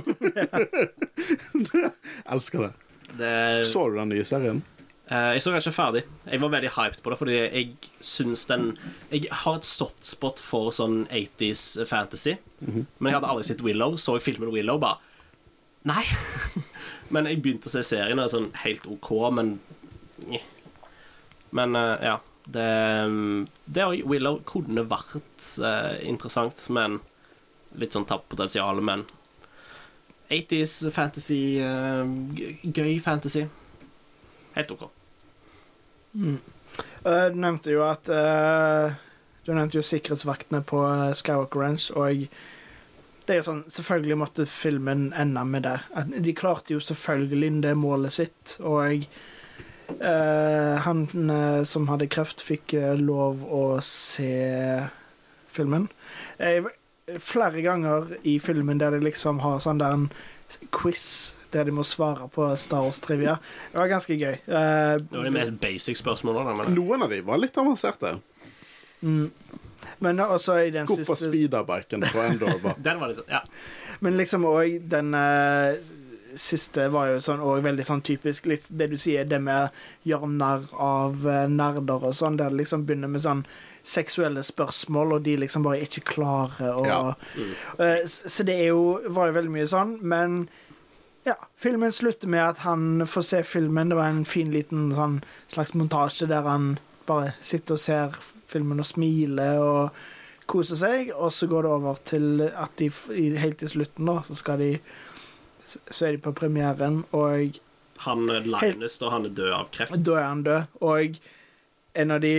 Elsker 2.33 2.67
det. 2.67 2.73
det 3.19 3.65
Så 3.67 3.89
du 3.89 3.97
den 3.97 4.13
nye 4.13 4.27
serien? 4.27 4.61
Uh, 5.09 5.33
jeg 5.33 5.41
så 5.41 5.51
den 5.51 5.63
ikke 5.63 5.73
ferdig. 5.73 6.03
Jeg 6.29 6.41
var 6.41 6.51
veldig 6.53 6.69
hyped 6.75 7.01
på 7.01 7.09
det, 7.09 7.17
fordi 7.17 7.37
jeg 7.39 7.69
syns 8.05 8.43
den 8.45 8.75
Jeg 9.09 9.25
har 9.31 9.57
et 9.57 9.65
softspot 9.65 10.41
for 10.43 10.69
sånn 10.75 11.07
80s 11.09 11.81
fantasy, 11.89 12.35
men 12.61 13.09
jeg 13.09 13.17
hadde 13.17 13.31
aldri 13.31 13.47
sett 13.47 13.63
Willow. 13.65 13.97
Så 13.97 14.19
jeg 14.19 14.27
filmen 14.27 14.53
Willow, 14.53 14.77
bare 14.77 15.01
Nei! 15.89 16.03
men 17.13 17.25
jeg 17.25 17.41
begynte 17.41 17.71
å 17.71 17.73
se 17.73 17.81
serien, 17.87 18.19
og 18.19 18.27
er 18.27 18.33
sånn 18.35 18.51
helt 18.61 18.85
OK, 18.91 19.09
men 19.33 19.55
Men 21.57 21.75
uh, 21.75 21.95
ja. 22.05 22.19
Det, 22.49 22.69
det 23.65 23.85
og 23.85 24.09
Willow 24.09 24.39
kunne 24.47 24.87
vært 24.89 25.45
eh, 25.61 25.99
interessant, 26.09 26.63
men 26.73 26.99
litt 27.77 27.93
sånn 27.93 28.07
tapt 28.09 28.29
potensial, 28.31 28.81
men 28.81 29.05
80s 30.29 30.91
fantasy 30.93 31.41
eh, 31.61 32.05
Gøy 32.63 32.99
fantasy. 33.03 33.45
Helt 34.55 34.71
OK. 34.73 34.87
Eh, 36.13 37.25
du 37.33 37.37
nevnte 37.39 37.73
jo 37.73 37.83
at 37.85 38.09
uh, 38.09 38.93
Du 39.45 39.51
nevnte 39.53 39.77
jo 39.77 39.85
sikkerhetsvaktene 39.85 40.63
på 40.65 40.81
Skywalker 41.17 41.61
Ranch, 41.61 41.89
og 41.93 42.25
det 43.25 43.35
er 43.35 43.41
jo 43.41 43.47
sånn 43.51 43.65
Selvfølgelig 43.69 44.17
måtte 44.17 44.47
filmen 44.49 45.09
ende 45.13 45.43
med 45.45 45.67
det. 45.67 45.77
At 45.97 46.09
de 46.09 46.35
klarte 46.37 46.73
jo 46.73 46.81
selvfølgelig 46.83 47.51
det 47.65 47.75
målet 47.77 48.15
sitt, 48.15 48.55
og 48.59 48.79
eh, 48.89 49.19
han 50.85 51.29
eh, 51.29 51.63
som 51.67 51.87
hadde 51.89 52.07
kreft, 52.11 52.41
fikk 52.45 52.73
eh, 52.77 52.95
lov 52.99 53.41
å 53.45 53.63
se 53.85 54.29
filmen. 55.49 55.87
Jeg, 56.39 56.65
flere 57.19 57.63
ganger 57.65 58.11
i 58.27 58.37
filmen 58.43 58.79
der 58.81 58.93
de 58.95 59.01
liksom 59.07 59.41
har 59.43 59.59
sånn 59.63 59.81
der 59.81 59.95
en 59.97 60.09
quiz 60.75 61.35
der 61.53 61.65
de 61.65 61.73
må 61.73 61.81
svare 61.87 62.27
på 62.29 62.45
Star 62.61 62.83
Wars-trivia. 62.85 63.39
Det 63.71 63.79
var 63.79 63.89
ganske 63.89 64.13
gøy. 64.13 64.35
Eh, 64.37 64.95
Det 65.01 65.17
var 65.17 65.25
de 65.25 65.33
mest 65.33 65.57
basic 65.61 65.97
spørsmålene. 65.97 66.69
Noen 66.75 67.05
av 67.07 67.09
de 67.09 67.21
var 67.25 67.41
litt 67.41 67.57
avanserte. 67.57 68.19
Mm. 69.01 69.31
Men 70.03 70.19
også 70.23 70.57
i 70.67 70.71
den 70.71 70.85
Hvorfor 70.87 71.15
siste 71.17 71.31
speederbiken 71.31 72.03
på 72.11 72.21
Endor 72.23 72.59
den 72.77 72.99
var 73.01 73.07
liksom 73.11 73.25
Ja. 73.31 73.41
Men 73.99 74.15
liksom 74.19 74.45
òg 74.47 74.77
den 74.91 75.13
eh, 75.17 75.79
siste 76.37 76.87
var 76.93 77.13
jo 77.13 77.19
sånn 77.23 77.41
og 77.41 77.63
veldig 77.65 77.85
sånn 77.87 78.03
typisk 78.05 78.45
litt 78.49 78.67
det 78.69 78.89
du 78.91 78.97
sier, 78.99 79.25
det 79.25 79.39
med 79.41 79.69
å 79.69 80.09
gjøre 80.09 80.29
narr 80.35 80.69
av 80.73 81.27
eh, 81.27 81.47
nerder 81.49 82.05
og 82.09 82.15
sånn, 82.17 82.37
der 82.39 82.53
det 82.53 82.61
liksom 82.63 82.85
begynner 82.85 83.11
med 83.11 83.23
sånn 83.25 83.43
seksuelle 83.89 84.43
spørsmål, 84.45 85.15
og 85.17 85.25
de 85.25 85.37
liksom 85.39 85.65
bare 85.65 85.81
ikke 85.85 86.05
klarer 86.13 86.75
å 86.75 86.85
Ja. 86.85 87.01
mm. 87.35 87.53
Så 88.05 88.43
det 88.45 88.59
er 88.59 88.73
jo, 88.73 88.99
var 89.07 89.29
jo 89.29 89.37
veldig 89.39 89.53
mye 89.55 89.69
sånn, 89.69 89.97
men 90.01 90.43
ja, 91.25 91.35
filmen 91.57 91.91
slutter 91.91 92.29
med 92.31 92.43
at 92.43 92.61
han 92.65 93.05
får 93.07 93.25
se 93.25 93.41
filmen. 93.43 93.89
Det 93.89 93.97
var 93.97 94.09
en 94.09 94.25
fin 94.25 94.51
liten 94.51 94.89
sånn 94.95 95.19
slags 95.51 95.73
montasje 95.77 96.29
der 96.29 96.47
han 96.47 96.77
bare 97.09 97.33
sitter 97.41 97.75
og 97.75 97.83
ser 97.83 98.15
filmen 98.49 98.81
og 98.81 98.87
smiler 98.87 99.59
og 99.61 99.99
koser 100.49 100.79
seg, 100.79 101.11
og 101.13 101.31
så 101.33 101.47
går 101.49 101.65
det 101.65 101.73
over 101.75 101.99
til 102.09 102.41
at 102.47 102.73
de 102.81 102.89
helt 103.37 103.59
til 103.61 103.69
slutten, 103.69 104.09
da, 104.09 104.21
så 104.25 104.37
skal 104.37 104.61
de 104.63 104.71
Så 105.89 106.07
er 106.07 106.15
de 106.15 106.21
på 106.23 106.33
premieren, 106.33 107.03
og 107.15 107.59
Han 108.05 108.25
Linus, 108.27 108.97
da 109.01 109.09
han 109.11 109.25
er 109.27 109.29
død 109.35 109.53
av 109.53 109.69
kreft. 109.75 109.97
da 110.07 110.13
er 110.17 110.23
han 110.29 110.43
død. 110.43 110.79
Og 110.87 111.17
en 111.99 112.11
av 112.15 112.21
de 112.23 112.33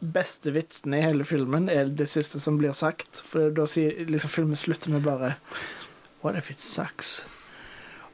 beste 0.00 0.50
vitsene 0.52 0.98
i 0.98 1.04
hele 1.06 1.24
filmen 1.24 1.68
er 1.72 1.86
det 1.86 2.08
siste 2.10 2.40
som 2.42 2.58
blir 2.58 2.74
sagt. 2.74 3.22
For 3.30 3.50
da 3.54 3.66
sier 3.70 4.04
liksom 4.10 4.32
filmen 4.32 4.58
slutter 4.58 4.90
med 4.90 5.06
bare 5.06 5.36
What 6.22 6.34
if 6.36 6.50
it 6.50 6.58
sucks? 6.60 7.20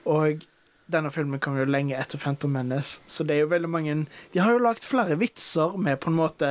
Og 0.05 0.45
denne 0.93 1.11
filmen 1.15 1.41
kom 1.41 1.57
jo 1.57 1.65
lenge 1.65 1.97
etter 1.97 2.19
Phantom 2.21 2.53
Menace, 2.53 3.01
så 3.07 3.25
det 3.25 3.37
er 3.37 3.45
jo 3.47 3.53
veldig 3.53 3.71
mange 3.71 3.93
De 4.35 4.41
har 4.43 4.53
jo 4.53 4.59
lagd 4.61 4.85
flere 4.85 5.17
vitser 5.17 5.79
med 5.79 6.01
på 6.03 6.11
en 6.11 6.19
måte 6.19 6.51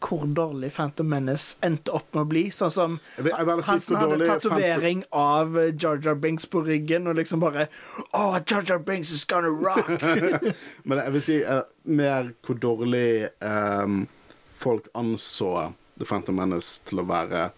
hvor 0.00 0.24
dårlig 0.34 0.72
Phantom 0.72 1.08
Menace 1.08 1.56
endte 1.64 1.92
opp 1.92 2.14
med 2.14 2.22
å 2.22 2.28
bli. 2.30 2.42
Sånn 2.54 2.72
som 2.72 2.98
Jeg 3.16 3.26
vil, 3.26 3.34
jeg 3.36 3.48
vil 3.48 3.62
si 3.62 3.70
Hansen 3.70 3.98
hadde 4.00 4.28
tatovering 4.28 5.02
Phantom- 5.04 5.20
av 5.20 5.58
Jarja 5.60 5.90
Jar 5.90 6.00
Jar 6.04 6.14
Binks 6.14 6.46
på 6.46 6.62
ryggen, 6.66 7.06
og 7.06 7.18
liksom 7.18 7.40
bare 7.40 7.68
Oh, 8.12 8.38
Jar 8.46 8.62
Jar 8.66 8.78
Binks 8.78 9.10
is 9.12 9.24
gonna 9.24 9.50
rock! 9.50 9.90
Men 10.84 11.02
jeg 11.04 11.12
vil 11.12 11.22
si 11.22 11.38
uh, 11.44 11.62
mer 11.84 12.32
hvor 12.46 12.58
dårlig 12.60 13.28
um, 13.40 14.06
folk 14.48 14.88
anså 14.94 15.72
The 15.98 16.08
Phantom 16.08 16.36
Menace 16.40 16.80
til 16.88 17.02
å 17.02 17.06
være 17.08 17.50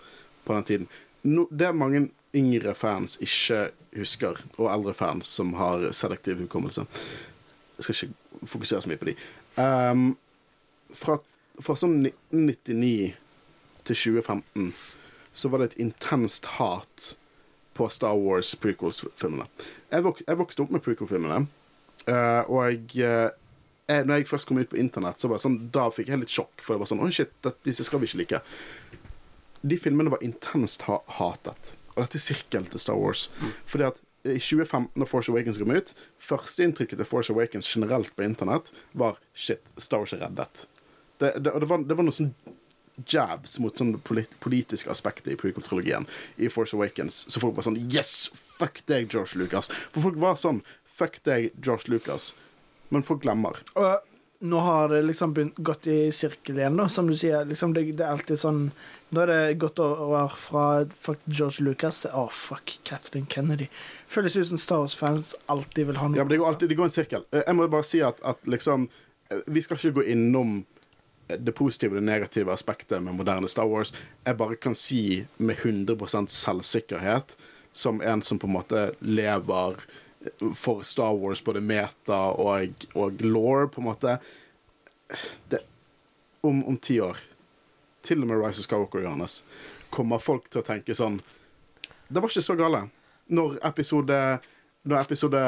på 0.45 0.57
den 0.57 0.67
tiden. 0.67 0.89
No, 1.23 1.47
det 1.51 1.69
er 1.69 1.79
mange 1.79 2.09
yngre 2.35 2.75
fans 2.75 3.19
ikke 3.23 3.69
husker, 3.95 4.41
og 4.57 4.71
eldre 4.73 4.95
fans 4.97 5.29
som 5.29 5.53
har 5.61 5.85
selektiv 5.95 6.41
hukommelse. 6.43 6.87
Jeg 7.77 7.85
skal 7.85 7.99
ikke 7.99 8.47
fokusere 8.49 8.83
så 8.83 8.91
mye 8.91 9.01
på 9.01 9.11
de. 9.11 9.17
Um, 9.61 10.07
fra, 10.97 11.19
fra 11.61 11.77
sånn 11.79 12.01
1999 12.07 13.13
til 13.85 13.99
2015 13.99 14.73
så 15.33 15.49
var 15.49 15.63
det 15.63 15.73
et 15.73 15.81
intenst 15.87 16.47
hat 16.59 17.13
på 17.73 17.89
Star 17.89 18.17
Wars 18.21 18.53
prequels-filmene. 18.61 19.47
Jeg, 19.89 20.05
vok 20.05 20.21
jeg 20.27 20.39
vokste 20.39 20.65
opp 20.65 20.73
med 20.75 20.83
prequel-filmene, 20.85 21.47
uh, 22.09 22.43
og 22.53 22.59
jeg, 22.69 22.83
eh, 23.01 23.31
jeg, 23.89 24.05
når 24.09 24.21
jeg 24.21 24.29
først 24.29 24.49
kom 24.49 24.61
ut 24.61 24.69
på 24.69 24.81
internett, 24.81 25.21
så 25.21 25.31
var 25.31 25.41
det 25.41 25.47
sånn, 25.47 25.59
da 25.73 25.87
fikk 25.93 26.13
jeg 26.13 26.21
litt 26.21 26.35
sjokk, 26.35 26.53
for 26.61 26.77
det 26.77 26.85
var 26.85 26.93
sånn 26.93 27.01
Oi, 27.05 27.13
shit, 27.17 27.33
disse 27.65 27.87
skal 27.89 28.03
vi 28.03 28.11
ikke 28.11 28.21
like. 28.21 28.43
De 29.63 29.79
filmene 29.81 30.13
var 30.13 30.25
intenst 30.27 30.85
ha 30.89 31.01
hatet. 31.17 31.77
Og 31.95 32.03
dette 32.05 32.19
er 32.19 32.25
sirkel 32.25 32.69
til 32.69 32.83
Star 32.83 32.99
Wars. 32.99 33.29
Fordi 33.69 33.89
at 33.89 34.01
i 34.23 34.39
2015, 34.39 34.93
når 34.99 35.09
Force 35.11 35.33
Awakens 35.33 35.59
kom 35.59 35.73
ut, 35.75 35.95
førsteinntrykket 36.23 37.01
til 37.01 37.09
Force 37.09 37.33
Awakens 37.33 37.67
generelt 37.67 38.13
på 38.15 38.23
internett 38.27 38.71
var 38.95 39.19
shit, 39.35 39.65
Star 39.81 40.05
Wars 40.05 40.15
er 40.15 40.23
reddet. 40.23 40.67
Det, 41.23 41.33
det, 41.39 41.55
det, 41.63 41.71
var, 41.71 41.87
det 41.87 41.99
var 41.99 42.07
noe 42.09 42.17
sånn 42.19 42.35
jabs 43.09 43.57
mot 43.63 43.79
sånn 43.79 43.95
polit 44.05 44.31
politiske 44.43 44.91
aspekter 44.93 45.33
i 45.33 45.39
prequel-trilogien 45.41 46.05
i 46.37 46.51
Force 46.53 46.77
Awakens. 46.77 47.23
Så 47.33 47.41
folk 47.43 47.57
var 47.57 47.67
sånn 47.67 47.81
Yes! 47.89 48.29
Fuck 48.37 48.83
deg, 48.91 49.09
George 49.13 49.39
Lucas. 49.41 49.71
For 49.95 50.05
folk 50.05 50.19
var 50.23 50.37
sånn 50.41 50.61
Fuck 50.93 51.23
deg, 51.27 51.51
George 51.65 51.89
Lucas. 51.89 52.33
Men 52.93 53.05
folk 53.07 53.23
glemmer. 53.25 53.57
Og 53.81 54.09
nå 54.43 54.59
har 54.61 54.91
det 54.91 55.05
liksom 55.07 55.33
begynt, 55.35 55.57
gått 55.65 55.87
i 55.87 55.97
sirkel 56.13 56.59
igjen, 56.59 56.77
da, 56.77 56.89
som 56.91 57.07
du 57.09 57.15
sier. 57.17 57.47
Liksom 57.49 57.73
det, 57.77 57.87
det 57.97 58.05
er 58.05 58.13
alltid 58.17 58.41
sånn 58.43 58.67
Nå 59.13 59.21
er 59.25 59.29
det 59.29 59.59
gått 59.61 59.81
over 59.83 60.33
fra 60.41 60.65
fuck 60.97 61.21
George 61.29 61.65
Lucas 61.65 61.99
til 62.05 62.15
oh, 62.17 62.31
fuck 62.33 62.75
Kathleen 62.89 63.27
Kennedy. 63.29 63.67
Føles 64.09 64.37
ut 64.37 64.49
som 64.49 64.61
Star 64.61 64.81
Wars-fans 64.85 65.35
alltid 65.53 65.91
vil 65.91 65.99
ha 66.01 66.09
noe 66.09 66.21
Ja, 66.21 66.25
men 66.25 66.33
det 66.33 66.41
går 66.41 66.49
alltid 66.49 66.73
det 66.73 66.79
går 66.81 66.89
en 66.91 66.95
sirkel. 66.95 67.27
Eh, 67.33 67.45
Jeg 67.47 67.57
må 67.59 67.69
bare 67.73 67.87
si 67.89 68.01
at, 68.05 68.21
at 68.25 68.41
liksom 68.49 68.89
eh, 69.31 69.43
Vi 69.53 69.65
skal 69.65 69.81
ikke 69.81 70.01
gå 70.01 70.07
innom 70.15 70.63
det 71.27 71.55
positive 71.57 71.95
og 71.95 72.03
det 72.03 72.07
negative 72.09 72.53
aspektet 72.53 73.03
med 73.03 73.17
moderne 73.17 73.49
Star 73.49 73.69
Wars. 73.69 73.93
Jeg 74.25 74.37
bare 74.37 74.57
kan 74.57 74.75
si 74.79 75.25
med 75.37 75.57
100 75.63 76.27
selvsikkerhet, 76.29 77.37
som 77.73 78.01
en 78.01 78.23
som 78.23 78.39
på 78.39 78.47
en 78.47 78.57
måte 78.59 78.91
lever 79.01 79.81
for 80.55 80.83
Star 80.83 81.15
Wars, 81.15 81.45
både 81.45 81.61
meta 81.61 82.19
og, 82.39 82.87
og 82.95 83.23
law, 83.23 83.67
på 83.67 83.81
en 83.81 83.89
måte 83.89 84.19
det, 85.49 85.61
om, 86.41 86.65
om 86.65 86.77
ti 86.79 87.01
år, 87.01 87.19
til 88.03 88.23
og 88.23 88.31
med 88.31 88.41
Rise 88.43 88.63
of 88.63 88.67
Skywalker, 88.67 89.05
Johannes, 89.05 89.43
kommer 89.91 90.23
folk 90.23 90.49
til 90.51 90.63
å 90.63 90.67
tenke 90.67 90.97
sånn 90.97 91.21
Det 92.09 92.21
var 92.21 92.29
ikke 92.29 92.45
så 92.45 92.57
gale. 92.59 92.87
Når 93.33 93.59
episode 93.65 94.17
når 94.83 94.99
episode 94.99 95.41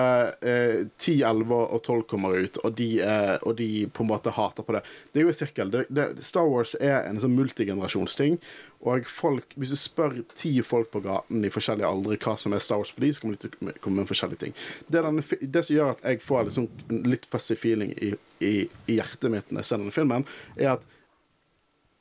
eh, 0.46 0.84
10, 0.86 1.14
11 1.26 1.54
og 1.54 1.80
12 1.82 2.02
kommer 2.10 2.36
ut, 2.38 2.58
og 2.62 2.76
de, 2.78 2.88
eh, 3.02 3.32
og 3.42 3.56
de 3.58 3.68
på 3.90 4.04
en 4.04 4.10
måte 4.12 4.30
hater 4.34 4.62
på 4.62 4.76
det 4.76 4.84
Det 5.10 5.20
er 5.20 5.26
jo 5.26 5.32
en 5.32 5.38
sirkel. 5.38 5.72
Det, 5.72 5.80
det, 5.90 6.04
Star 6.22 6.46
Wars 6.46 6.76
er 6.78 7.08
en 7.08 7.18
sånn 7.22 7.34
multigenerasjonsting. 7.34 8.38
Og 8.86 9.08
folk, 9.10 9.56
hvis 9.58 9.74
du 9.74 9.78
spør 9.80 10.20
ti 10.38 10.52
folk 10.62 10.92
på 10.92 11.02
gaten 11.02 11.42
i 11.42 11.50
forskjellige 11.50 11.90
aldre 11.90 12.20
hva 12.22 12.36
som 12.38 12.54
er 12.54 12.62
Star 12.62 12.78
Wars 12.78 12.94
for 12.94 13.02
de, 13.02 13.10
så 13.10 13.24
kommer 13.24 13.34
de 13.40 13.48
til 13.48 13.72
å 13.72 13.74
komme 13.82 14.04
med 14.04 14.10
forskjellige 14.12 14.44
ting. 14.44 14.56
Det, 14.86 15.02
denne, 15.02 15.26
det 15.42 15.64
som 15.66 15.78
gjør 15.80 15.94
at 15.96 16.06
jeg 16.06 16.22
får 16.22 16.48
liksom 16.50 16.70
en 16.86 17.04
litt 17.10 17.26
fussy 17.32 17.58
feeling 17.58 17.94
i, 17.96 18.14
i, 18.38 18.54
i 18.86 19.00
hjertet 19.00 19.34
mitt 19.34 19.50
når 19.50 19.64
jeg 19.64 19.72
ser 19.72 19.82
denne 19.82 19.98
filmen, 19.98 20.28
er 20.60 20.76
at 20.76 20.86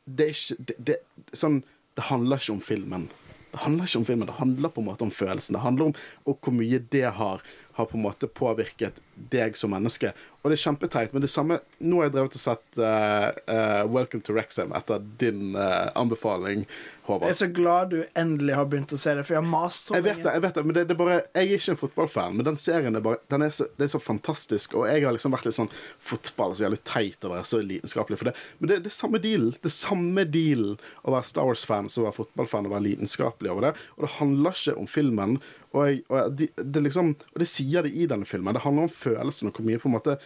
det 0.05 0.29
er 0.29 0.37
ikke 0.37 0.77
det, 0.91 1.01
sånn, 1.33 1.61
det 1.97 2.09
handler 2.11 2.41
ikke 2.41 2.57
om 2.59 2.61
filmen. 2.61 3.09
Det 3.53 3.61
handler 3.61 3.85
ikke 3.85 3.99
om 4.01 4.05
filmen, 4.07 4.29
det 4.29 4.39
handler 4.39 4.71
på 4.73 4.81
en 4.81 4.87
måte 4.89 5.05
om 5.05 5.13
følelsen. 5.13 5.53
Det 5.53 5.61
handler 5.61 5.91
om 5.91 5.97
og 6.25 6.37
hvor 6.41 6.55
mye 6.57 6.79
det 6.93 7.05
har, 7.19 7.43
har 7.77 7.89
på 7.89 7.99
en 7.99 8.05
måte 8.07 8.29
påvirket 8.29 8.97
deg 9.15 9.57
som 9.59 9.71
menneske. 9.73 10.13
Og 10.43 10.51
det 10.51 10.57
er 10.57 10.63
kjempeteit, 10.65 11.13
men 11.15 11.23
det 11.23 11.29
samme 11.31 11.55
Nå 11.79 12.01
har 12.01 12.09
jeg 12.09 12.13
drevet 12.17 12.33
og 12.35 12.41
sett 12.41 12.79
uh, 12.81 13.29
uh, 13.47 13.83
Welcome 13.87 14.25
to 14.27 14.33
Wrexham 14.35 14.73
etter 14.75 14.99
din 15.21 15.53
uh, 15.55 15.87
anbefaling, 15.95 16.65
Jeg 17.07 17.29
er 17.29 17.37
så 17.37 17.47
glad 17.51 17.93
du 17.93 18.01
endelig 18.19 18.57
har 18.57 18.67
begynt 18.71 18.91
å 18.95 18.99
se 18.99 19.13
det, 19.15 19.23
for 19.23 19.37
jeg 19.37 19.41
har 19.43 19.47
mast 19.53 19.87
så 19.87 19.95
Jeg 19.95 20.03
vet 20.09 20.19
det, 20.23 20.33
jeg 20.35 20.43
vet 20.43 20.57
det, 20.59 20.63
men 20.67 20.75
det, 20.75 20.83
det 20.89 20.95
er 20.97 20.99
bare, 20.99 21.15
jeg 21.35 21.47
er 21.47 21.55
ikke 21.61 21.73
en 21.75 21.79
fotballfan, 21.79 22.35
men 22.35 22.47
den 22.49 22.59
serien 22.59 22.99
er 22.99 23.03
bare, 23.07 23.21
den 23.31 23.47
er 23.47 23.55
så, 23.55 23.69
det 23.79 23.87
er 23.87 23.93
så 23.95 24.03
fantastisk. 24.03 24.75
Og 24.79 24.85
jeg 24.91 25.03
har 25.05 25.15
liksom 25.15 25.35
vært 25.35 25.47
litt 25.47 25.57
sånn 25.57 25.71
fotball 26.11 26.55
så 26.55 26.65
jævlig 26.67 26.81
teit 26.87 27.23
å 27.27 27.33
være 27.33 27.47
så 27.47 27.59
lidenskapelig 27.63 28.19
for 28.19 28.31
det. 28.31 28.35
Men 28.59 28.71
det, 28.71 28.77
er 28.77 28.85
det 28.87 28.91
er 28.91 28.97
samme 28.99 29.23
deal. 29.23 29.49
Det 29.63 29.71
er 29.71 29.75
samme 29.77 30.27
deal 30.31 30.69
å 31.03 31.15
være 31.15 31.29
Star 31.31 31.47
Wars-fan 31.49 31.91
som 31.91 32.03
å 32.03 32.09
være 32.09 32.19
fotballfan 32.21 32.67
og 32.67 32.75
være 32.75 32.87
lidenskapelig 32.89 33.51
over 33.55 33.69
det. 33.69 33.73
Og 33.97 34.07
det 34.07 34.13
handler 34.19 34.55
ikke 34.59 34.77
om 34.83 34.87
filmen. 34.91 35.37
Og, 35.73 35.81
jeg, 35.89 36.03
og, 36.07 36.17
jeg- 36.19 36.33
de, 36.39 36.49
det 36.77 36.83
liksom, 36.87 37.13
og 37.33 37.39
det 37.43 37.49
sier 37.49 37.83
det 37.87 37.91
i 37.97 38.07
denne 38.11 38.27
filmen. 38.29 38.53
Det 38.55 38.63
handler 38.63 38.87
om 38.87 38.95
følelsen 39.03 39.51
og 39.51 39.59
hvor 39.59 39.67
mye 39.67 39.81
på 39.81 39.89
en 39.91 39.97
måte 39.97 40.17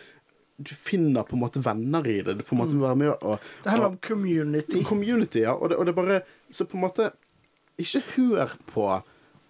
du 0.57 0.71
finner 0.73 1.21
på 1.21 1.35
en 1.35 1.43
måte 1.43 1.61
venner 1.61 2.07
i 2.09 2.15
det. 2.25 2.33
Du 2.39 2.43
på 2.43 2.55
en 2.55 2.63
måte 2.63 2.79
være 2.81 2.97
med 2.97 3.11
og, 3.21 3.43
Det 3.63 3.69
handler 3.69 3.91
om 3.91 3.97
community. 4.01 4.81
community, 4.83 5.43
ja. 5.43 5.53
Og 5.53 5.69
det, 5.69 5.77
og 5.77 5.85
det 5.85 5.93
bare 5.95 6.21
Så 6.51 6.65
på 6.65 6.77
en 6.77 6.81
måte 6.87 7.11
Ikke 7.77 8.01
hør 8.15 8.55
på 8.71 8.87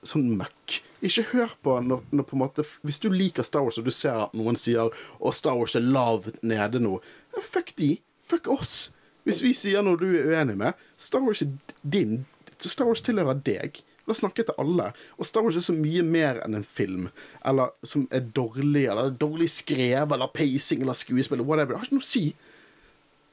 sånn 0.04 0.28
møkk. 0.38 0.82
Ikke 1.08 1.24
hør 1.32 1.54
på 1.64 1.78
når, 1.80 2.04
når 2.12 2.28
på 2.28 2.36
en 2.36 2.44
måte 2.44 2.66
Hvis 2.84 3.00
du 3.00 3.08
liker 3.10 3.48
Star 3.48 3.64
Wars, 3.64 3.78
og 3.80 3.88
du 3.88 3.92
ser 3.92 4.20
at 4.26 4.36
noen 4.36 4.60
sier 4.60 4.92
Å, 4.92 5.32
Star 5.32 5.56
Wars 5.56 5.78
er 5.80 5.86
lavt 5.88 6.42
nede 6.44 6.84
nå, 6.84 6.98
fuck 7.40 7.72
de. 7.80 7.94
Fuck 8.28 8.50
oss. 8.52 8.92
Hvis 9.24 9.40
vi 9.44 9.54
sier 9.56 9.84
noe 9.84 10.00
du 10.00 10.10
er 10.12 10.28
uenig 10.34 10.58
med 10.60 10.76
Star 11.00 11.24
Wars 11.24 11.42
er 11.44 11.54
din. 11.84 12.26
Star 12.60 12.88
Wars 12.90 13.04
tilhører 13.06 13.40
deg. 13.48 13.80
La 14.08 14.16
oss 14.16 14.22
snakke 14.24 14.46
til 14.48 14.56
alle. 14.62 14.92
Og 15.20 15.28
Star 15.28 15.44
Wars 15.44 15.58
er 15.60 15.66
så 15.66 15.76
mye 15.76 16.04
mer 16.08 16.40
enn 16.46 16.56
en 16.56 16.64
film. 16.64 17.10
Eller 17.48 17.74
som 17.84 18.06
er 18.16 18.24
dårlig, 18.24 18.86
eller 18.88 19.12
dårlig 19.12 19.50
skrevet, 19.52 20.16
eller 20.16 20.32
pacing, 20.32 20.86
eller 20.86 20.96
skuespill, 20.96 21.44
whatever. 21.44 21.76
Det 21.76 21.82
har 21.82 21.90
ikke 21.90 22.00
noe 22.00 22.08
å 22.08 22.08
si. 22.08 22.24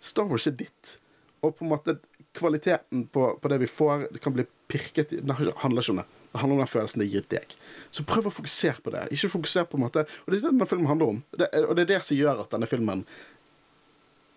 Star 0.04 0.26
Wars 0.28 0.48
er 0.50 0.58
ditt. 0.58 0.96
Og 1.44 1.54
på 1.54 1.64
en 1.64 1.70
måte 1.76 1.98
kvaliteten 2.34 3.06
på, 3.14 3.28
på 3.38 3.52
det 3.52 3.60
vi 3.62 3.70
får, 3.70 4.08
det 4.12 4.22
kan 4.24 4.34
bli 4.34 4.46
pirket 4.66 5.12
i 5.14 5.20
Det 5.22 5.36
handler 5.38 5.82
ikke 5.82 5.94
om 5.94 6.00
det. 6.02 6.06
Det 6.32 6.40
handler 6.40 6.56
om 6.56 6.62
den 6.64 6.70
følelsen 6.72 7.02
det 7.04 7.06
gir 7.12 7.26
deg. 7.30 7.52
Så 7.94 8.02
prøv 8.08 8.26
å 8.26 8.34
fokusere 8.34 8.82
på 8.82 8.90
det. 8.90 9.04
Ikke 9.14 9.30
fokusere 9.36 9.68
på 9.70 9.78
en 9.78 9.84
måte 9.84 10.02
Og 10.02 10.32
det 10.32 10.40
er 10.40 10.40
det 10.40 10.50
denne 10.50 10.66
filmen 10.66 10.90
handler 10.90 11.12
om. 11.14 11.20
Det, 11.30 11.46
og 11.62 11.76
det 11.76 11.84
er 11.84 11.92
det 11.92 12.00
som 12.08 12.18
gjør 12.18 12.42
at 12.42 12.56
denne 12.56 12.66
filmen 12.66 13.04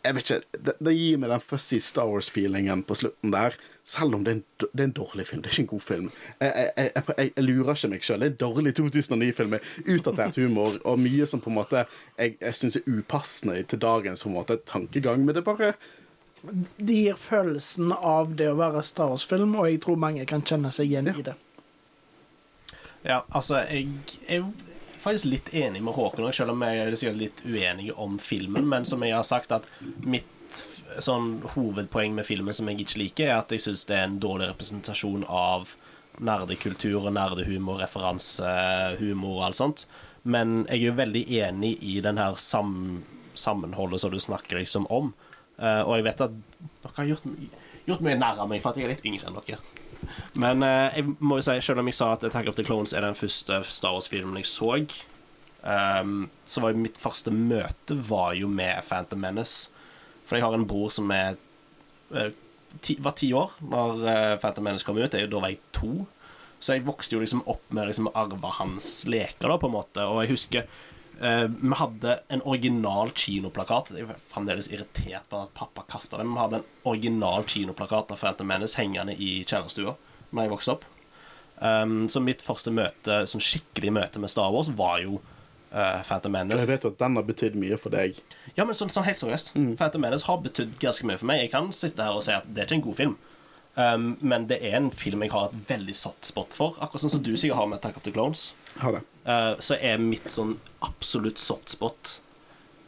jeg 0.05 0.15
vet 0.15 0.29
ikke, 0.29 0.59
det, 0.65 0.73
det 0.83 0.93
gir 0.95 1.17
meg 1.19 1.31
den 1.31 1.43
fuzzy 1.43 1.79
Star 1.83 2.07
Wars-feelingen 2.07 2.83
på 2.87 2.95
slutten 2.95 3.33
der. 3.33 3.57
Selv 3.87 4.15
om 4.15 4.23
det 4.23 4.31
er, 4.31 4.39
en, 4.39 4.69
det 4.73 4.81
er 4.83 4.87
en 4.87 4.95
dårlig 4.95 5.27
film. 5.27 5.41
Det 5.41 5.49
er 5.49 5.55
ikke 5.55 5.63
en 5.63 5.71
god 5.71 5.83
film. 5.85 6.09
Jeg, 6.39 6.51
jeg, 6.55 6.71
jeg, 6.77 7.03
jeg, 7.17 7.31
jeg 7.35 7.45
lurer 7.47 7.71
ikke 7.73 7.89
meg 7.91 8.07
sjøl. 8.07 8.19
Det 8.19 8.27
er 8.27 8.33
en 8.33 8.41
dårlig 8.43 8.73
2009-film 8.79 9.55
med 9.55 9.69
utdatert 9.95 10.39
humor 10.41 10.77
og 10.83 10.99
mye 11.01 11.27
som 11.29 11.43
på 11.43 11.51
en 11.51 11.57
måte 11.57 11.83
jeg, 11.83 12.35
jeg 12.39 12.59
syns 12.59 12.79
er 12.79 12.89
upassende 12.91 13.61
til 13.63 13.81
dagens 13.83 14.25
på 14.25 14.31
en 14.31 14.37
måte 14.37 14.59
tankegang. 14.69 15.25
Men 15.25 15.35
det 15.35 15.45
bare 15.47 15.73
Det 16.43 17.01
gir 17.01 17.19
følelsen 17.19 17.91
av 17.95 18.35
det 18.37 18.51
å 18.51 18.59
være 18.59 18.85
Star 18.85 19.11
Wars-film, 19.11 19.55
og 19.57 19.71
jeg 19.71 19.81
tror 19.83 19.99
mange 19.99 20.27
kan 20.29 20.45
kjenne 20.45 20.71
seg 20.71 20.91
igjen 20.91 21.11
i 21.15 21.25
det. 21.25 21.35
Ja, 23.07 23.21
altså, 23.31 23.63
jeg 23.71 23.87
jo 24.27 24.51
faktisk 25.01 25.29
litt 25.31 25.53
enig 25.55 25.83
med 25.83 25.95
Håkon 25.97 26.31
selv 26.33 26.53
om 26.53 26.63
jeg 26.65 26.81
er 26.83 26.97
sikkert 26.99 27.21
litt 27.21 27.43
uenig 27.45 27.91
om 27.95 28.17
filmen. 28.21 28.67
Men 28.69 28.85
som 28.85 29.03
jeg 29.05 29.15
har 29.15 29.27
sagt, 29.27 29.53
at 29.55 29.67
mitt 30.05 30.25
sånn 31.03 31.41
hovedpoeng 31.53 32.15
med 32.17 32.25
filmen 32.27 32.55
som 32.55 32.69
jeg 32.71 32.81
ikke 32.83 33.01
liker, 33.01 33.29
er 33.29 33.41
at 33.41 33.53
jeg 33.53 33.65
syns 33.65 33.85
det 33.89 33.97
er 33.97 34.07
en 34.07 34.19
dårlig 34.23 34.49
representasjon 34.53 35.27
av 35.27 35.75
nerdekultur 36.23 37.03
og 37.03 37.13
nerdehumor, 37.13 37.81
referansehumor 37.83 39.37
og 39.37 39.45
alt 39.49 39.59
sånt. 39.59 39.85
Men 40.27 40.63
jeg 40.65 40.81
er 40.81 40.85
jo 40.89 40.97
veldig 40.97 41.23
enig 41.43 41.75
i 41.85 41.99
den 42.03 42.19
her 42.19 42.39
sam 42.41 43.03
sammenholdet 43.37 44.01
som 44.01 44.09
du 44.11 44.19
snakker 44.19 44.57
liksom 44.57 44.87
om. 44.89 45.11
Uh, 45.61 45.83
og 45.85 45.97
jeg 45.97 46.07
vet 46.07 46.23
at 46.25 46.33
dere 46.33 46.93
har 46.95 47.09
gjort, 47.11 47.27
gjort 47.85 48.05
mye 48.05 48.17
narr 48.17 48.41
av 48.41 48.49
meg 48.49 48.63
for 48.63 48.73
at 48.73 48.79
jeg 48.79 48.87
er 48.87 48.95
litt 48.95 49.05
yngre 49.05 49.29
enn 49.29 49.37
dere. 49.37 49.59
Men 50.37 50.63
uh, 50.63 50.89
jeg 50.95 51.15
må 51.19 51.39
jo 51.39 51.45
si, 51.47 51.57
selv 51.65 51.81
om 51.81 51.89
jeg 51.89 51.97
sa 51.97 52.13
at 52.15 52.25
Attack 52.27 52.49
of 52.49 52.57
the 52.57 52.65
Clones 52.67 52.93
er 52.95 53.05
den 53.05 53.17
første 53.17 53.61
Star 53.67 53.95
Wars-filmen 53.95 54.39
jeg 54.41 54.49
så, 54.49 54.73
um, 55.63 56.27
så 56.45 56.63
var 56.63 56.73
jo 56.73 56.83
mitt 56.83 56.99
første 57.01 57.33
møte 57.33 57.97
var 58.09 58.35
jo 58.39 58.49
med 58.51 58.83
Phantom 58.87 59.23
Menace. 59.23 59.71
For 60.27 60.37
jeg 60.37 60.45
har 60.45 60.57
en 60.57 60.67
bror 60.67 60.91
som 60.93 61.11
er 61.15 61.39
uh, 62.15 62.29
ti, 62.81 62.97
var 62.99 63.15
ti 63.17 63.31
år 63.37 63.57
når 63.63 64.05
uh, 64.05 64.35
Phantom 64.41 64.69
Menace 64.69 64.87
kom 64.87 64.99
ut. 64.99 65.13
Jeg, 65.13 65.31
da 65.31 65.41
var 65.41 65.53
jeg 65.53 65.63
to. 65.75 66.05
Så 66.59 66.73
jeg 66.73 66.87
vokste 66.87 67.15
jo 67.15 67.21
liksom 67.21 67.43
opp 67.49 67.65
med 67.75 67.89
liksom 67.89 68.09
arva 68.17 68.49
hans 68.59 69.05
leker, 69.05 69.45
da, 69.45 69.57
på 69.61 69.69
en 69.69 69.75
måte. 69.77 70.05
Og 70.09 70.23
jeg 70.23 70.33
husker 70.33 70.69
eh, 71.21 71.45
vi 71.49 71.77
hadde 71.79 72.19
en 72.33 72.43
original 72.45 73.11
kinoplakat. 73.15 73.93
Jeg 73.95 74.07
er 74.07 74.19
fremdeles 74.31 74.69
irritert 74.71 75.29
på 75.31 75.41
at 75.45 75.53
pappa 75.57 75.85
kasta 75.89 76.19
den. 76.21 76.33
Vi 76.33 76.41
hadde 76.41 76.61
en 76.61 76.67
original 76.83 77.47
kinoplakat 77.47 78.13
av 78.13 78.21
Phantom 78.21 78.47
Menace 78.47 78.79
hengende 78.79 79.15
i 79.15 79.41
kjellerstua 79.43 79.95
da 80.27 80.43
jeg 80.43 80.51
vokste 80.51 80.75
opp. 80.75 80.85
Um, 81.57 82.05
så 82.11 82.21
mitt 82.21 82.43
første 82.45 82.69
møte, 82.69 83.23
sånn 83.25 83.41
skikkelig 83.41 83.93
møte 83.95 84.21
med 84.21 84.29
Star 84.29 84.51
Wars 84.53 84.69
var 84.77 84.99
jo 85.01 85.21
uh, 85.71 86.03
Phantom 86.03 86.35
Menace. 86.35 86.65
Jeg 86.65 86.73
vet 86.75 86.89
at 86.91 86.99
den 86.99 87.17
har 87.17 87.25
betydd 87.25 87.57
mye 87.57 87.79
for 87.81 87.95
deg. 87.95 88.19
Ja, 88.57 88.67
men 88.67 88.77
sånn, 88.77 88.91
sånn 88.93 89.07
helt 89.07 89.21
seriøst. 89.21 89.55
Phantom 89.79 90.03
Menace 90.03 90.27
har 90.27 90.43
betydd 90.43 90.77
ganske 90.83 91.07
mye 91.07 91.17
for 91.17 91.31
meg. 91.31 91.45
Jeg 91.45 91.53
kan 91.55 91.71
sitte 91.75 92.05
her 92.05 92.19
og 92.19 92.25
si 92.27 92.35
at 92.35 92.45
det 92.51 92.63
er 92.63 92.69
ikke 92.69 92.81
en 92.81 92.87
god 92.89 92.99
film. 93.01 93.17
Um, 93.77 94.05
men 94.25 94.47
det 94.49 94.57
er 94.65 94.79
en 94.79 94.89
film 94.89 95.21
jeg 95.21 95.29
har 95.33 95.51
et 95.51 95.57
veldig 95.69 95.93
soft 95.97 96.25
spot 96.25 96.55
for. 96.57 96.77
Akkurat 96.81 97.03
sånn 97.03 97.13
som 97.13 97.25
du 97.25 97.35
sikkert 97.35 97.59
har 97.61 97.69
med 97.69 97.77
Attack 97.77 97.99
of 97.99 98.05
the 98.05 98.13
Clones. 98.13 98.51
Ha 98.81 98.93
det. 98.95 99.03
Uh, 99.27 99.57
så 99.59 99.75
er 99.83 99.99
mitt 99.99 100.29
sånn 100.31 100.53
absolutt 100.87 101.35
soft 101.41 101.73
spot 101.73 102.13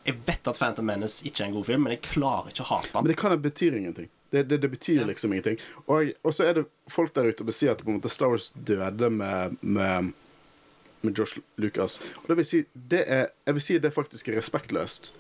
Jeg 0.06 0.16
vet 0.24 0.48
at 0.48 0.56
Phantom 0.56 0.86
Menace 0.88 1.26
ikke 1.28 1.44
er 1.44 1.50
en 1.50 1.58
god 1.58 1.68
film, 1.68 1.84
men 1.84 1.98
jeg 1.98 2.06
klarer 2.06 2.54
ikke 2.54 2.64
å 2.64 2.70
hate 2.70 2.94
Men 2.94 3.04
den. 3.04 3.12
det 3.12 3.18
kan 3.20 3.34
det 3.36 3.42
betyr 3.44 3.76
ingenting. 3.76 4.08
Det, 4.30 4.44
det, 4.48 4.58
det 4.64 4.70
betyr 4.72 5.04
liksom 5.10 5.34
ingenting. 5.34 5.60
Og, 5.86 6.14
og 6.24 6.34
så 6.34 6.48
er 6.48 6.60
det 6.60 6.66
folk 6.88 7.12
der 7.16 7.28
ute 7.28 7.44
som 7.44 7.52
sier 7.58 7.74
at 7.74 7.84
på 7.84 7.92
en 7.92 7.98
måte 7.98 8.12
Star 8.14 8.32
Wars 8.32 8.52
døde 8.56 9.10
med, 9.10 9.58
med, 9.62 10.12
med 11.02 11.20
Josh 11.20 11.42
Lucas. 11.58 12.00
Og 12.24 12.32
det 12.32 12.40
vil 12.40 12.48
si, 12.48 12.64
det 12.74 13.04
er, 13.04 13.30
jeg 13.46 13.58
vil 13.58 13.66
si 13.66 13.80
det 13.84 13.94
faktisk 13.96 14.30
er 14.30 14.40
respektløst. 14.40 15.12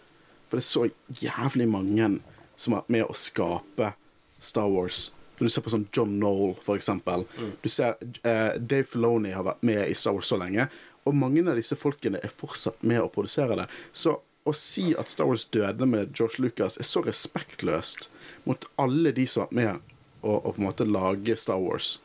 For 0.49 0.57
det 0.57 0.63
er 0.63 0.69
så 0.69 0.87
jævlig 1.21 1.67
mange 1.69 2.11
som 2.55 2.73
har 2.75 2.83
vært 2.83 2.93
med 2.95 3.07
å 3.07 3.17
skape 3.17 3.93
Star 4.39 4.69
Wars. 4.71 5.09
Når 5.39 5.47
du 5.47 5.53
ser 5.53 5.63
på 5.63 5.71
sånn 5.71 5.87
John 5.95 6.17
Knoll, 6.17 6.53
for 6.65 6.75
eksempel. 6.75 7.23
Du 7.63 7.69
ser 7.71 7.95
uh, 8.25 8.57
Dave 8.59 8.83
Filoni 8.83 9.31
har 9.31 9.45
vært 9.47 9.61
med 9.65 9.85
i 9.87 9.95
Star 9.95 10.17
Wars 10.17 10.29
så 10.29 10.39
lenge. 10.39 10.67
Og 11.09 11.17
mange 11.17 11.41
av 11.49 11.57
disse 11.57 11.77
folkene 11.79 12.21
er 12.21 12.33
fortsatt 12.33 12.83
med 12.85 13.01
å 13.01 13.11
produsere 13.13 13.57
det. 13.57 13.69
Så 13.91 14.19
å 14.47 14.53
si 14.55 14.91
at 14.97 15.11
Star 15.11 15.29
Wars 15.29 15.47
døde 15.51 15.87
med 15.89 16.13
George 16.15 16.41
Lucas, 16.41 16.77
er 16.77 16.87
så 16.87 17.01
respektløst 17.05 18.09
mot 18.47 18.65
alle 18.81 19.13
de 19.15 19.25
som 19.29 19.43
har 19.43 19.49
vært 19.49 19.57
med 19.59 19.95
å, 20.21 20.37
på 20.45 20.57
en 20.57 20.67
måte 20.67 20.87
lage 20.87 21.35
Star 21.39 21.59
Wars. 21.61 21.97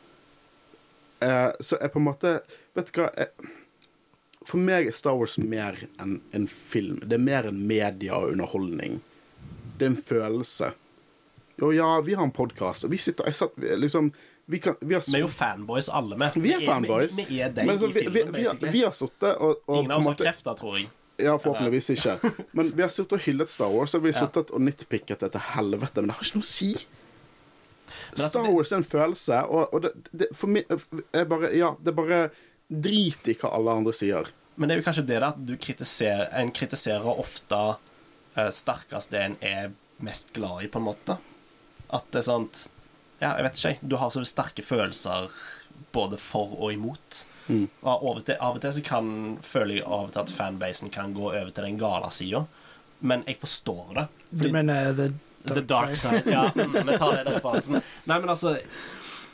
Eh, 1.24 1.50
så 1.60 1.78
jeg 1.80 1.92
på 1.94 2.00
en 2.02 2.08
måte 2.10 2.38
Vet 2.74 2.88
du 2.90 2.96
hva? 2.98 3.10
Jeg, 3.14 3.52
for 4.44 4.60
meg 4.60 4.88
er 4.90 4.96
Star 4.96 5.14
Wars 5.16 5.36
mer 5.38 5.78
enn 6.02 6.16
en 6.34 6.48
film. 6.50 6.98
Det 7.06 7.16
er 7.16 7.22
mer 7.22 7.46
en 7.48 7.60
media 7.68 8.18
og 8.18 8.32
underholdning. 8.34 8.98
Det 9.78 9.86
er 9.86 9.92
en 9.92 10.00
følelse. 10.08 10.72
Og 11.62 11.76
ja, 11.76 11.86
vi 12.02 12.16
har 12.18 12.26
en 12.26 12.34
podkast, 12.34 12.84
og 12.84 12.90
vi 12.90 12.98
sitter 12.98 13.30
jeg 13.30 13.38
satt, 13.38 13.54
liksom, 13.78 14.10
vi, 14.46 14.58
kan, 14.58 14.74
vi 14.80 14.94
har 14.94 15.02
Vi 15.06 15.16
er 15.16 15.24
jo 15.24 15.28
fanboys, 15.28 15.88
alle 15.88 16.16
med. 16.16 16.36
vi 16.36 16.52
er 16.52 16.64
fanboys. 16.66 17.16
Vi, 17.16 17.40
er 17.40 17.52
deg 17.54 17.70
i 17.70 17.92
filmen, 17.92 18.32
basically. 18.32 18.72
vi 18.72 18.82
har 18.84 18.92
sittet 18.92 19.30
og, 19.38 19.62
og 19.66 19.78
Ingen 19.78 19.94
av 19.94 20.02
oss 20.02 20.10
har 20.10 20.18
krefter, 20.20 20.58
tror 20.58 20.78
jeg. 20.78 20.90
Ja, 21.16 21.36
forhåpentligvis 21.38 21.90
ikke. 21.94 22.16
Men 22.58 22.72
vi 22.76 22.82
har 22.82 22.90
sittet 22.92 23.16
og 23.16 23.24
hyllet 23.24 23.50
Star 23.50 23.72
Wars, 23.72 23.94
og 23.94 24.04
vi 24.04 24.12
har 24.12 24.18
sittet 24.18 24.50
og 24.50 24.64
nitpicket 24.66 25.22
det 25.22 25.30
til 25.36 25.46
helvete. 25.54 26.02
Men 26.02 26.10
det 26.10 26.18
har 26.18 26.28
ikke 26.28 26.40
noe 26.42 26.48
å 26.48 26.50
si. 26.50 26.70
altså, 28.10 28.28
Star 28.28 28.48
Wars 28.50 28.72
er 28.72 28.82
en 28.82 28.88
følelse, 28.88 29.40
og, 29.46 29.76
og 29.76 29.86
det, 29.86 29.94
det, 30.12 30.30
for 30.36 30.52
meg 30.52 30.68
er 31.14 31.28
bare 31.30 31.52
Ja, 31.54 31.74
det 31.80 31.94
er 31.94 31.98
bare 32.00 32.20
drit 32.68 33.30
i 33.30 33.36
hva 33.38 33.54
alle 33.56 33.78
andre 33.80 33.94
sier. 33.96 34.28
Men 34.56 34.68
det 34.68 34.76
er 34.76 34.82
jo 34.82 34.88
kanskje 34.90 35.06
det 35.08 35.22
at 35.26 35.40
du 35.42 35.56
kritiserer 35.58 36.28
En 36.38 36.52
kritiserer 36.54 37.08
ofte 37.10 37.56
uh, 37.74 38.50
sterkest 38.54 39.10
det 39.10 39.22
en 39.22 39.40
er 39.42 39.72
mest 40.04 40.34
glad 40.36 40.66
i, 40.66 40.68
på 40.68 40.82
en 40.82 40.88
måte. 40.90 41.16
At 41.94 42.10
det 42.12 42.20
er 42.20 42.28
sånn 42.28 42.48
Ja, 43.20 43.34
jeg 43.36 43.46
vet 43.46 43.60
ikke. 43.60 43.90
Du 43.92 43.96
har 44.00 44.10
så 44.12 44.24
sterke 44.26 44.64
følelser 44.64 45.30
både 45.94 46.18
for 46.20 46.56
og 46.58 46.72
imot. 46.74 47.24
Mm. 47.46 47.68
Og 47.82 47.90
av 47.92 48.04
og, 48.08 48.24
til, 48.24 48.38
av 48.40 48.56
og 48.56 48.64
til 48.64 48.74
så 48.76 48.82
kan 48.84 49.12
føler 49.44 49.78
jeg 49.78 49.86
av 49.86 50.08
og 50.08 50.14
til 50.14 50.24
at 50.24 50.32
fanbasen 50.32 50.92
kan 50.94 51.12
gå 51.16 51.28
over 51.30 51.50
til 51.52 51.68
den 51.68 51.78
gale 51.80 52.10
sida. 52.14 52.44
Men 53.04 53.24
jeg 53.28 53.36
forstår 53.40 53.94
det. 53.98 54.08
Du 54.30 54.48
mener 54.52 54.92
The 54.96 55.12
The 55.44 55.60
Dark 55.60 55.96
Side. 55.96 56.22
Ja, 56.26 56.50
mm, 56.54 56.72
vi 56.72 56.98
tar 56.98 57.16
den 57.16 57.34
referansen. 57.34 57.80
Nei, 58.04 58.18
men 58.18 58.28
altså 58.32 58.56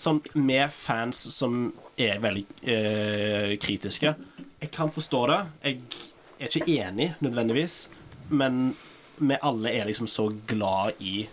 Sånn 0.00 0.22
med 0.32 0.70
fans 0.72 1.18
som 1.34 1.66
er 2.00 2.22
veldig 2.22 2.44
eh, 2.72 3.50
kritiske 3.60 4.14
Jeg 4.62 4.70
kan 4.72 4.88
forstå 4.88 5.18
det. 5.28 5.40
Jeg 5.60 5.80
er 6.40 6.48
ikke 6.48 6.76
enig 6.78 7.10
nødvendigvis, 7.20 7.90
men 8.32 8.70
vi 9.20 9.36
alle 9.44 9.74
er 9.76 9.84
liksom 9.90 10.08
så 10.08 10.30
glad 10.48 10.96
i 11.04 11.26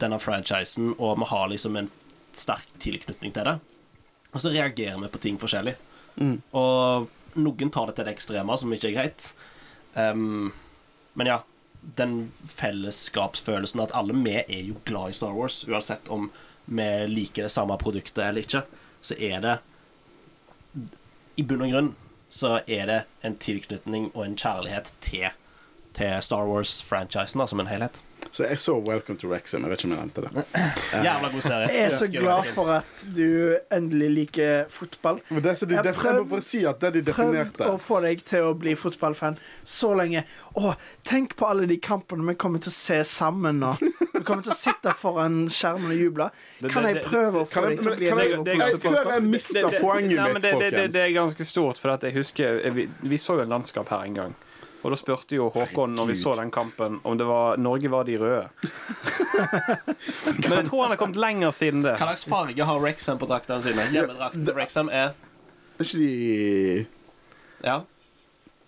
denne 0.00 0.18
franchisen, 0.22 0.92
og 0.98 1.18
vi 1.20 1.30
har 1.32 1.50
liksom 1.52 1.76
en 1.80 1.90
sterk 2.36 2.68
tilknytning 2.82 3.34
til 3.34 3.48
det. 3.48 3.56
Og 4.32 4.42
så 4.42 4.52
reagerer 4.52 4.98
vi 5.00 5.10
på 5.12 5.22
ting 5.22 5.38
forskjellig. 5.40 5.76
Mm. 6.20 6.38
Og 6.56 7.08
noen 7.40 7.72
tar 7.72 7.88
det 7.88 7.96
til 7.96 8.08
det 8.08 8.16
ekstreme, 8.16 8.56
som 8.60 8.72
ikke 8.72 8.90
er 8.90 8.96
greit. 8.96 9.28
Um, 9.94 10.52
men 11.16 11.30
ja, 11.30 11.38
den 11.80 12.32
fellesskapsfølelsen 12.50 13.80
at 13.84 13.94
alle 13.96 14.16
vi 14.16 14.36
er 14.42 14.62
jo 14.66 14.80
glad 14.84 15.12
i 15.12 15.16
Star 15.16 15.36
Wars, 15.36 15.62
uansett 15.68 16.10
om 16.12 16.28
vi 16.66 16.88
liker 17.08 17.46
det 17.46 17.54
samme 17.54 17.76
produktet 17.78 18.24
eller 18.24 18.44
ikke, 18.44 18.64
så 19.00 19.14
er 19.22 19.40
det 19.44 19.56
I 21.38 21.44
bunn 21.46 21.62
og 21.62 21.72
grunn 21.72 21.90
så 22.28 22.58
er 22.66 22.88
det 22.90 23.00
en 23.24 23.36
tilknytning 23.38 24.08
og 24.14 24.24
en 24.24 24.36
kjærlighet 24.36 24.90
til, 25.04 25.28
til 25.96 26.12
Star 26.22 26.46
Wars-franchisen 26.50 27.46
som 27.48 27.60
en 27.64 27.70
helhet. 27.70 28.02
Så 28.30 28.44
jeg 28.44 28.58
så 28.58 28.74
Welcome 28.80 29.18
to 29.18 29.28
Wrexham. 29.30 29.62
Jeg 29.64 29.70
vet 29.70 29.80
ikke 29.80 29.88
om 29.88 29.92
jeg 29.94 30.00
nevnte 30.00 30.22
det. 30.24 30.42
Jævla 31.06 31.28
god 31.32 31.44
serie. 31.44 31.68
Jeg 31.72 31.84
er 31.86 31.94
så 31.96 32.08
glad 32.12 32.48
for 32.56 32.70
at 32.74 33.04
du 33.16 33.56
endelig 33.72 34.08
liker 34.12 34.66
fotball. 34.72 35.20
Men 35.30 35.42
det, 35.44 35.54
så 35.58 35.68
de, 35.68 35.76
Jeg 35.78 35.84
det, 35.86 35.92
jeg 35.94 35.96
må 35.96 36.02
prøv- 36.02 36.28
bare 36.34 36.44
si 36.44 36.60
at 36.68 36.80
det 36.82 36.90
de 36.98 37.04
Prøvd 37.16 37.60
å 37.64 37.76
få 37.80 38.00
deg 38.04 38.24
til 38.26 38.48
å 38.50 38.54
bli 38.58 38.74
fotballfan 38.76 39.38
så 39.64 39.92
lenge. 39.96 40.24
Å, 40.58 40.74
tenk 41.08 41.36
på 41.38 41.48
alle 41.48 41.68
de 41.70 41.78
kampene 41.80 42.26
vi 42.28 42.36
kommer 42.40 42.60
til 42.64 42.72
å 42.74 42.76
se 42.76 43.00
sammen 43.08 43.62
nå. 43.62 43.72
Vi 43.80 44.24
kommer 44.26 44.44
til 44.44 44.52
å 44.52 44.58
sitte 44.58 44.92
foran 44.96 45.44
skjermen 45.52 45.94
og 45.94 46.00
juble. 46.02 46.30
Kan 46.74 46.88
jeg 46.90 47.04
prøve 47.06 47.44
å 47.44 47.48
få 47.48 47.68
deg 47.70 47.84
til 47.84 47.94
å 47.94 48.00
bli 48.00 48.10
en 48.10 48.50
jeg, 48.66 48.80
før 48.84 49.14
jeg 49.14 49.28
mister 49.30 49.70
poenget 49.80 50.20
mitt, 50.34 50.42
det, 50.42 50.50
det, 50.50 50.58
det, 50.58 50.72
folkens 50.72 50.98
det 50.98 51.04
er 51.06 51.14
ganske 51.20 51.48
stort, 51.48 51.80
for 51.80 51.94
at 51.96 52.04
jeg 52.04 52.16
husker 52.18 52.64
Vi, 52.76 52.88
vi 53.00 53.18
så 53.20 53.38
jo 53.38 53.46
en 53.46 53.54
landskap 53.54 53.88
her 53.94 54.04
en 54.04 54.18
gang. 54.18 54.36
Og 54.86 54.92
da 54.94 54.96
spurte 55.00 55.34
jo 55.34 55.48
Håkon 55.50 55.96
når 55.98 56.06
vi 56.12 56.14
så 56.20 56.36
den 56.38 56.52
kampen, 56.54 57.00
om 57.02 57.16
det 57.18 57.26
var 57.26 57.56
Norge 57.58 57.90
var 57.90 58.06
de 58.06 58.14
røde. 58.22 58.44
Men 60.46 60.52
jeg 60.60 60.66
tror 60.68 60.82
han 60.84 60.92
har 60.94 61.00
kommet 61.00 61.18
lenger 61.18 61.50
siden 61.56 61.82
det. 61.82 61.96
Hva 61.98 62.06
slags 62.12 62.26
farge 62.30 62.68
har 62.68 62.78
Rexham 62.84 63.18
på 63.18 63.26
draktene 63.26 63.64
sine? 63.64 63.88
Hjemmedrakten 63.90 64.44
til 64.46 64.54
Rexham 64.54 64.90
er 64.94 65.10
Er 65.76 65.82
ikke 65.88 65.98
de 66.04 66.86
Ja, 67.66 67.80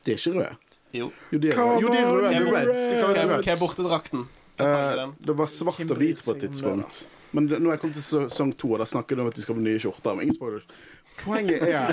De 0.05 0.13
er 0.13 0.19
ikke 0.19 0.35
røde. 0.35 0.57
jo. 0.99 1.13
Jo, 1.33 1.39
de 1.39 1.53
er, 1.53 1.57
røde. 1.61 1.81
jo, 1.85 1.89
de 1.93 1.97
er 2.03 2.11
røde. 2.51 3.39
Hva 3.47 3.53
er 3.55 3.61
bortedrakten? 3.63 4.27
Den? 4.59 5.15
det 5.19 5.35
var 5.39 5.47
svart 5.47 5.81
og 5.87 5.97
hvit 6.01 6.25
på 6.25 6.35
et 6.35 6.41
tidspunkt. 6.47 7.07
Men 7.31 7.47
det, 7.47 7.59
nå 7.61 7.69
er 7.69 7.77
jeg 7.77 7.83
kommet 7.83 7.99
til 7.99 8.07
sesong 8.07 8.55
to, 8.57 8.71
og 8.73 8.81
da 8.81 8.87
snakker 8.89 9.19
de 9.19 9.25
om 9.25 9.29
at 9.29 9.37
de 9.37 9.45
skal 9.45 9.57
få 9.59 9.65
nye 9.65 9.81
skjorter. 9.81 10.15
Men 10.17 10.29
ingen 10.29 10.39
spoilers. 10.39 10.65
Poenget 11.19 11.63
er 11.67 11.91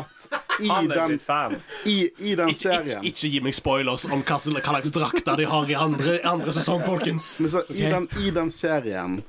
at 0.00 0.24
i 0.62 0.68
Han 0.70 0.90
er 0.90 1.08
den, 1.08 1.56
i, 1.90 2.10
i 2.18 2.34
den 2.38 2.48
Ikke, 2.48 2.54
ikke, 2.54 2.58
serien 2.62 3.06
ikke 3.10 3.30
gi 3.30 3.40
meg 3.44 3.56
spoilers 3.56 4.06
om 4.06 4.22
hva 4.22 4.38
slags 4.40 4.92
drakter 4.94 5.38
de 5.40 5.46
har 5.50 5.70
i 5.70 5.76
andre, 5.78 6.18
andre 6.26 6.54
sesong, 6.54 6.84
folkens. 6.86 7.28
Men 7.42 7.54
så, 7.54 7.64
i, 7.70 7.86
den, 7.90 8.08
I 8.22 8.34
den 8.34 8.50
serien 8.54 9.20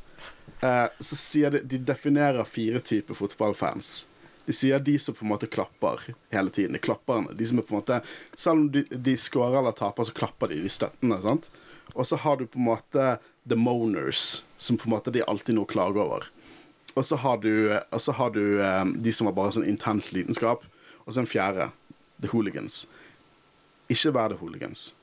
uh, 0.64 0.88
så 1.00 1.20
sier 1.20 1.58
de 1.58 1.64
De 1.76 1.82
definerer 1.94 2.46
fire 2.50 2.82
typer 2.86 3.18
fotballfans. 3.18 4.06
De 4.46 4.54
sier 4.54 4.80
de 4.80 4.98
som 5.02 5.18
på 5.18 5.26
en 5.26 5.34
måte 5.34 5.50
klapper 5.50 6.08
hele 6.34 6.54
tiden. 6.54 6.78
De 6.78 6.82
klapperne. 6.82 7.34
De 7.34 7.48
som 7.50 7.60
er 7.60 7.66
på 7.66 7.74
en 7.74 7.82
måte 7.82 8.02
Selv 8.34 8.60
om 8.60 8.66
de, 8.72 8.86
de 8.90 9.18
scorer 9.18 9.58
eller 9.60 9.74
taper, 9.78 10.06
så 10.06 10.14
klapper 10.14 10.54
de. 10.54 10.62
De 10.62 10.70
støttende. 10.70 11.22
sant? 11.26 11.50
Og 11.94 12.08
så 12.08 12.18
har 12.20 12.38
du 12.38 12.48
på 12.48 12.60
en 12.60 12.70
måte 12.72 13.18
the 13.50 13.56
moners, 13.56 14.44
som 14.58 14.78
på 14.78 14.90
en 14.90 14.96
måte 14.96 15.14
de 15.14 15.24
alltid 15.24 15.56
noe 15.56 15.70
klager 15.70 16.02
over. 16.02 16.28
Og 16.96 17.06
så 17.06 17.16
har 17.20 17.38
du, 17.44 17.76
har 17.92 18.30
du 18.32 18.62
eh, 18.64 18.86
de 18.86 19.14
som 19.14 19.28
har 19.28 19.36
bare 19.36 19.52
sånn 19.52 19.68
intens 19.68 20.14
lidenskap. 20.16 20.64
Og 21.06 21.14
så 21.14 21.22
en 21.22 21.30
fjerde. 21.30 21.70
The 22.24 22.32
hooligans. 22.32 22.86
Ikke 23.92 24.14
vær 24.16 24.32
the 24.32 24.40
hooligans. 24.40 24.94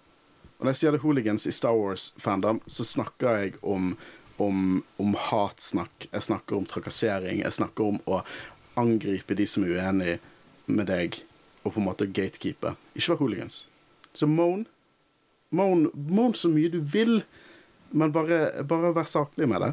Og 0.56 0.64
når 0.64 0.72
jeg 0.72 0.80
sier 0.80 0.96
the 0.96 1.02
hooligans 1.02 1.46
i 1.46 1.52
Star 1.52 1.76
Wars-fandom, 1.76 2.62
så 2.66 2.86
snakker 2.86 3.38
jeg 3.42 3.54
om, 3.62 3.92
om, 4.40 4.80
om 5.02 5.16
hatsnakk. 5.28 6.08
Jeg 6.08 6.26
snakker 6.28 6.58
om 6.58 6.66
trakassering. 6.70 7.42
Jeg 7.44 7.58
snakker 7.58 7.92
om 7.92 8.00
å 8.08 8.22
angripe 8.80 9.36
de 9.36 9.46
som 9.46 9.66
er 9.66 9.76
uenig 9.76 10.16
med 10.70 10.88
deg, 10.88 11.20
og 11.62 11.74
på 11.74 11.82
en 11.82 11.88
måte 11.90 12.08
gatekeepe. 12.08 12.72
Ikke 12.96 13.12
vær 13.12 13.20
hooligans. 13.20 13.64
Så 14.16 14.28
moan. 14.30 14.64
Moan, 15.52 15.88
moan 15.94 16.36
så 16.38 16.50
mye 16.52 16.72
du 16.72 16.80
vil, 16.80 17.20
men 17.92 18.12
bare, 18.14 18.64
bare 18.68 18.92
vær 18.96 19.08
saklig 19.08 19.48
med 19.50 19.64
det. 19.66 19.72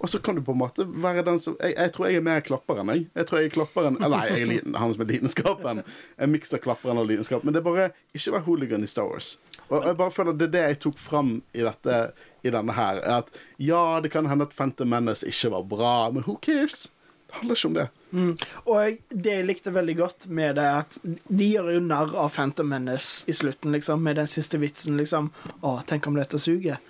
Og 0.00 0.08
så 0.08 0.18
kan 0.18 0.34
du 0.34 0.40
på 0.40 0.54
en 0.54 0.60
måte 0.62 0.86
være 0.88 1.22
den 1.26 1.36
som 1.42 1.56
Jeg, 1.60 1.74
jeg 1.76 1.92
tror 1.92 2.06
jeg 2.08 2.16
er 2.16 2.24
mer 2.24 2.40
klapper 2.40 2.78
enn 2.80 2.88
jeg. 2.88 3.02
Jeg 3.18 3.26
tror 3.28 3.38
jeg 3.38 3.50
er 3.50 3.52
klapperen 3.52 3.98
enn 3.98 4.14
nei, 4.14 4.20
jeg 4.30 4.44
er 4.46 4.48
liten, 4.48 4.76
han 4.80 4.94
som 4.94 5.02
er 5.04 5.10
lidenskapen. 5.10 5.82
En 6.16 6.32
miks 6.32 6.54
av 6.56 6.62
klapperen 6.64 7.00
og 7.02 7.08
lidenskap. 7.10 7.44
Men 7.44 7.52
det 7.52 7.60
er 7.60 7.66
bare 7.66 7.90
ikke 8.16 8.32
vær 8.32 8.46
hooligan 8.46 8.86
i 8.86 8.88
Star 8.88 9.10
Wars. 9.10 9.34
Og 9.68 9.84
jeg 9.84 9.98
bare 10.00 10.14
føler 10.14 10.38
det 10.40 10.48
er 10.48 10.54
det 10.54 10.62
jeg 10.64 10.78
tok 10.86 10.96
fram 10.98 11.34
i, 11.52 11.60
dette, 11.66 11.98
i 12.40 12.54
denne 12.54 12.78
her. 12.78 13.02
Er 13.02 13.26
at 13.26 13.36
ja, 13.60 13.82
det 14.00 14.12
kan 14.14 14.30
hende 14.30 14.48
at 14.48 14.56
Phantom 14.56 14.88
Menace 14.88 15.28
ikke 15.28 15.52
var 15.52 15.68
bra, 15.68 15.92
men 16.14 16.24
who 16.24 16.38
cares? 16.40 16.88
Det 17.30 17.38
handler 17.38 17.58
ikke 17.58 17.68
om 17.68 17.74
det. 17.76 17.88
Mm. 18.10 18.30
Og 18.66 19.02
det 19.24 19.34
jeg 19.36 19.46
likte 19.46 19.72
veldig 19.74 19.94
godt 20.00 20.24
med 20.34 20.56
det, 20.58 20.66
at 20.66 20.96
de 21.30 21.46
gjør 21.46 21.68
jo 21.76 21.82
narr 21.84 22.14
av 22.18 22.32
Phantom 22.34 22.66
Menace 22.66 23.28
i 23.30 23.34
slutten, 23.38 23.70
liksom, 23.70 24.02
med 24.02 24.18
den 24.18 24.30
siste 24.30 24.58
vitsen, 24.58 24.96
liksom. 24.98 25.28
Å, 25.62 25.76
tenk 25.86 26.08
om 26.10 26.18
dette 26.18 26.40
suger. 26.42 26.80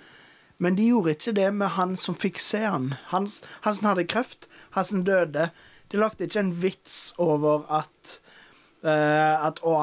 Men 0.61 0.77
de 0.77 0.87
gjorde 0.89 1.13
ikke 1.13 1.35
det 1.37 1.51
med 1.57 1.75
han 1.77 1.93
som 1.97 2.17
fikk 2.17 2.41
se 2.41 2.63
han. 2.65 2.95
Han, 3.13 3.29
han 3.67 3.77
som 3.77 3.91
hadde 3.91 4.07
kreft, 4.09 4.49
han 4.73 4.87
som 4.89 5.05
døde. 5.05 5.51
De 5.93 6.01
lagde 6.01 6.25
ikke 6.25 6.41
en 6.41 6.53
vits 6.63 6.99
over 7.21 7.67
at 7.69 8.17
uh, 8.85 9.45
At 9.45 9.61
å, 9.61 9.77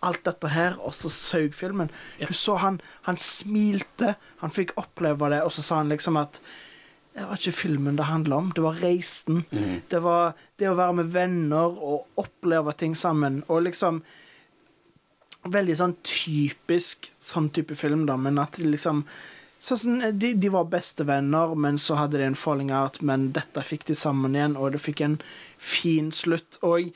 Alt 0.00 0.24
dette 0.24 0.48
her, 0.52 0.76
og 0.80 0.92
så 0.96 1.08
saug 1.12 1.56
filmen. 1.56 1.92
Du 2.20 2.32
så 2.36 2.56
han, 2.60 2.80
han 3.08 3.20
smilte, 3.20 4.14
han 4.40 4.52
fikk 4.52 4.72
oppleve 4.80 5.28
det, 5.32 5.42
og 5.44 5.52
så 5.52 5.64
sa 5.64 5.82
han 5.82 5.92
liksom 5.92 6.16
at 6.20 6.40
det 7.14 7.26
var 7.26 7.40
ikke 7.40 7.56
filmen 7.56 7.96
det 7.98 8.06
handla 8.06 8.36
om, 8.38 8.52
det 8.54 8.62
var 8.62 8.78
reisen. 8.80 9.44
Det 9.90 9.98
var 10.04 10.34
det 10.60 10.68
å 10.70 10.76
være 10.78 11.00
med 11.00 11.10
venner 11.12 11.74
og 11.74 12.20
oppleve 12.22 12.72
ting 12.78 12.94
sammen. 12.96 13.42
Og 13.48 13.66
liksom 13.68 14.02
Veldig 15.40 15.72
sånn 15.72 15.94
typisk 16.04 17.06
sånn 17.16 17.46
type 17.48 17.72
film, 17.72 18.02
da, 18.04 18.18
men 18.20 18.36
at 18.42 18.58
liksom 18.60 19.06
Sånn 19.60 20.02
de, 20.16 20.34
de 20.40 20.48
var 20.52 20.70
bestevenner, 20.72 21.54
men 21.56 21.76
så 21.80 21.96
hadde 21.96 22.16
de 22.16 22.26
en 22.28 22.36
falling 22.36 22.70
out, 22.72 23.02
men 23.04 23.26
dette 23.36 23.60
fikk 23.64 23.86
de 23.90 23.96
sammen 23.96 24.36
igjen, 24.36 24.56
og 24.56 24.72
det 24.72 24.80
fikk 24.80 25.02
en 25.04 25.18
fin 25.60 26.08
slutt. 26.12 26.56
Og 26.64 26.88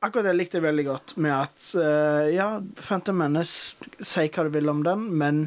akkurat 0.00 0.30
det 0.30 0.32
likte 0.38 0.56
jeg 0.56 0.64
veldig 0.64 0.86
godt, 0.86 1.14
med 1.20 1.34
at 1.36 1.66
uh, 1.76 2.32
ja, 2.32 2.46
Phantom 2.80 3.20
Menace, 3.20 3.76
si 4.00 4.24
hva 4.24 4.46
du 4.48 4.54
vil 4.56 4.72
om 4.72 4.80
den, 4.86 5.04
men 5.20 5.42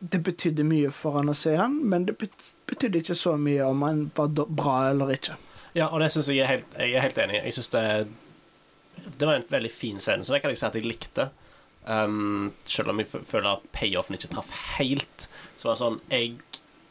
det 0.00 0.22
betydde 0.24 0.64
mye 0.64 0.90
for 0.94 1.18
han 1.18 1.28
å 1.28 1.36
se 1.36 1.52
han, 1.58 1.76
men 1.92 2.06
det 2.08 2.16
betydde 2.16 3.02
ikke 3.02 3.16
så 3.18 3.36
mye 3.36 3.66
om 3.68 3.82
han 3.84 4.06
var 4.16 4.32
bra 4.48 4.76
eller 4.90 5.12
ikke. 5.12 5.36
Ja, 5.76 5.90
og 5.90 6.00
det 6.02 6.08
syns 6.14 6.30
jeg 6.32 6.40
er 6.42 6.50
helt, 6.50 6.72
jeg 6.80 6.96
er 6.96 7.04
helt 7.04 7.20
enig 7.20 7.36
i. 7.38 7.44
Jeg 7.46 7.58
synes 7.58 7.72
det 7.74 7.84
Det 9.20 9.26
var 9.26 9.34
en 9.34 9.44
veldig 9.48 9.70
fin 9.72 10.00
scene, 10.00 10.24
så 10.24 10.32
det 10.34 10.40
kan 10.42 10.50
jeg 10.50 10.58
si 10.60 10.66
at 10.66 10.74
jeg 10.76 10.88
likte. 10.88 11.30
Um, 11.84 12.52
selv 12.68 12.92
om 12.92 12.98
jeg 13.00 13.08
føler 13.08 13.54
at 13.54 13.62
payoffen 13.72 14.16
ikke 14.16 14.32
traff 14.34 14.50
helt. 14.78 15.28
Så 15.56 15.68
var 15.68 15.76
det 15.76 15.80
sånn 15.80 16.00
Jeg 16.10 16.34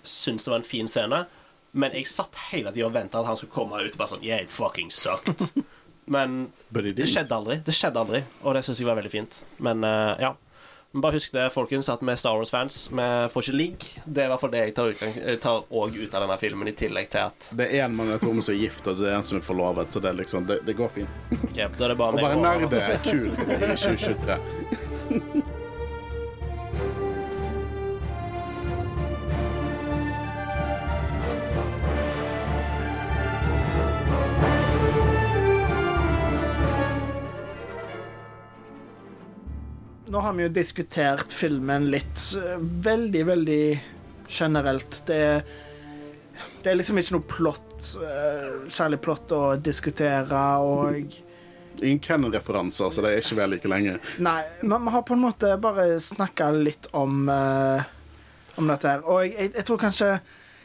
syns 0.04 0.46
det 0.46 0.54
var 0.54 0.62
en 0.62 0.70
fin 0.70 0.88
scene, 0.90 1.26
men 1.72 1.94
jeg 1.94 2.10
satt 2.10 2.38
hele 2.50 2.72
tida 2.74 2.88
og 2.88 2.96
venta 2.96 3.20
at 3.20 3.30
han 3.30 3.38
skulle 3.38 3.54
komme 3.54 3.82
ut 3.84 3.94
og 3.94 4.00
bare 4.00 4.14
sånn 4.16 4.26
Yeah, 4.26 4.42
it 4.42 4.54
fucking 4.54 4.90
sucked. 4.94 5.50
Men 6.10 6.48
det 6.74 7.06
skjedde 7.06 7.36
aldri. 7.36 7.60
Det 7.62 7.74
skjedde 7.78 8.02
aldri, 8.02 8.24
og 8.42 8.56
det 8.58 8.64
syns 8.66 8.80
jeg 8.82 8.88
var 8.88 8.98
veldig 8.98 9.12
fint. 9.14 9.44
Men 9.62 9.86
uh, 9.86 10.16
ja. 10.18 10.32
Men 10.92 11.02
bare 11.02 11.20
husk 11.20 11.34
det, 11.34 11.50
folkens, 11.54 11.90
at 11.94 12.02
vi 12.02 12.10
er 12.10 12.18
Star 12.18 12.38
Wars-fans. 12.40 12.78
Vi 12.90 13.04
får 13.30 13.44
ikke 13.46 13.58
ligg. 13.58 13.84
Det 14.06 14.24
er 14.24 14.26
i 14.26 14.32
hvert 14.32 14.42
fall 14.42 14.54
det 14.56 14.64
jeg 14.64 14.74
tar, 14.80 14.96
tar 15.44 15.60
ut 15.70 16.16
av 16.18 16.26
denne 16.26 16.38
filmen, 16.42 16.72
i 16.72 16.74
tillegg 16.74 17.12
til 17.14 17.28
at 17.28 17.52
Det 17.60 17.68
er 17.70 17.86
en 17.86 17.94
mann 18.00 18.10
i 18.10 18.18
tror 18.18 18.34
rom 18.34 18.42
som 18.42 18.56
er 18.56 18.64
gift, 18.64 18.90
og 18.90 18.98
det 18.98 19.12
er 19.12 19.20
en 19.20 19.28
som 19.30 19.38
er 19.38 19.46
forlovet, 19.46 19.94
så 19.94 20.02
det, 20.02 20.16
liksom, 20.24 20.50
det, 20.50 20.62
det 20.66 20.74
går 20.80 20.90
fint. 20.98 21.22
Okay, 21.52 21.70
Da 21.78 21.86
er 21.86 21.94
det 21.94 22.00
bare 22.02 22.18
Å 22.18 22.26
være 22.26 22.42
nerd 22.42 22.74
er 22.82 22.98
kult 23.06 23.46
i 23.46 23.62
2023. 23.86 25.48
Nå 40.10 40.20
har 40.20 40.34
vi 40.34 40.44
jo 40.48 40.50
diskutert 40.50 41.32
filmen 41.32 41.92
litt 41.94 42.22
veldig, 42.58 43.26
veldig 43.26 43.64
generelt. 44.30 45.04
Det 45.06 45.18
er, 45.22 45.44
det 46.64 46.72
er 46.72 46.80
liksom 46.80 46.98
ikke 46.98 47.14
noe 47.14 47.28
plott, 47.30 47.90
eh, 48.02 48.48
særlig 48.74 48.98
plott 49.06 49.30
å 49.38 49.44
diskutere, 49.62 50.42
og 50.66 51.20
Ingen 51.80 52.02
Ken-referanser, 52.04 52.90
så 52.90 53.06
det 53.06 53.14
er 53.14 53.22
ikke 53.22 53.38
vel 53.38 53.54
like 53.54 53.70
lenge. 53.72 53.94
Nei, 54.20 54.42
men 54.66 54.84
vi 54.84 54.96
har 54.98 55.06
på 55.06 55.14
en 55.16 55.22
måte 55.24 55.54
bare 55.62 55.86
snakka 56.04 56.50
litt 56.58 56.90
om 56.98 57.30
uh, 57.30 57.86
om 58.58 58.68
dette 58.74 58.90
her. 58.90 59.06
Og 59.06 59.24
jeg, 59.30 59.54
jeg, 59.54 59.66
tror 59.70 59.80
kanskje 59.86 60.10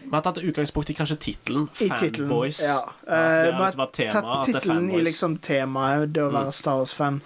Vi 0.04 0.10
har 0.10 0.24
tatt 0.24 0.40
utgangspunkt 0.42 0.90
i 0.90 0.96
kanskje 0.96 1.20
tittelen. 1.28 1.68
Fanboys. 1.78 2.64
Ja. 2.64 2.80
Ja, 3.06 3.12
det 3.12 3.20
Eh, 3.20 3.54
har 3.54 3.62
liksom 3.62 3.84
vært 3.84 3.96
tema, 4.00 4.12
tatt 4.12 4.26
det 4.26 4.56
er 4.56 4.60
tittelen 4.60 4.90
i 4.90 5.04
liksom 5.04 5.38
temaet, 5.38 6.12
det 6.12 6.24
å 6.24 6.32
være 6.32 6.50
Mm. 6.50 6.58
Star 6.58 6.80
Wars-fan. 6.80 7.22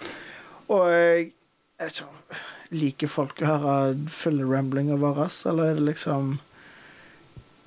Og 0.69 1.33
jeg, 1.79 1.87
vet 1.87 2.01
ikke 2.03 2.45
Liker 2.69 3.09
folk 3.09 3.39
å 3.41 3.47
høre 3.49 3.73
fulle 4.13 4.45
ramblinger 4.45 4.99
våre, 5.01 5.25
eller 5.49 5.71
er 5.71 5.79
det 5.79 5.85
liksom 5.87 6.35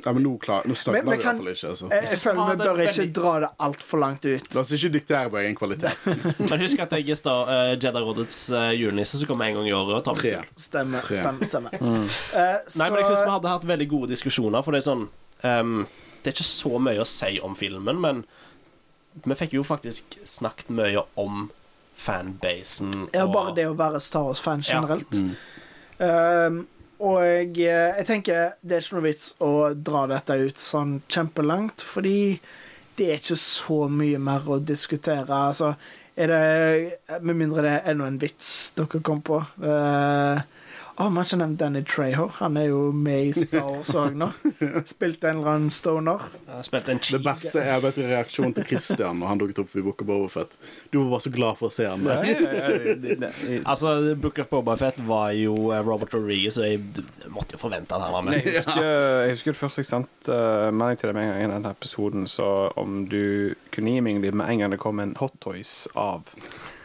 Ja, 0.05 0.13
men 0.13 0.23
nå, 0.23 0.37
klar, 0.43 0.63
nå 0.67 0.77
støvler 0.79 1.03
vi 1.07 1.17
iallfall 1.17 1.49
ikke. 1.53 1.69
Altså. 1.73 1.89
Jeg, 1.91 2.07
jeg 2.11 2.21
føler 2.23 2.49
vi 2.53 2.57
bør 2.61 2.81
ikke 2.83 2.93
veldig- 3.01 3.15
dra 3.19 3.33
det 3.45 3.51
altfor 3.67 4.01
langt 4.03 4.25
ut. 4.27 4.49
La 4.55 4.63
oss 4.63 4.75
ikke 4.75 4.91
diktere 4.97 5.31
vår 5.31 5.41
egen 5.45 5.59
kvalitet. 5.59 6.09
Men 6.51 6.63
husk 6.63 6.83
at 6.83 6.95
jeg 6.99 7.15
er 7.15 7.19
Star, 7.19 7.51
uh, 7.51 7.75
Jedi-rådets 7.79 8.39
uh, 8.51 8.71
julenisse, 8.75 9.21
som 9.21 9.31
kommer 9.31 9.47
en 9.51 9.61
gang 9.61 9.69
i 9.71 9.75
året. 9.79 9.95
og 10.01 10.05
tar 10.07 10.19
med 10.19 10.23
Tre. 10.23 10.65
Stemmer. 10.67 11.07
Tre. 11.07 11.19
stemmer, 11.21 11.51
stemmer. 11.53 11.77
Mm. 11.79 12.07
Uh, 12.35 12.59
Nei, 12.81 12.89
men 12.91 12.99
jeg 12.99 13.11
syns 13.13 13.23
vi 13.23 13.35
hadde 13.37 13.55
hatt 13.55 13.69
veldig 13.73 13.89
gode 13.95 14.11
diskusjoner, 14.11 14.67
for 14.67 14.75
det 14.75 14.83
er 14.83 14.89
sånn 14.91 15.07
um, 15.07 15.77
Det 16.23 16.31
er 16.33 16.37
ikke 16.37 16.51
så 16.51 16.83
mye 16.83 17.03
å 17.03 17.09
si 17.09 17.37
om 17.43 17.55
filmen, 17.59 18.03
men 18.03 18.25
vi 19.23 19.39
fikk 19.39 19.55
jo 19.59 19.67
faktisk 19.67 20.19
snakket 20.27 20.71
mye 20.75 21.03
om 21.21 21.45
fanbasen 22.03 22.93
Ja, 23.13 23.25
og 23.27 23.33
bare 23.35 23.55
det 23.57 23.67
å 23.71 23.77
være 23.79 24.01
Star 24.03 24.27
Wars-fan 24.29 24.63
Ja. 24.67 24.81
generelt. 24.81 25.11
Mm. 25.13 25.33
Um, 26.03 26.61
og 27.03 27.23
jeg, 27.23 27.51
eh, 27.67 27.97
jeg 27.99 28.07
tenker 28.07 28.53
det 28.63 28.77
er 28.77 28.85
ikke 28.85 28.97
noe 28.99 29.07
vits 29.09 29.35
å 29.43 29.51
dra 29.75 30.05
dette 30.11 30.37
ut 30.39 30.59
sånn 30.63 31.01
kjempelangt, 31.11 31.83
fordi 31.83 32.39
det 32.99 33.09
er 33.09 33.19
ikke 33.19 33.39
så 33.41 33.79
mye 33.91 34.19
mer 34.23 34.47
å 34.47 34.61
diskutere. 34.65 35.27
Altså, 35.49 35.75
er 36.17 36.27
det 36.29 37.21
Med 37.25 37.37
mindre 37.37 37.63
det 37.65 37.73
er 37.73 37.91
enda 37.93 38.07
en 38.07 38.19
vits 38.21 38.73
dere 38.77 39.01
kom 39.03 39.23
på. 39.23 39.41
Uh, 39.63 40.41
oh, 40.97 41.09
man 41.09 41.17
har 41.17 41.27
ikke 41.27 41.39
nevnt 41.41 41.59
Danny 41.61 41.83
Treho. 41.89 42.27
Han 42.39 42.57
er 42.61 42.67
jo 42.69 42.81
med 42.93 43.29
i 43.31 43.33
Star 43.37 43.69
Wars 43.69 43.93
òg 43.97 44.17
nå. 44.19 44.29
Spilte 44.93 45.31
en 45.31 45.41
eller 45.41 45.51
annen 45.55 45.73
stoner. 45.73 46.27
Spilt 46.67 46.91
en 46.93 47.01
Det 47.03 47.21
beste 47.25 47.63
er 47.63 47.81
vet 47.85 48.01
reaksjonen 48.01 48.55
til 48.57 48.67
Christian 48.73 49.21
når 49.21 49.33
han 49.33 49.43
dukket 49.43 49.63
opp 49.65 49.77
i 49.77 49.85
Book 49.85 50.05
of 50.05 50.11
Bobafett. 50.11 50.57
Du 50.91 51.01
var 51.01 51.11
bare 51.15 51.25
så 51.27 51.33
glad 51.35 51.61
for 51.61 51.71
å 51.71 51.75
se 51.75 51.89
han 51.89 52.05
der. 52.07 53.27
Altså, 53.65 53.95
Book 54.21 54.41
of 54.43 54.51
Bobafett 54.53 55.01
var 55.09 55.33
jo 55.37 55.57
eh, 55.73 55.83
Robert 55.87 56.15
Rodriguez, 56.15 56.57
så 56.59 56.67
jeg 56.69 56.83
måtte 57.33 57.57
jo 57.57 57.63
forvente 57.63 57.97
at 57.97 58.07
han 58.07 58.17
var 58.17 58.27
med. 58.29 58.41
Jeg 58.43 58.63
husker, 58.63 58.91
jeg 59.27 59.37
husker 59.37 59.59
det 59.59 59.83
jeg 59.83 59.89
sendte 59.89 60.37
uh, 60.37 60.71
melding 60.75 61.01
til 61.01 61.11
deg 61.11 61.19
med 61.19 61.27
en 61.27 61.33
gang 61.33 61.43
i 61.45 61.53
denne 61.57 61.75
episoden, 61.77 62.27
så 62.31 62.49
om 62.81 63.05
du 63.11 63.55
kunne 63.75 63.97
gi 63.97 64.05
meg 64.05 64.21
litt 64.23 64.37
med 64.37 64.51
en 64.51 64.65
gang 64.65 64.75
det 64.75 64.81
kom 64.83 65.01
en 65.03 65.17
Hot 65.21 65.39
Toys 65.43 65.87
av 65.99 66.29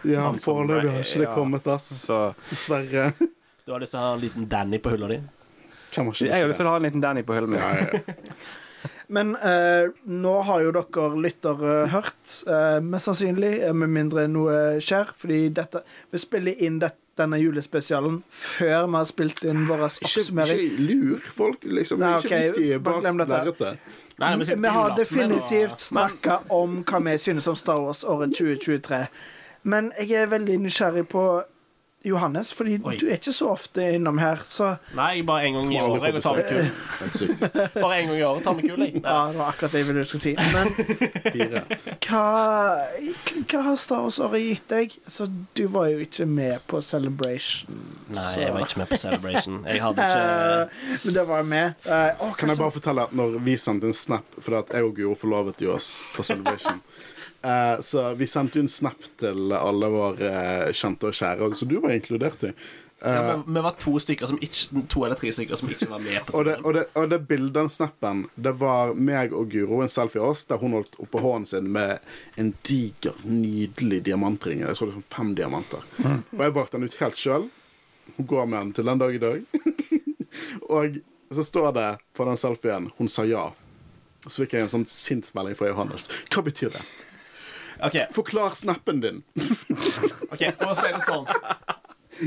Ja, 0.08 0.30
foreløpig 0.40 0.94
har 0.94 1.04
ikke 1.04 1.26
det 1.26 1.34
kommet, 1.36 1.68
ass. 1.72 1.90
Så 2.08 2.22
Dessverre. 2.52 3.12
Du 3.68 3.74
har 3.74 3.82
lyst 3.84 3.92
til 3.92 4.00
å 4.00 4.06
ha 4.06 4.14
en 4.16 4.22
liten 4.24 4.46
Danny 4.48 4.78
på 4.80 4.94
hylla 4.94 5.10
di? 5.12 5.18
Ikke 5.92 6.04
jeg 6.24 6.32
har 6.32 6.48
lyst 6.48 6.62
til 6.62 6.68
å 6.70 6.72
ha 6.72 6.80
en 6.80 6.86
liten 6.88 7.02
Danny 7.04 7.20
på 7.28 7.36
hylla 7.36 7.50
mi. 7.52 7.58
Ja, 7.60 7.72
ja. 7.84 8.36
Men 9.18 9.34
eh, 9.36 9.90
nå 10.08 10.36
har 10.48 10.62
jo 10.64 10.70
dere 10.76 11.08
lyttere 11.20 11.74
hørt, 11.92 12.36
eh, 12.48 12.78
mest 12.84 13.10
sannsynlig, 13.10 13.50
eh, 13.68 13.74
med 13.76 13.92
mindre 13.92 14.24
noe 14.32 14.78
skjer, 14.84 15.12
fordi 15.20 15.40
dette 15.58 15.82
Vi 16.14 16.22
spiller 16.24 16.64
inn 16.64 16.78
dette, 16.80 17.02
denne 17.18 17.40
julespesialen 17.42 18.22
før 18.30 18.86
vi 18.86 18.96
har 19.02 19.10
spilt 19.10 19.44
inn 19.50 19.66
vår 19.68 19.84
Ikke, 19.88 20.06
oppsummering. 20.06 20.64
ikke 20.64 20.88
lur 20.88 21.28
folk, 21.40 21.68
liksom. 21.68 22.00
Nei, 22.00 22.14
ikke 22.22 22.30
ok, 22.30 22.36
hvis 22.38 22.56
de 22.56 22.72
er 22.78 22.84
bak 22.88 23.04
lerretet. 23.04 23.92
Vi 24.62 24.74
har 24.78 24.96
definitivt 24.96 25.84
snakka 25.90 26.40
om 26.54 26.84
hva 26.88 27.04
vi 27.10 27.18
synes 27.20 27.52
om 27.52 27.60
Star 27.60 27.84
Wars 27.84 28.06
året 28.08 28.38
2023. 28.38 29.04
Men 29.64 29.92
jeg 29.98 30.22
er 30.22 30.32
veldig 30.32 30.60
nysgjerrig 30.70 31.08
på 31.12 31.28
Johannes, 32.06 32.54
fordi 32.54 32.78
Oi. 32.84 32.96
du 33.02 33.08
er 33.10 33.18
ikke 33.18 33.34
så 33.34 33.50
ofte 33.52 33.82
innom 33.98 34.20
her, 34.22 34.40
så 34.46 34.76
Nei, 34.96 35.24
bare 35.26 35.48
en 35.48 35.58
gang 35.58 35.72
i 35.74 35.80
året. 35.82 36.04
Jeg 36.14 36.24
tar 36.24 36.38
med 36.38 36.46
kul. 36.48 36.70
Bare 37.82 37.98
en 37.98 38.12
gang 38.12 38.20
i 38.20 38.24
året 38.24 38.46
tar 38.46 38.56
med 38.56 38.68
kul, 38.70 38.84
jeg. 38.86 39.02
Ja, 39.02 39.16
det 39.32 39.40
var 39.40 39.50
akkurat 39.50 39.74
det 39.74 39.82
jeg 39.82 39.88
ville 39.90 40.04
du 40.06 40.10
skulle 40.12 40.22
si. 40.22 40.36
Men 40.38 40.70
hva, 42.06 42.24
hva 43.50 43.64
har 43.66 43.82
Star 43.82 44.06
Wars-året 44.06 44.46
gitt 44.46 44.70
deg? 44.70 44.96
Så 45.10 45.28
du 45.58 45.66
var 45.74 45.90
jo 45.92 46.06
ikke 46.06 46.30
med 46.30 46.64
på 46.70 46.82
Celebration. 46.86 47.82
Nei, 48.14 48.30
jeg 48.44 48.54
var 48.54 48.70
ikke 48.70 48.84
med 48.84 48.92
på 48.94 49.02
Celebration. 49.02 49.60
Jeg 49.66 49.84
hadde 49.84 50.08
ikke 50.08 51.04
men 51.04 51.18
det 51.18 51.28
var 51.28 51.44
jeg 51.44 51.50
med. 51.52 51.86
Uh, 51.90 52.24
å, 52.24 52.32
Kan 52.38 52.54
jeg 52.54 52.62
bare 52.62 52.78
fortelle 52.78 53.10
når 53.18 53.38
vi 53.44 53.58
sendte 53.60 53.90
en 53.90 53.96
snap 53.96 54.38
Fordi 54.38 54.62
at 54.62 54.74
jeg 54.78 54.86
og 54.86 54.94
Guro 54.96 55.16
forlovet 55.18 55.66
oss 55.74 55.90
på 56.16 56.24
Celebration 56.26 56.80
Eh, 57.48 57.78
Så 57.82 58.10
vi 58.20 58.28
sendte 58.28 58.60
jo 58.60 58.66
en 58.66 58.72
snap 58.72 59.08
til 59.22 59.54
alle 59.56 59.92
våre 59.94 60.34
eh, 60.34 60.74
kjente 60.76 61.10
og 61.10 61.16
kjære 61.16 61.48
og 61.48 61.56
Så 61.56 61.68
du 61.70 61.80
var 61.80 61.96
inkludert 61.96 62.44
i. 62.44 62.52
Ja, 62.52 62.64
Eh, 63.00 63.38
men 63.46 63.54
Vi 63.54 63.62
var 63.62 63.76
to 63.78 64.00
stykker 64.00 64.26
som 64.28 64.40
ikke 64.42 64.82
To 64.90 65.04
eller 65.06 65.16
tre 65.16 65.30
stykker 65.30 65.56
som 65.56 65.70
ikke 65.70 65.86
var 65.90 66.00
med 66.02 66.24
på 66.26 66.40
og 66.40 66.46
det, 66.48 66.56
og, 66.64 66.74
det, 66.74 66.86
og 66.98 67.10
det 67.12 67.20
bildet, 67.30 67.54
den 67.54 67.70
snappen 67.70 68.24
Det 68.36 68.56
var 68.58 68.96
meg 68.96 69.36
og 69.38 69.52
Guro, 69.52 69.84
en 69.84 69.92
selfie 69.92 70.22
av 70.22 70.32
oss 70.32 70.46
Der 70.50 70.58
hun 70.58 70.74
holdt 70.74 70.98
oppe 70.98 71.22
hånden 71.22 71.46
sin 71.46 71.68
med 71.72 72.00
En 72.42 72.56
diger, 72.66 73.14
nydelig 73.24 74.02
diamantring. 74.04 74.64
Jeg 74.66 74.74
tror 74.80 74.90
det 74.90 74.96
er 74.96 74.98
sånn 74.98 75.14
fem 75.14 75.36
diamanter. 75.38 75.86
Og 76.02 76.42
jeg 76.42 76.56
valgte 76.58 76.78
den 76.78 76.90
ut 76.90 76.98
helt 77.02 77.18
selv. 77.18 77.48
Hun 78.18 78.28
går 78.34 78.46
med 78.50 78.60
den 78.60 78.74
til 78.74 78.90
den 78.90 79.02
dag 79.02 79.16
i 79.16 79.22
dag. 79.22 79.46
Og 80.78 80.98
så 81.34 81.44
står 81.46 81.72
det 81.78 81.88
på 82.18 82.26
den 82.26 82.38
selfien 82.38 82.90
Hun 82.98 83.10
sa 83.10 83.26
ja. 83.30 83.52
Så 84.26 84.42
fikk 84.42 84.58
jeg 84.58 84.66
en 84.66 84.74
sånn 84.74 84.88
sint 84.90 85.30
melding 85.38 85.56
fra 85.56 85.70
Johannes. 85.70 86.10
Hva 86.34 86.42
betyr 86.46 86.74
det? 86.74 86.82
OK, 87.84 87.98
Forklar 88.16 88.56
snappen 88.58 89.02
din 89.04 89.24
ok, 90.34 90.44
for 90.58 90.72
å 90.72 90.76
si 90.78 90.92
det 90.94 91.04
sånn 91.06 91.28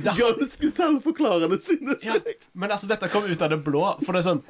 Da... 0.05 0.15
Ganske 0.15 0.71
selvforklarende 0.71 1.59
synes 1.65 2.07
ja, 2.07 2.19
Men 2.53 2.71
altså, 2.71 2.87
dette 2.91 3.11
kom 3.11 3.27
ut 3.27 3.43
av 3.43 3.51
det 3.51 3.61
blå, 3.67 3.85
for 4.05 4.15
det 4.15 4.23
er 4.23 4.29
sånn 4.29 4.43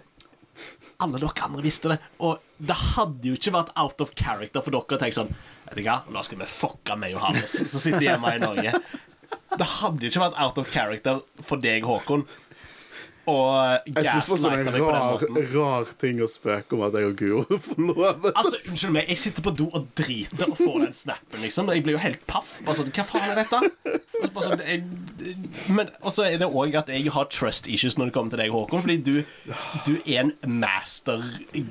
Alle 1.00 1.20
dere 1.22 1.46
andre 1.46 1.64
visste 1.64 1.94
det. 1.94 1.96
Og 2.20 2.42
det 2.60 2.76
hadde 2.76 3.30
jo 3.30 3.38
ikke 3.38 3.54
vært 3.54 3.70
out 3.80 4.02
of 4.04 4.12
character 4.18 4.60
for 4.60 4.74
dere 4.74 4.98
å 4.98 5.00
tenke 5.00 5.16
sånn 5.16 5.30
Vet 5.70 5.78
du 5.78 5.84
hva, 5.86 6.02
nå 6.12 6.24
skal 6.26 6.42
vi 6.42 6.48
fucke 6.50 6.98
med 7.00 7.14
Johannes, 7.14 7.54
som 7.70 7.80
sitter 7.80 8.04
hjemme 8.04 8.34
i 8.36 8.42
Norge. 8.42 8.74
Det 9.30 9.66
hadde 9.78 10.04
jo 10.04 10.10
ikke 10.10 10.24
vært 10.24 10.38
out 10.42 10.58
of 10.60 10.68
character 10.72 11.20
for 11.46 11.62
deg, 11.62 11.86
Håkon, 11.86 12.24
og 13.30 13.94
gaslighte 13.96 14.72
deg 14.74 14.78
på 14.82 14.92
den 14.92 15.00
måten. 15.00 15.00
Jeg 15.00 15.00
en 15.00 15.20
det 15.20 15.28
på 15.30 15.40
den 15.40 15.48
rar, 15.54 15.90
ting 16.02 16.22
å 16.24 16.28
spøke 16.30 16.76
om 16.76 16.84
at 16.86 16.98
jeg 16.98 17.08
og 17.10 17.16
Guro 17.20 17.58
forlovet 17.70 18.30
Altså, 18.34 18.60
Unnskyld 18.60 18.94
meg, 18.96 19.10
jeg 19.14 19.22
sitter 19.24 19.46
på 19.46 19.54
do 19.60 19.68
og 19.70 19.88
driter 19.98 20.50
og 20.50 20.58
får 20.60 20.78
den 20.84 20.96
snappen, 20.96 21.42
liksom. 21.44 21.72
Jeg 21.74 21.84
blir 21.86 21.96
jo 21.96 22.02
helt 22.02 22.24
paff. 22.30 22.56
Bare 22.66 22.80
sånn, 22.80 22.92
Hva 22.94 23.06
faen 23.08 23.32
er 23.32 23.42
dette? 23.42 23.62
Og 24.20 24.40
så 24.40 24.50
sånn, 24.50 24.64
jeg, 24.66 25.34
men 25.72 25.90
også 26.06 26.26
er 26.28 26.40
det 26.42 26.50
òg 26.50 26.76
at 26.80 26.90
jeg 26.92 27.10
har 27.14 27.28
trust 27.32 27.68
issues 27.70 27.96
når 27.98 28.10
det 28.10 28.16
kommer 28.16 28.34
til 28.34 28.42
deg, 28.42 28.54
Håkon. 28.54 28.84
Fordi 28.84 28.98
du, 29.04 29.14
du 29.86 29.94
er 30.04 30.24
en 30.26 30.34
master 30.60 31.24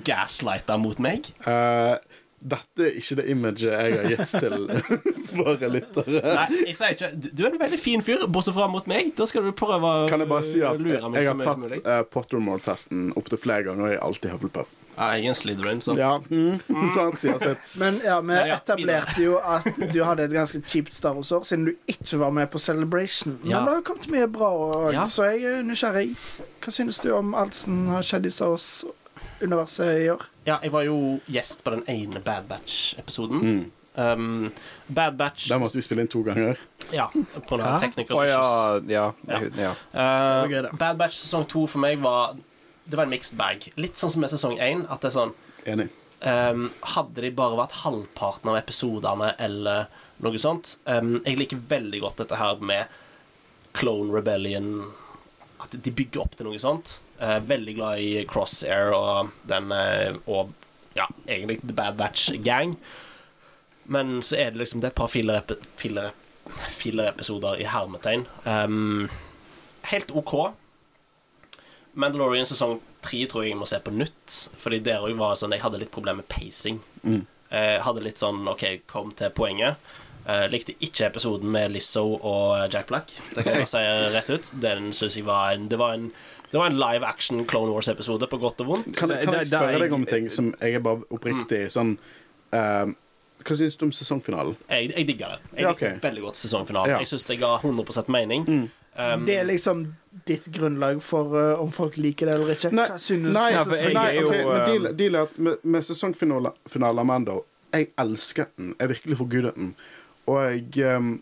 gaslighter 0.08 0.80
mot 0.82 1.00
meg. 1.04 1.30
Eh, 1.46 1.96
dette 2.42 2.86
er 2.88 2.98
ikke 3.00 3.16
det 3.20 3.26
imaget 3.34 3.62
jeg 3.68 3.94
har 3.96 4.10
gitt 4.10 4.34
til 4.40 4.56
våre 5.40 5.70
lyttere. 5.70 6.22
Nei, 6.24 6.46
jeg 6.70 6.76
sier 6.78 6.94
ikke 6.96 7.10
Du 7.36 7.44
er 7.46 7.50
en 7.52 7.60
veldig 7.62 7.80
fin 7.80 8.02
fyr, 8.06 8.24
bortsett 8.32 8.56
fra 8.56 8.68
mot 8.72 8.88
meg. 8.90 9.12
Da 9.18 9.28
skal 9.30 9.44
du 9.46 9.52
prøve 9.58 9.80
å 9.84 10.06
Kan 10.10 10.24
jeg 10.24 10.30
bare 10.32 10.46
si 10.48 10.62
at 10.64 10.80
jeg, 10.80 11.00
jeg 11.00 11.28
har 11.28 11.42
tatt 11.44 11.76
uh, 11.86 12.04
Pottermore-testen 12.14 13.10
opptil 13.20 13.42
flere 13.42 13.68
ganger, 13.68 13.84
og 13.86 13.92
jeg 13.92 14.00
er 14.00 14.06
alltid 14.08 14.32
Hufflepuff. 14.36 14.72
Ja, 15.00 15.10
jeg 15.16 15.26
er 15.26 15.32
en 15.32 15.38
Slytherin, 15.40 15.82
så 15.84 15.94
Ja, 16.00 16.12
mm, 16.20 16.60
sant, 16.96 17.20
sier 17.22 17.40
sitt. 17.40 17.70
Men 17.80 18.02
ja, 18.04 18.18
vi 18.26 18.36
etablerte 18.52 19.24
jo 19.24 19.38
at 19.40 19.68
du 19.94 20.00
hadde 20.04 20.26
et 20.28 20.34
ganske 20.36 20.60
kjipt 20.68 20.96
Star 20.98 21.16
Wars-år, 21.16 21.46
siden 21.48 21.70
du 21.70 21.74
ikke 21.88 22.20
var 22.20 22.34
med 22.36 22.50
på 22.52 22.60
Celebration. 22.60 23.38
Men 23.44 23.52
Ja. 23.52 23.60
det 23.64 23.70
har 23.74 23.82
jo 23.82 23.88
kommet 23.94 24.10
mye 24.12 24.28
bra, 24.28 24.50
og, 24.52 24.94
Ja. 24.94 25.06
så 25.08 25.30
jeg 25.32 25.44
er 25.44 25.64
nysgjerrig. 25.64 26.10
Hva 26.60 26.72
synes 26.76 27.00
du 27.00 27.12
om 27.16 27.36
alt 27.36 27.56
som 27.56 27.88
har 27.94 28.04
skjedd 28.04 28.26
i 28.28 28.34
Star 28.34 28.58
Wars-universet 29.40 30.02
i 30.02 30.10
år? 30.10 30.22
Ja, 30.44 30.60
jeg 30.62 30.72
var 30.72 30.84
jo 30.84 31.20
gjest 31.28 31.64
på 31.64 31.72
den 31.72 31.84
ene 31.88 32.20
Bad 32.20 32.48
Batch-episoden. 32.50 33.40
Mm. 33.40 33.72
Um, 33.96 34.52
Bad 34.88 35.16
Batch 35.18 35.50
Der 35.50 35.60
måtte 35.60 35.76
vi 35.78 35.82
spille 35.82 36.02
inn 36.02 36.12
to 36.12 36.24
ganger. 36.24 36.60
Ja, 36.92 37.10
på 37.12 37.58
noen 37.58 37.68
av 37.68 37.80
technical 37.80 38.28
ja. 38.28 38.40
issues. 38.40 38.90
ja, 38.92 39.14
ja, 39.28 39.40
ja. 39.58 39.72
Uh. 39.94 40.70
Bad 40.78 40.98
Batch 40.98 41.16
sesong 41.16 41.46
to 41.46 41.66
for 41.68 41.80
meg 41.80 42.00
var 42.00 42.36
Det 42.86 42.98
var 42.98 43.06
en 43.06 43.14
mixed 43.14 43.38
bag. 43.38 43.68
Litt 43.78 43.98
sånn 43.98 44.10
som 44.10 44.22
med 44.22 44.32
sesong 44.32 44.58
én. 44.60 44.86
At 44.90 45.02
det 45.02 45.12
er 45.12 45.18
sånn 45.18 45.34
Enig. 45.70 45.90
um, 46.24 46.70
Hadde 46.96 47.22
de 47.22 47.34
bare 47.36 47.60
vært 47.60 47.82
halvparten 47.84 48.50
av 48.50 48.58
episodene 48.58 49.34
eller 49.40 49.92
noe 50.24 50.40
sånt 50.42 50.78
um, 50.86 51.20
Jeg 51.26 51.38
liker 51.38 51.62
veldig 51.70 52.02
godt 52.04 52.24
dette 52.24 52.40
her 52.40 52.60
med 52.60 52.98
Clone 53.78 54.10
Rebellion 54.16 54.82
At 55.62 55.76
de 55.76 55.94
bygger 55.94 56.24
opp 56.24 56.36
til 56.40 56.50
noe 56.50 56.60
sånt. 56.60 56.98
Uh, 57.20 57.40
veldig 57.44 57.76
glad 57.76 58.00
i 58.00 58.24
Crosshair 58.30 58.94
og 58.96 59.34
den 59.50 59.74
uh, 59.76 60.16
Og 60.32 60.54
ja, 60.96 61.10
egentlig 61.28 61.60
The 61.62 61.76
Bad 61.76 61.98
Batch 62.00 62.32
Gang. 62.46 62.78
Men 63.84 64.22
så 64.24 64.38
er 64.40 64.52
det 64.52 64.62
liksom 64.62 64.82
Det 64.82 64.88
er 64.88 64.94
et 64.94 65.02
par 65.02 65.12
filler-episoder 65.12 66.12
filler, 66.70 67.14
filler 67.24 67.62
i 67.62 67.68
hermetegn. 67.68 68.26
Um, 68.46 69.10
helt 69.92 70.12
OK. 70.12 70.36
Mandalorian 71.94 72.48
sesong 72.48 72.80
tre 73.04 73.24
tror 73.30 73.44
jeg 73.46 73.54
jeg 73.54 73.60
må 73.60 73.68
se 73.70 73.80
på 73.84 73.94
nytt. 73.94 74.36
Fordi 74.62 74.82
der 74.86 75.06
òg 75.06 75.18
var 75.20 75.38
sånn 75.40 75.56
Jeg 75.56 75.66
hadde 75.66 75.82
litt 75.82 75.94
problemer 75.94 76.22
med 76.24 76.30
pacing. 76.32 76.80
Mm. 77.04 77.24
Jeg 77.50 77.82
hadde 77.82 78.06
litt 78.06 78.22
sånn 78.22 78.48
OK, 78.50 78.66
kom 78.90 79.12
til 79.18 79.34
poenget. 79.36 79.80
Uh, 80.30 80.46
likte 80.52 80.76
ikke 80.84 81.08
episoden 81.08 81.50
med 81.50 81.72
Lizzo 81.74 82.04
og 82.14 82.68
Jack 82.70 82.92
Black. 82.92 83.14
Det 83.34 83.42
kan 83.42 83.56
jeg 83.56 83.66
bare 83.66 83.72
si 83.76 84.14
rett 84.14 84.30
ut. 84.30 84.52
Den 84.62 84.92
synes 84.94 85.18
jeg 85.18 85.26
var 85.30 85.56
en 85.56 85.70
Det 85.72 85.80
var 85.82 85.98
en, 85.98 86.12
det 86.52 86.58
var 86.58 86.66
en 86.72 86.80
live 86.80 87.06
action 87.06 87.46
Clone 87.46 87.72
Wars-episode, 87.72 88.28
på 88.28 88.38
godt 88.42 88.62
og 88.62 88.72
vondt. 88.72 88.98
Kan, 88.98 89.10
kan 89.10 89.38
jeg 89.38 89.52
spørre 89.52 89.84
deg 89.84 89.94
om 89.94 90.06
ting 90.10 90.32
som 90.34 90.50
jeg 90.58 90.80
er 90.80 90.84
bare 90.86 91.06
oppriktig 91.14 91.68
sånn 91.74 91.94
uh, 92.56 92.90
Hva 93.46 93.58
syns 93.60 93.78
du 93.78 93.86
om 93.86 93.94
sesongfinalen? 93.96 94.58
Jeg, 94.70 94.90
jeg 94.96 95.08
digger 95.12 95.36
det. 95.36 95.54
Jeg 95.54 95.68
Ja, 95.68 95.74
okay. 95.76 95.94
ok. 95.96 96.04
veldig 96.04 96.26
godt 96.26 96.42
sesongfinalen. 96.42 96.96
Ja. 96.96 97.00
Jeg 97.04 97.12
syns 97.14 97.28
det 97.30 97.38
ga 97.42 97.54
100% 97.62 98.10
mening. 98.14 98.48
Um, 99.00 99.26
Det 99.26 99.38
er 99.38 99.46
liksom 99.48 99.86
ditt 100.28 100.50
grunnlag 100.52 101.04
for 101.06 101.38
uh, 101.38 101.62
om 101.62 101.72
folk 101.72 101.98
liker 102.02 102.28
det 102.28 102.36
eller 102.36 102.58
ikke. 102.58 102.74
Nei, 102.76 102.90
Hva 102.90 102.98
synes 103.00 103.32
nei, 103.38 103.48
for 103.62 103.78
jeg 103.78 103.94
nei 103.96 104.08
er 104.10 104.20
jo, 104.20 104.28
ok, 104.28 104.36
men 104.42 104.58
eh, 104.58 104.66
deal, 104.74 104.92
deal 104.98 105.16
er 105.16 105.30
at 105.30 105.38
med, 105.38 105.64
med 105.64 105.86
sesongfinalen 105.88 107.00
av 107.04 107.06
Mando 107.08 107.38
Jeg 107.72 107.92
elsket 108.02 108.58
den. 108.58 108.74
Jeg 108.80 108.96
virkelig 108.96 109.18
forgudet 109.22 109.56
den. 109.56 109.74
Og 110.26 110.42
jeg 110.42 110.98
um, 110.98 111.14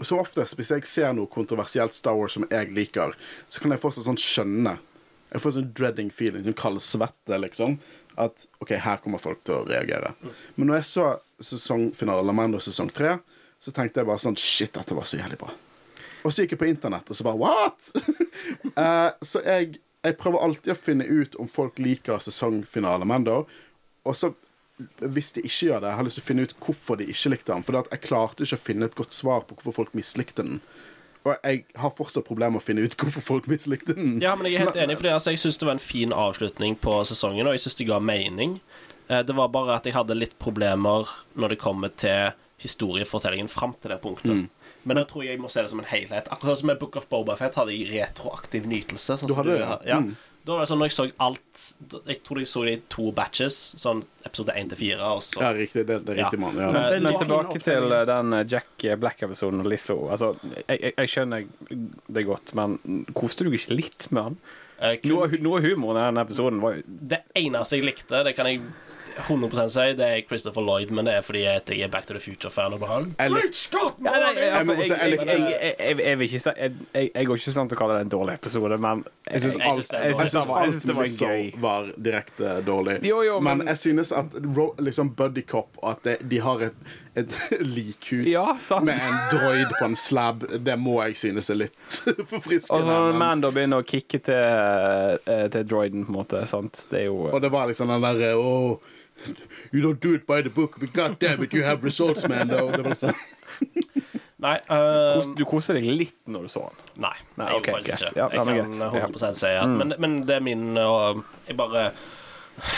Som 0.00 0.20
oftest, 0.20 0.56
hvis 0.58 0.72
jeg 0.72 0.88
ser 0.88 1.14
noe 1.16 1.28
kontroversielt 1.32 1.94
Star 1.96 2.16
Wars 2.18 2.36
som 2.36 2.46
jeg 2.50 2.72
liker, 2.76 3.14
så 3.48 3.62
kan 3.62 3.72
jeg 3.72 3.80
fortsatt 3.82 4.06
sånn 4.08 4.20
skjønne 4.20 4.76
Jeg 5.32 5.42
får 5.42 5.56
sånn 5.56 5.70
dreading 5.76 6.10
feeling, 6.14 6.44
sånn 6.46 6.56
kaldsvette, 6.56 7.38
liksom. 7.42 7.78
At 8.16 8.46
OK, 8.62 8.76
her 8.80 9.00
kommer 9.02 9.20
folk 9.20 9.42
til 9.44 9.58
å 9.58 9.64
reagere. 9.66 10.12
Men 10.54 10.70
når 10.70 10.78
jeg 10.78 10.88
så 10.92 11.06
sesongfinale 11.42 12.22
av 12.22 12.36
Mando 12.38 12.60
sesong 12.62 12.92
tre, 12.94 13.16
så 13.60 13.72
tenkte 13.74 14.00
jeg 14.00 14.08
bare 14.08 14.22
sånn 14.22 14.38
Shit, 14.38 14.72
dette 14.76 14.96
var 14.96 15.08
så 15.08 15.18
jævlig 15.18 15.40
bra. 15.40 15.50
Og 16.22 16.32
så 16.32 16.44
gikk 16.44 16.56
jeg 16.56 16.62
på 16.62 16.70
internett, 16.70 17.10
og 17.10 17.18
så 17.18 17.26
bare 17.26 17.40
What?! 17.42 17.90
uh, 18.78 19.10
så 19.30 19.42
jeg, 19.44 19.80
jeg 20.06 20.18
prøver 20.20 20.46
alltid 20.46 20.72
å 20.74 20.78
finne 20.78 21.06
ut 21.06 21.36
om 21.42 21.50
folk 21.50 21.82
liker 21.82 22.22
sesongfinale 22.22 23.08
Mando. 23.08 23.42
Og 24.06 24.16
så, 24.16 24.32
hvis 25.00 25.32
de 25.36 25.40
ikke 25.46 25.66
gjør 25.70 25.80
det, 25.80 25.88
jeg 25.88 25.96
har 25.96 26.04
lyst 26.04 26.18
til 26.20 26.24
å 26.24 26.28
finne 26.30 26.42
ut 26.46 26.54
hvorfor 26.60 26.98
de 27.00 27.06
ikke 27.08 27.30
likte 27.32 27.52
den. 27.54 27.62
For 27.64 27.78
jeg 27.80 28.00
klarte 28.04 28.44
ikke 28.44 28.58
å 28.58 28.64
finne 28.66 28.84
et 28.90 28.94
godt 28.98 29.12
svar 29.16 29.40
på 29.48 29.56
hvorfor 29.56 29.72
folk 29.82 29.94
mislikte 29.96 30.42
den. 30.44 30.60
Og 31.26 31.32
jeg 31.42 31.64
har 31.80 31.90
fortsatt 31.96 32.26
problemer 32.28 32.54
med 32.58 32.62
å 32.62 32.66
finne 32.66 32.84
ut 32.86 32.96
hvorfor 33.00 33.24
folk 33.24 33.48
mislikte 33.50 33.96
den. 33.96 34.18
Ja, 34.22 34.34
men 34.36 34.46
jeg 34.50 34.60
er 34.60 34.66
helt 34.66 34.76
enig, 34.84 34.98
for 35.00 35.08
altså, 35.10 35.32
jeg 35.34 35.40
syns 35.42 35.58
det 35.58 35.66
var 35.70 35.78
en 35.78 35.82
fin 35.82 36.12
avslutning 36.14 36.76
på 36.78 36.98
sesongen, 37.08 37.46
og 37.48 37.56
jeg 37.56 37.64
syns 37.66 37.78
det 37.80 37.88
ga 37.88 37.98
mening. 37.98 38.58
Eh, 39.08 39.22
Det 39.26 39.34
var 39.38 39.48
bare 39.54 39.76
at 39.80 39.86
jeg 39.88 39.94
hadde 39.96 40.14
litt 40.18 40.36
problemer 40.38 41.08
når 41.34 41.54
det 41.56 41.58
kommer 41.62 41.88
til 41.96 42.30
historiefortellingen 42.62 43.48
fram 43.52 43.74
til 43.80 43.90
det 43.94 44.00
punktet. 44.04 44.32
Mm. 44.32 44.46
Men 44.86 45.00
jeg 45.00 45.08
tror 45.10 45.24
jeg 45.26 45.40
må 45.42 45.48
se 45.50 45.62
det 45.64 45.70
som 45.72 45.80
en 45.82 45.88
helhet. 45.90 46.28
Akkurat 46.30 46.60
som 46.60 46.68
med 46.70 46.78
Book 46.78 46.94
of 47.00 47.08
Bobafett 47.10 47.56
hadde 47.58 47.74
jeg 47.74 47.88
retroaktiv 47.90 48.68
nytelse. 48.70 49.16
Sånn 49.18 49.28
Du 49.32 49.34
hadde 49.34 49.56
det, 49.58 49.66
har- 49.66 49.82
ja. 49.88 49.96
ja. 49.96 50.00
Mm. 50.04 50.14
Da 50.46 50.54
var 50.54 50.62
det 50.62 50.68
sånn 50.70 50.78
når 50.78 50.86
jeg 50.90 50.94
så 50.94 51.04
alt 51.26 51.62
Jeg 52.06 52.20
tror 52.22 52.38
jeg 52.38 52.46
så 52.50 52.60
det 52.66 52.72
i 52.76 52.82
to 52.92 53.06
batches, 53.16 53.56
sånn 53.82 54.04
episode 54.28 54.54
1 54.54 54.68
til 54.72 54.78
4, 54.78 55.08
og 55.16 55.22
så 55.26 55.40
Ja, 55.42 55.48
riktig. 55.56 55.82
Det, 55.88 55.96
det 56.06 56.14
er 56.14 56.20
Ja. 56.20 56.28
riktig 56.28 56.38
mann. 56.44 56.60
Ja. 56.62 56.68
Men, 56.76 57.02
men 57.02 57.18
tilbake 57.18 57.58
til 57.66 57.92
eh, 57.96 58.04
den 58.06 58.32
eh, 58.38 58.44
Jack 58.52 58.86
Black-episoden 59.02 59.60
og 59.64 59.66
Lizzo. 59.72 59.96
Altså, 60.14 60.32
jeg, 60.68 60.78
jeg, 60.80 60.94
jeg 61.02 61.08
skjønner 61.16 61.48
det 62.14 62.26
godt, 62.28 62.54
men 62.54 62.78
koste 63.18 63.42
du 63.44 63.50
ikke 63.58 63.74
litt 63.74 64.06
med 64.14 64.22
han? 64.30 64.38
eh, 64.78 64.96
kun- 65.02 65.10
Noe, 65.16 65.28
noe 65.40 65.58
av 65.58 65.64
humoren 65.66 65.98
i 66.02 66.06
den 66.12 66.22
episoden 66.22 66.60
var 66.62 66.76
jo 66.76 66.82
Det 66.86 67.22
eneste 67.34 67.78
jeg 67.80 67.86
likte, 67.88 68.22
det 68.26 68.36
kan 68.36 68.46
jeg 68.46 68.60
100% 69.16 69.68
si, 69.72 69.86
det 69.98 70.06
er 70.06 70.20
Christopher 70.28 70.62
Lloyd, 70.62 70.90
men 70.94 71.08
det 71.08 71.14
er 71.18 71.24
fordi 71.24 71.42
jeg 71.44 71.80
er 71.86 71.88
Back 71.92 72.06
to 72.06 72.14
the 72.16 72.20
Future-fan. 72.20 72.76
Jeg 73.18 73.30
vil 76.18 76.26
ikke 76.26 76.40
si 76.42 76.50
jeg, 76.56 77.26
går 77.26 77.40
ikke 77.40 77.54
sånn 77.54 77.70
til 77.70 77.78
å 77.78 77.80
kalle 77.80 77.96
det 77.98 78.06
en 78.06 78.12
dårlig 78.12 78.36
episode, 78.36 78.78
men 78.82 79.02
jeg 79.30 79.44
syns 79.46 79.56
alt 79.66 79.90
det 80.86 80.94
var, 81.62 81.90
direkte 81.96 82.60
dårlig. 82.66 82.98
Men, 83.42 83.64
jeg 83.70 83.78
synes 83.82 84.12
at 84.16 84.36
liksom 84.82 85.14
Buddy 85.16 85.44
Cop 85.48 85.76
og 85.82 85.96
at 85.96 86.22
de 86.22 86.40
har 86.42 86.66
et, 86.68 86.86
et 87.16 87.32
likhus 87.76 88.26
Ja, 88.30 88.44
sant. 88.60 88.86
med 88.88 89.00
en 89.00 89.16
droid 89.32 89.72
på 89.78 89.84
en 89.88 89.96
slab, 89.98 90.44
det 90.66 90.76
må 90.80 90.98
jeg 91.06 91.16
synes 91.24 91.50
er 91.52 91.60
litt 91.64 91.98
forfriskende. 92.32 92.76
Og 92.76 92.84
så 92.84 92.90
når 92.90 93.08
men- 93.12 93.22
Mando 93.26 93.50
begynner 93.54 93.82
å 93.82 93.86
kicke 93.86 94.20
til, 94.22 94.36
eh, 94.36 95.46
til 95.52 95.66
droiden, 95.68 96.04
på 96.06 96.12
en 96.14 96.20
måte. 96.20 96.44
Sant? 96.48 96.86
Det 96.90 97.04
er 97.04 97.08
jo 97.10 97.26
Og 97.32 97.40
det 97.42 97.50
var 97.52 97.66
liksom 97.70 97.90
den 97.90 98.04
derre 98.04 98.34
oh, 98.38 98.78
You 99.72 99.80
don't 99.82 100.00
do 100.00 100.14
it 100.14 100.26
by 100.26 100.42
the 100.42 100.50
book, 100.50 100.78
but 100.78 100.92
god 100.92 101.18
damn 101.18 101.42
it, 101.42 101.52
you 101.54 101.64
have 101.64 101.82
results, 101.84 102.26
man. 102.28 102.48
though 102.48 102.70
det 102.70 102.84
var 102.84 102.94
sånn. 102.94 103.14
Nei, 104.38 104.58
um, 104.68 105.32
Du 105.38 105.44
koser 105.48 105.78
deg 105.78 105.86
litt 105.88 106.18
når 106.28 106.42
du 106.46 106.48
så 106.52 106.66
den. 106.68 106.76
nei, 107.06 107.14
Nei, 107.40 107.46
jeg 107.46 107.54
gjør 107.54 107.56
gjorde 107.56 107.72
faktisk 107.72 107.90
greit. 107.90 108.10
ikke. 108.10 108.18
Ja, 108.20 108.28
jeg 108.28 108.36
ja, 108.36 108.44
men 108.44 108.54
kan. 108.60 108.76
Ja. 108.78 109.06
100 109.08 109.38
si 109.40 109.52
at 109.62 109.72
men, 109.80 109.94
men 110.04 110.16
det 110.28 110.34
er 110.36 110.44
min 110.44 110.66
og 110.82 111.22
Jeg 111.48 111.56
bare 111.56 111.86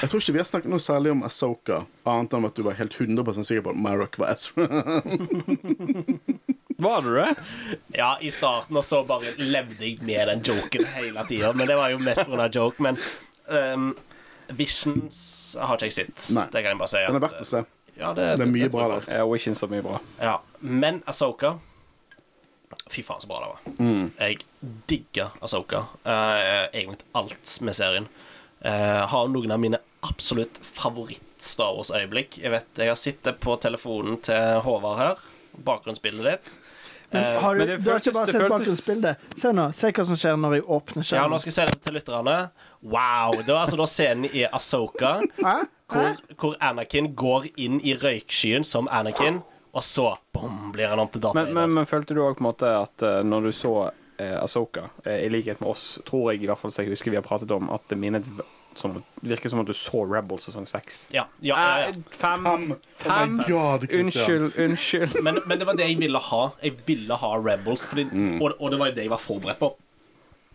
Jeg 0.03 0.11
tror 0.13 0.23
ikke 0.23 0.33
vi 0.37 0.43
har 0.43 0.49
snakket 0.49 0.71
noe 0.73 0.83
særlig 0.83 1.11
om 1.17 1.25
Asoka, 1.27 1.81
annet 2.07 2.33
enn 2.39 2.47
at 2.49 2.55
du 2.57 2.63
var 2.67 2.79
helt 2.79 2.95
100 2.95 3.43
sikker 3.47 3.67
på 3.67 3.75
at 3.75 3.83
Marok 3.89 4.19
var 4.23 4.33
Ezra. 4.35 4.67
Var 6.79 7.03
du 7.03 7.15
det? 7.15 7.35
Ja, 7.99 8.19
i 8.23 8.31
starten, 8.31 8.77
og 8.79 8.85
så 8.87 9.01
bare 9.07 9.33
levde 9.43 9.83
jeg 9.83 9.99
med 10.07 10.29
den 10.31 10.43
joken 10.47 10.85
hele 10.95 11.25
tida. 11.27 11.51
Men 11.59 11.67
det 11.67 11.75
var 11.79 11.91
jo 11.91 11.99
mest 11.99 12.23
pga. 12.29 12.47
joke. 12.55 12.79
Men 12.83 12.97
um, 13.51 13.89
Visions 14.57 15.57
har 15.61 15.77
ikke 15.77 15.91
jeg 15.91 15.97
sett. 15.97 16.29
Nei. 16.37 16.47
Det 16.53 16.63
kan 16.63 16.73
jeg 16.73 16.81
bare 16.81 16.93
si. 16.93 17.03
Den 17.07 17.19
er 17.19 17.25
verdt 17.25 17.43
å 17.45 17.49
se. 17.49 17.65
Ja, 17.99 18.13
det, 18.15 18.29
Det 18.39 18.47
er 18.47 18.53
mye 18.53 18.63
det 18.63 18.71
det 18.71 18.75
bra 18.77 18.87
der. 18.95 19.09
Ja, 19.19 19.27
Visions 19.29 19.61
så 19.63 19.69
mye 19.71 19.85
bra. 19.85 19.99
Ja, 20.23 20.39
Men 20.61 21.03
Asoka 21.07 21.59
Fy 22.93 23.03
faen, 23.05 23.21
så 23.21 23.29
bra 23.29 23.41
det 23.41 23.49
var. 23.49 23.61
Mm. 23.81 24.11
Jeg 24.19 24.39
digger 24.89 25.35
Asoka. 25.45 25.85
Uh, 26.05 26.69
egentlig 26.73 27.05
alt 27.17 27.53
med 27.65 27.77
serien. 27.77 28.09
Uh, 28.65 29.05
har 29.09 29.29
noen 29.33 29.53
av 29.55 29.61
mine 29.61 29.81
absolutt 30.05 30.61
favoritt-Star 30.63 31.75
Wars-øyeblikk. 31.77 32.39
Jeg 32.43 32.53
vet, 32.53 32.69
jeg 32.77 32.93
har 32.93 33.01
sittet 33.01 33.41
på 33.41 33.57
telefonen 33.61 34.21
til 34.25 34.61
Håvard 34.65 35.01
her. 35.01 35.25
Bakgrunnsbildet 35.65 36.29
ditt. 36.29 36.75
Men 37.11 37.25
Eh, 37.25 37.41
har 37.41 37.55
du, 37.55 37.59
men 37.59 37.69
det 37.69 37.77
du 37.85 37.91
har 37.91 37.99
ikke 38.03 38.13
bare 38.13 38.27
sett 38.27 38.37
føltes- 38.43 38.51
bakgrunnsbildet? 38.53 39.17
Se 39.41 39.53
nå, 39.57 39.69
se 39.75 39.91
hva 39.97 40.05
som 40.05 40.17
skjer 40.21 40.37
når 40.37 40.55
jeg 40.59 40.65
åpner 40.77 41.13
Ja, 41.17 41.27
nå 41.29 41.39
skal 41.41 41.51
jeg 41.53 41.57
si 41.57 41.65
det 41.73 41.83
til 41.87 41.95
lytterne. 41.97 42.35
Wow! 42.83 43.33
Det 43.41 43.49
var 43.55 43.63
altså 43.65 43.79
da 43.81 43.87
scenen 43.89 44.29
i 44.35 44.45
Asoka 44.53 45.15
hvor, 45.89 46.19
hvor 46.37 46.57
Anakin 46.61 47.15
går 47.17 47.49
inn 47.57 47.81
i 47.81 47.95
røykskyen 47.97 48.65
som 48.65 48.89
Anakin, 48.93 49.41
og 49.73 49.83
så 49.83 50.11
bom, 50.37 50.69
blir 50.75 50.89
han 50.93 50.99
om 51.01 51.09
til 51.09 51.21
Darth 51.25 51.35
Men, 51.39 51.55
men, 51.55 51.73
men 51.79 51.87
følte 51.89 52.13
du 52.15 52.21
òg 52.27 52.37
på 52.37 52.45
en 52.45 52.51
måte 52.51 52.69
at 52.83 53.03
eh, 53.09 53.23
når 53.25 53.49
du 53.49 53.53
så 53.57 53.73
eh, 54.19 54.37
Asoka, 54.43 54.91
eh, 55.05 55.25
i 55.25 55.29
likhet 55.33 55.61
med 55.63 55.71
oss, 55.71 55.99
tror 56.05 56.33
jeg 56.33 56.43
i 56.45 56.47
hvert 56.51 56.59
fall 56.61 56.71
så 56.75 56.83
jeg 56.85 56.93
husker 56.93 57.11
vi 57.15 57.17
har 57.21 57.25
pratet 57.27 57.51
om, 57.57 57.71
at 57.73 57.89
det 57.89 57.97
minnet 57.99 58.29
som, 58.79 58.95
virker 59.27 59.51
som 59.53 59.61
at 59.63 59.69
du 59.69 59.75
så 59.77 60.01
Rebels 60.09 60.47
sesong 60.49 60.67
seks? 60.71 61.01
Ja, 61.15 61.27
ja, 61.45 61.57
ja, 61.59 61.79
ja. 61.83 61.89
Eh, 61.91 61.99
Fem. 62.15 62.47
Fem. 62.47 62.65
Fem. 63.03 63.37
Oh 63.41 63.49
God, 63.51 63.89
Unnskyld, 63.93 64.55
unnskyld. 64.59 65.19
Men, 65.27 65.41
men 65.47 65.59
det 65.61 65.67
var 65.69 65.77
det 65.79 65.89
jeg 65.91 65.99
ville 66.01 66.23
ha. 66.31 66.43
Jeg 66.63 66.79
ville 66.87 67.19
ha 67.21 67.33
Rebels, 67.37 67.85
fordi, 67.91 68.07
og, 68.41 68.55
og 68.59 68.71
det 68.75 68.81
var 68.81 68.95
det 68.97 69.05
jeg 69.09 69.13
var 69.15 69.23
forberedt 69.23 69.61
på. 69.63 69.73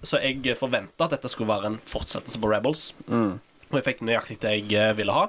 Så 0.03 0.19
jeg 0.19 0.57
forventa 0.59 1.05
at 1.07 1.13
dette 1.15 1.29
skulle 1.31 1.47
være 1.53 1.69
en 1.71 1.77
fortsettelse 1.87 2.39
på 2.43 2.49
Rebels. 2.51 2.89
Og 3.07 3.77
jeg 3.79 3.85
fikk 3.87 4.01
nøyaktig 4.05 4.39
det 4.43 4.55
jeg 4.57 4.73
eh, 4.77 4.95
ville 4.97 5.13
ha. 5.15 5.27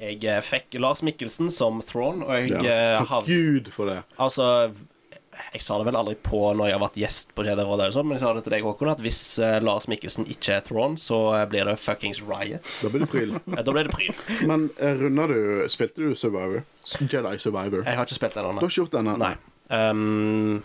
Jeg 0.00 0.24
eh, 0.24 0.40
fikk 0.44 0.74
Lars 0.80 1.02
Mikkelsen 1.06 1.50
som 1.52 1.78
Thrawn, 1.84 2.22
og 2.26 2.32
jeg 2.34 2.50
Ja. 2.56 2.62
eh, 2.96 3.04
Takk 3.06 3.26
Gud 3.28 3.70
for 3.72 3.88
det. 3.92 4.00
Altså 4.20 4.46
Jeg 5.54 5.62
sa 5.64 5.76
det 5.80 5.86
vel 5.88 5.96
aldri 6.00 6.14
på 6.22 6.40
når 6.56 6.68
jeg 6.70 6.76
har 6.76 6.82
vært 6.82 6.98
gjest 7.00 7.32
på 7.36 7.44
Jedi 7.46 7.64
Råd, 7.66 7.80
eller 7.80 7.94
sånn, 7.94 8.06
men 8.08 8.16
jeg 8.18 8.22
sa 8.24 8.32
det 8.36 8.42
til 8.46 8.54
deg, 8.54 8.64
Håkon, 8.66 8.90
at 8.92 9.02
hvis 9.04 9.20
eh, 9.44 9.56
Lars 9.64 9.86
Mikkelsen 9.90 10.26
ikke 10.30 10.56
er 10.58 10.64
Thrawn, 10.66 10.96
så 11.00 11.18
eh, 11.38 11.44
blir 11.50 11.68
det 11.70 11.76
fuckings 11.82 12.20
riot. 12.26 12.66
Da 12.82 12.90
blir 12.92 13.04
det 13.06 13.10
pryl. 13.12 13.32
Da 13.66 13.74
blir 13.74 13.88
det 13.88 13.94
pryl. 13.94 14.12
Men 14.50 14.68
eh, 14.78 14.94
runder 15.00 15.32
du 15.34 15.40
Spilte 15.72 16.02
du 16.04 16.14
Survivor? 16.18 16.62
Jedi 17.00 17.34
Survivor? 17.42 17.82
Jeg 17.86 17.96
har 17.98 18.08
ikke 18.08 18.18
spilt 18.20 18.36
den 18.38 18.44
Du 18.50 18.62
har 18.64 18.68
ikke 18.70 18.80
gjort 18.82 18.94
den 18.98 19.10
ennå? 19.14 19.30
Nei. 19.30 19.34
Um, 19.70 20.62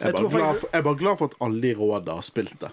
Jeg 0.00 0.10
er 0.10 0.10
Jeg 0.10 0.14
bare 0.14 0.28
glad 0.28 0.30
faktisk- 0.30 0.60
for, 0.60 0.68
jeg 0.72 0.78
er 0.78 0.82
bare 0.88 1.00
glad 1.04 1.18
for 1.18 1.24
at 1.32 1.36
alle 1.46 1.70
i 1.70 1.74
rådet 1.78 2.14
har 2.18 2.26
spilt 2.26 2.56
det. 2.60 2.72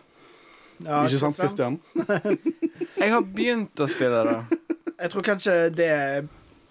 Ja, 0.81 1.03
ikke 1.05 1.19
sant, 1.21 1.35
Christian? 1.37 1.79
Christian? 1.93 2.37
Jeg 3.01 3.11
har 3.13 3.21
begynt 3.21 3.83
å 3.83 3.87
spille 3.89 4.23
det. 4.25 4.59
Jeg 5.01 5.11
tror 5.13 5.25
kanskje 5.25 5.53
det 5.77 5.91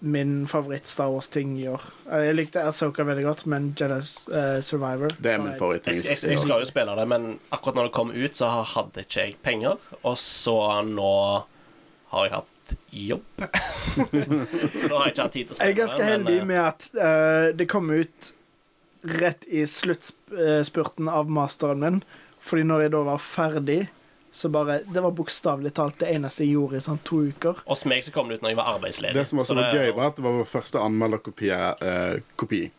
min 0.01 0.47
favoritt-Star 0.49 1.11
Wars-ting 1.13 1.59
i 1.61 1.67
år. 1.69 1.81
Eh, 2.11 2.23
Jeg 2.31 2.35
likte 2.35 2.63
Asoka 2.65 3.03
veldig 3.05 3.25
godt, 3.25 3.43
men 3.45 3.71
Jedi 3.77 3.99
uh, 4.33 4.57
Survivor 4.65 5.13
Det 5.21 5.33
er 5.35 5.37
min 5.41 5.53
favoritting. 5.59 5.93
Jeg, 5.93 6.17
jeg, 6.17 6.31
jeg 6.33 6.39
skal 6.41 6.63
jo 6.63 6.69
spille 6.69 6.95
det, 6.97 7.05
men 7.11 7.27
akkurat 7.53 7.77
når 7.77 7.89
det 7.89 7.93
kom 7.99 8.13
ut, 8.15 8.35
så 8.37 8.49
hadde 8.73 9.05
ikke 9.05 9.27
jeg 9.27 9.37
penger. 9.45 9.77
Og 10.01 10.17
så 10.17 10.57
nå 10.87 11.13
har 12.11 12.25
jeg 12.27 12.33
hatt 12.39 12.75
jobb. 12.91 13.45
så 14.79 14.89
nå 14.89 14.97
har 14.97 15.05
jeg 15.05 15.13
ikke 15.13 15.27
hatt 15.27 15.37
tid 15.37 15.45
til 15.45 15.53
å 15.53 15.59
spille. 15.59 15.69
Jeg 15.69 15.75
er 15.75 15.79
ganske 15.83 16.01
det. 16.01 16.09
heldig 16.15 16.37
men, 16.39 16.49
med 16.49 16.61
at 16.65 16.89
uh, 16.97 17.47
det 17.61 17.69
kom 17.71 17.93
ut 17.93 18.33
rett 19.21 19.45
i 19.49 19.63
sluttspurten 19.69 21.09
av 21.09 21.29
masteren 21.29 21.81
min. 21.81 22.03
Fordi 22.41 22.65
når 22.65 22.87
jeg 22.87 22.93
da 22.97 23.01
var 23.05 23.21
ferdig, 23.21 23.81
så 24.31 24.49
bare 24.49 24.79
Det 24.87 25.01
var 25.03 25.11
bokstavelig 25.11 25.73
talt 25.75 25.97
det 25.99 26.07
eneste 26.15 26.45
jeg 26.45 26.53
gjorde 26.55 26.77
i 26.79 26.83
sånn 26.85 26.99
to 27.03 27.17
uker. 27.27 27.57
eh, 27.59 27.67
Hos 27.67 27.85
meg 27.85 28.03
så 28.03 28.11
kom 28.15 28.29
det 28.29 28.37
ut 28.39 28.41
når 28.45 28.49
jeg 28.53 28.57
var 28.61 28.69
arbeidsledig. 28.77 29.13
Det 29.13 29.27
som 29.27 29.37
var 29.41 29.45
så 29.45 29.55
det- 29.59 29.73
gøy, 29.75 29.95
var 29.95 30.07
at 30.07 30.15
det 30.15 30.23
var 30.23 30.37
vår 30.39 30.45
første 30.47 30.79
anmelderkopi 30.79 31.49
eh, 31.51 32.21
kopi 32.37 32.71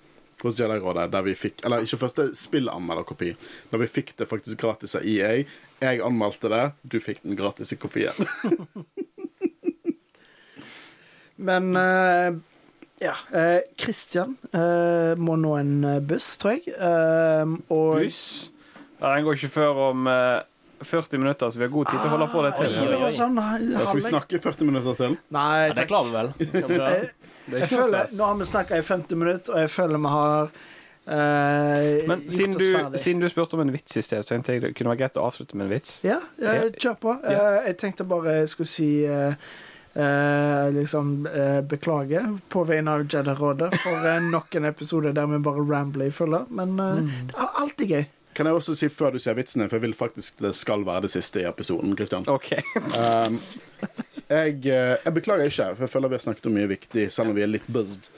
hos 0.42 0.56
Jedi-rådet, 0.58 1.10
der 1.12 1.22
vi 1.22 1.34
fikk 1.38 1.60
Eller 1.64 1.84
ikke 1.84 1.98
første 2.00 2.34
spillanmelderkopi, 2.34 3.36
da 3.70 3.78
vi 3.78 3.86
fikk 3.86 4.16
det 4.16 4.26
faktisk 4.28 4.58
gratis 4.58 4.96
av 4.96 5.04
EA. 5.06 5.44
Jeg 5.80 6.00
anmeldte 6.02 6.48
det, 6.50 6.72
du 6.82 6.98
fikk 7.00 7.22
den 7.22 7.36
gratis 7.36 7.72
i 7.72 7.76
kopien. 7.76 8.12
Men 11.36 11.76
eh, 11.76 12.34
ja. 12.98 13.14
Kristian 13.30 13.62
Christian 13.76 14.36
eh, 14.52 15.14
må 15.18 15.36
nå 15.40 15.54
en 15.58 15.84
eh, 15.84 16.00
buss, 16.00 16.36
tror 16.38 16.52
jeg. 16.58 16.74
Eh, 16.76 17.54
og 17.72 17.98
Buss? 18.02 18.50
Ja, 19.00 19.14
den 19.16 19.24
går 19.26 19.38
ikke 19.40 19.50
før 19.56 19.80
om 19.90 20.06
eh, 20.10 20.42
40 20.84 21.18
minutter, 21.18 21.50
så 21.50 21.58
vi 21.58 21.64
har 21.66 21.72
god 21.72 21.90
tid 21.90 21.98
til 22.00 22.08
å 22.08 22.12
holde 22.16 22.28
på 22.32 22.42
det 22.46 22.52
til. 22.58 22.74
tror 22.76 22.92
det 22.92 23.00
var 23.00 23.16
sånn 23.16 23.40
ja, 23.42 23.86
skal 23.86 23.98
vi 24.00 24.04
snakke 24.08 24.42
40 24.42 24.70
minutter 24.70 25.00
til. 25.00 25.16
Nei, 25.34 25.68
Ja, 25.68 25.72
det 25.78 25.88
klarer 25.90 26.10
vi 26.10 26.14
vel. 26.18 26.32
Er 27.52 27.58
jeg 27.58 27.68
føler. 27.72 28.14
Nå 28.18 28.28
har 28.30 28.38
vi 28.38 28.46
snakka 28.52 28.78
i 28.78 28.86
50 28.86 29.18
minutter, 29.18 29.54
og 29.56 29.64
jeg 29.66 29.70
føler 29.70 29.98
vi 30.06 30.14
har 30.18 30.54
Uh, 31.02 32.06
Men 32.06 32.30
siden 32.30 32.54
du, 32.54 32.98
siden 32.98 33.20
du 33.20 33.26
spurte 33.28 33.56
om 33.58 33.60
en 33.64 33.72
vits 33.74 33.96
i 33.98 34.02
sted, 34.06 34.22
så 34.22 34.36
tenkte 34.36 34.54
jeg 34.54 34.62
det 34.62 34.70
kunne 34.78 34.92
være 34.92 35.00
greit 35.00 35.18
å 35.18 35.24
avslutte 35.26 35.58
med 35.58 35.66
en 35.66 35.72
vits. 35.74 35.96
Ja, 36.06 36.20
ja, 36.38 36.52
Ja. 36.54 36.68
kjør 36.70 36.98
på. 37.02 37.14
Eh, 37.26 37.66
jeg 37.66 37.76
tenkte 37.80 38.06
bare 38.06 38.36
jeg 38.36 38.52
skulle 38.52 38.70
si 38.70 38.90
uh, 39.10 39.34
eh, 39.98 40.70
liksom 40.70 41.26
beklage 41.66 42.22
på 42.48 42.62
vegne 42.68 42.94
av 42.94 43.02
Jedi-rådet 43.10 43.72
for 43.82 44.20
nok 44.30 44.54
en 44.54 44.70
episode 44.70 45.12
der 45.12 45.26
vi 45.26 45.42
bare 45.42 45.66
rambler 45.66 46.06
i 46.06 46.14
fulle. 46.14 46.44
Men 46.50 46.76
Mm. 46.76 47.10
det 47.26 47.34
er 47.34 47.60
alltid 47.64 47.88
gøy. 47.88 48.06
Kan 48.34 48.48
jeg 48.48 48.54
også 48.54 48.74
si 48.78 48.88
før 48.88 49.16
du 49.16 49.18
sier 49.22 49.36
vitsene, 49.36 49.68
for 49.68 49.76
jeg 49.76 49.86
vil 49.86 49.96
faktisk 49.96 50.40
det 50.44 50.54
skal 50.56 50.86
være 50.86 51.06
det 51.06 51.10
siste 51.14 51.42
i 51.42 51.48
episoden. 51.48 51.96
Kristian 51.96 52.24
OK. 52.32 52.54
Um, 52.76 53.40
jeg, 54.28 54.62
eh, 54.66 54.96
jeg 55.04 55.14
beklager 55.14 55.50
ikke, 55.50 55.74
for 55.74 55.84
jeg 55.86 55.92
føler 55.92 56.08
vi 56.08 56.18
har 56.20 56.24
snakket 56.28 56.48
om 56.48 56.56
mye 56.56 56.70
viktig, 56.70 57.10
selv 57.12 57.32
om 57.32 57.36
vi 57.36 57.44
er 57.44 57.52
litt 57.52 57.68
buzzed 57.72 58.10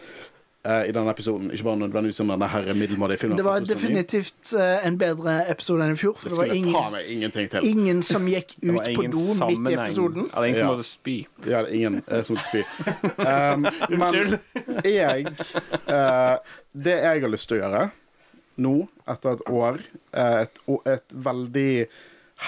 Uh, 0.64 0.88
i 0.88 0.92
denne 0.96 1.10
episoden. 1.12 1.50
Ikke 1.52 1.64
bare 1.66 1.76
nødvendigvis 1.76 2.20
om 2.20 2.30
denne 2.32 2.46
her 2.48 2.74
middelmådige 2.74 3.18
filmen. 3.20 3.36
Det 3.36 3.44
var 3.44 3.58
definitivt 3.60 4.54
uh, 4.56 4.86
en 4.86 4.94
bedre 4.96 5.34
episode 5.52 5.84
enn 5.84 5.92
i 5.92 5.98
fjor. 6.00 6.14
For 6.16 6.30
Det 6.30 6.30
det 6.32 6.38
var 6.38 6.46
skulle 6.46 6.54
faen 6.54 6.68
ingen, 6.70 6.94
meg 6.94 7.10
ingenting 7.12 7.50
til. 7.52 7.66
ingen 7.68 8.00
som 8.02 8.28
gikk 8.32 8.54
ut 8.62 8.78
på 8.78 8.94
ingen 8.94 9.12
do 9.12 9.24
midt 9.50 9.68
i 9.68 9.74
episoden. 9.74 10.30
Ja, 10.30 10.40
det 10.40 10.46
er 10.46 10.48
ingen 10.48 10.62
som 10.62 10.70
måtte 10.72 10.86
spy. 10.88 11.16
Ja, 11.44 11.60
det 11.60 11.68
er 11.68 11.74
ingen 11.74 12.00
uh, 12.08 12.22
som 12.24 12.40
spy. 12.40 12.62
Um, 13.24 13.66
men 13.88 14.38
jeg 14.84 15.26
eh, 15.26 16.34
Det 16.72 16.96
jeg 16.96 17.20
har 17.22 17.30
lyst 17.30 17.48
til 17.48 17.58
å 17.58 17.60
gjøre 17.60 17.84
nå, 18.60 18.74
etter 19.10 19.36
et 19.36 19.46
år, 19.50 19.80
eh, 20.12 20.40
et, 20.44 20.60
et 20.90 21.16
veldig 21.26 21.86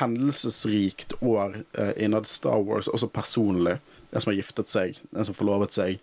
hendelsesrikt 0.00 1.16
år 1.22 1.60
eh, 1.78 1.92
innad 2.04 2.26
Star 2.26 2.62
Wars, 2.66 2.88
også 2.88 3.08
personlig 3.08 3.78
En 4.12 4.22
som 4.22 4.30
har 4.30 4.38
giftet 4.38 4.70
seg, 4.70 5.00
en 5.12 5.24
som 5.24 5.34
har 5.34 5.38
forlovet 5.38 5.76
seg, 5.76 5.98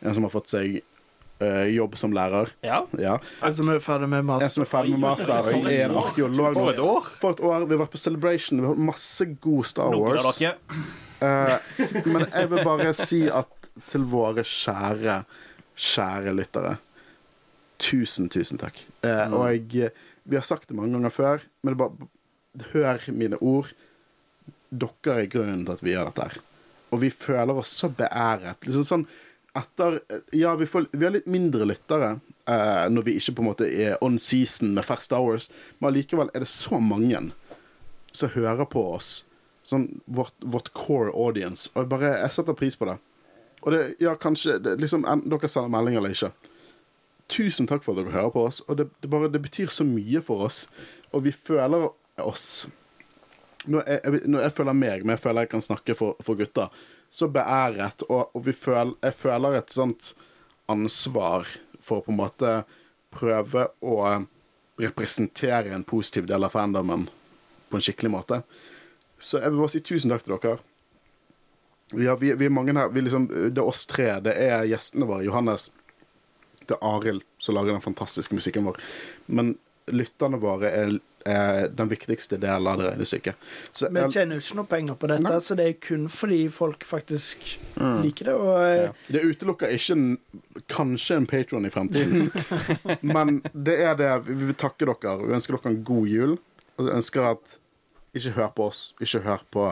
en 0.00 0.14
som 0.14 0.24
har 0.24 0.32
fått 0.32 0.52
seg 0.52 0.76
uh, 1.42 1.66
jobb 1.68 1.96
som 1.98 2.12
lærer. 2.14 2.52
Ja. 2.64 2.78
Ja. 3.02 3.16
En 3.44 3.54
som 3.54 3.68
er 3.72 3.80
ferdig 3.82 4.08
med 4.08 4.30
En 4.30 4.50
som 4.50 4.62
er 4.62 4.70
ferdig 4.70 4.94
med 4.94 5.02
master, 5.02 5.34
og 5.42 5.66
er 5.66 5.88
en 5.88 5.98
arkeolog. 5.98 6.54
For 6.54 6.72
et 6.72 6.80
år! 6.82 7.10
For 7.18 7.34
et 7.34 7.42
år. 7.42 7.66
Vi 7.66 7.74
har 7.74 7.82
vært 7.82 7.92
på 7.96 8.00
Celebration, 8.00 8.62
vi 8.62 8.66
har 8.68 8.76
hatt 8.76 8.86
masse 8.88 9.26
god 9.42 9.68
Star 9.68 9.98
Wars. 9.98 10.40
Eh, 11.18 11.54
men 12.06 12.28
jeg 12.30 12.50
vil 12.54 12.62
bare 12.62 12.92
si 12.94 13.24
at 13.26 13.70
til 13.90 14.06
våre 14.06 14.46
kjære, 14.46 15.22
kjære 15.74 16.34
lyttere 16.38 16.76
Tusen, 17.78 18.28
tusen 18.28 18.58
takk. 18.58 18.80
Eh, 19.02 19.26
Mm. 19.28 19.34
Og 19.38 19.72
jeg, 19.72 19.92
vi 20.24 20.36
har 20.36 20.42
sagt 20.46 20.68
det 20.68 20.76
mange 20.76 20.92
ganger 20.96 21.10
før, 21.14 21.40
men 21.62 21.74
det 21.74 21.78
bare 21.78 22.72
hør 22.72 23.04
mine 23.14 23.38
ord. 23.40 23.70
Dere 24.70 25.22
er 25.22 25.30
grunnen 25.32 25.64
til 25.64 25.72
at 25.72 25.82
vi 25.84 25.94
gjør 25.94 26.10
dette 26.10 26.26
her. 26.26 26.38
Og 26.92 27.00
vi 27.00 27.10
føler 27.12 27.56
oss 27.56 27.70
så 27.78 27.88
beæret. 27.88 28.64
Liksom 28.66 28.84
sånn 28.84 29.06
etter 29.58 30.00
Ja, 30.36 30.54
vi, 30.56 30.66
får, 30.68 30.88
vi 30.92 31.04
har 31.06 31.12
litt 31.14 31.26
mindre 31.26 31.64
lyttere 31.66 32.18
eh, 32.46 32.84
når 32.92 33.06
vi 33.06 33.14
ikke 33.18 33.34
på 33.38 33.42
en 33.42 33.48
måte 33.48 33.66
er 33.68 33.96
on 34.04 34.18
season 34.22 34.74
med 34.76 34.84
Fast 34.86 35.12
Hours, 35.12 35.48
men 35.78 35.90
allikevel 35.90 36.30
er 36.34 36.44
det 36.44 36.50
så 36.52 36.78
mange 36.80 37.30
som 38.12 38.30
hører 38.34 38.68
på 38.70 38.82
oss. 38.94 39.24
Sånn 39.68 40.00
vårt, 40.06 40.34
vårt 40.40 40.70
core 40.76 41.12
audience. 41.12 41.70
Og 41.74 41.82
jeg 41.84 41.90
bare 41.92 42.12
Jeg 42.22 42.30
setter 42.36 42.56
pris 42.56 42.76
på 42.76 42.88
det. 42.88 42.98
Og 43.62 43.72
det, 43.74 43.80
ja, 44.00 44.14
kanskje 44.16 44.58
det, 44.62 44.76
liksom, 44.80 45.02
Dere 45.28 45.48
sender 45.50 45.72
melding 45.72 45.96
eller 45.98 46.14
ikke. 46.14 46.30
Tusen 47.28 47.68
takk 47.68 47.84
for 47.84 47.92
at 47.92 48.02
dere 48.02 48.14
hører 48.14 48.32
på 48.34 48.44
oss. 48.48 48.60
Og 48.68 48.78
det, 48.80 48.88
det, 49.02 49.10
bare, 49.12 49.30
det 49.32 49.42
betyr 49.44 49.72
så 49.72 49.84
mye 49.86 50.22
for 50.24 50.46
oss. 50.48 50.62
Og 51.12 51.24
vi 51.26 51.32
føler 51.32 51.90
oss 52.18 52.66
Når 53.68 53.84
jeg, 53.86 54.20
når 54.30 54.40
jeg 54.40 54.52
føler 54.54 54.76
meg, 54.76 55.02
men 55.04 55.12
jeg 55.16 55.20
føler 55.20 55.44
jeg 55.44 55.50
kan 55.52 55.62
snakke 55.64 55.94
for, 55.98 56.16
for 56.24 56.38
gutta, 56.38 56.68
så 57.10 57.28
beæret. 57.28 58.04
Og, 58.08 58.30
og 58.32 58.44
vi 58.46 58.54
føl, 58.56 58.94
jeg 59.02 59.16
føler 59.18 59.58
et 59.58 59.74
sånt 59.74 60.12
ansvar 60.70 61.48
for 61.80 62.00
å 62.00 62.06
på 62.06 62.14
en 62.14 62.20
måte 62.20 62.52
prøve 63.12 63.66
å 63.84 63.98
representere 64.78 65.74
en 65.74 65.84
positiv 65.84 66.28
del 66.30 66.46
av 66.46 66.54
fandomen 66.54 67.08
på 67.68 67.76
en 67.76 67.84
skikkelig 67.84 68.12
måte. 68.14 68.40
Så 69.18 69.42
jeg 69.42 69.52
vil 69.52 69.60
bare 69.64 69.74
si 69.74 69.82
tusen 69.84 70.12
takk 70.12 70.24
til 70.24 70.36
dere. 70.38 70.58
Ja, 71.98 72.14
vi, 72.20 72.32
vi 72.36 72.46
er 72.46 72.52
mange 72.52 72.74
her. 72.76 72.92
Vi 72.92 73.02
liksom, 73.02 73.26
det 73.28 73.58
er 73.58 73.66
oss 73.66 73.86
tre. 73.88 74.10
Det 74.24 74.34
er 74.36 74.66
gjestene 74.68 75.08
våre. 75.08 75.24
Johannes. 75.26 75.70
Det 76.68 76.76
er 76.76 76.84
Arild 76.94 77.22
som 77.40 77.56
lager 77.56 77.72
den 77.76 77.84
fantastiske 77.84 78.36
musikken 78.36 78.66
vår. 78.68 78.76
Men 79.26 79.54
lytterne 79.88 80.36
våre 80.40 80.68
er, 80.68 80.90
er 81.24 81.68
den 81.72 81.88
viktigste 81.88 82.36
delen 82.40 82.66
av 82.68 82.76
det 82.82 82.90
regnestykket. 82.90 83.38
Vi 83.88 84.02
tjener 84.12 84.36
jo 84.36 84.42
ikke 84.44 84.56
noe 84.58 84.68
penger 84.68 84.98
på 85.00 85.08
dette, 85.08 85.24
Nei. 85.24 85.38
så 85.40 85.56
det 85.56 85.64
er 85.70 85.78
kun 85.80 86.04
fordi 86.12 86.42
folk 86.52 86.84
faktisk 86.84 87.46
Mm. 87.78 88.02
liker 88.02 88.24
det. 88.28 88.34
Og 88.34 88.58
eh, 88.66 88.82
Ja. 88.84 88.92
Det 89.14 89.22
utelukker 89.30 89.70
ikke 89.72 89.92
en, 89.96 90.18
kanskje 90.68 91.16
en 91.16 91.26
patron 91.30 91.64
i 91.66 91.70
fremtiden. 91.70 92.28
Men 93.14 93.40
det 93.54 93.78
er 93.86 93.94
det. 93.96 94.12
Vi 94.26 94.34
vil 94.50 94.54
takke 94.58 94.84
dere. 94.88 95.16
Vi 95.24 95.34
ønsker 95.38 95.56
dere 95.56 95.72
en 95.72 95.84
god 95.86 96.08
jul. 96.10 96.36
Og 96.78 96.90
ønsker 96.94 97.30
at 97.32 97.56
ikke 98.18 98.34
hør 98.36 98.48
på 98.56 98.66
oss. 98.72 98.80
Ikke 99.00 99.20
hør 99.24 99.44
på 99.54 99.68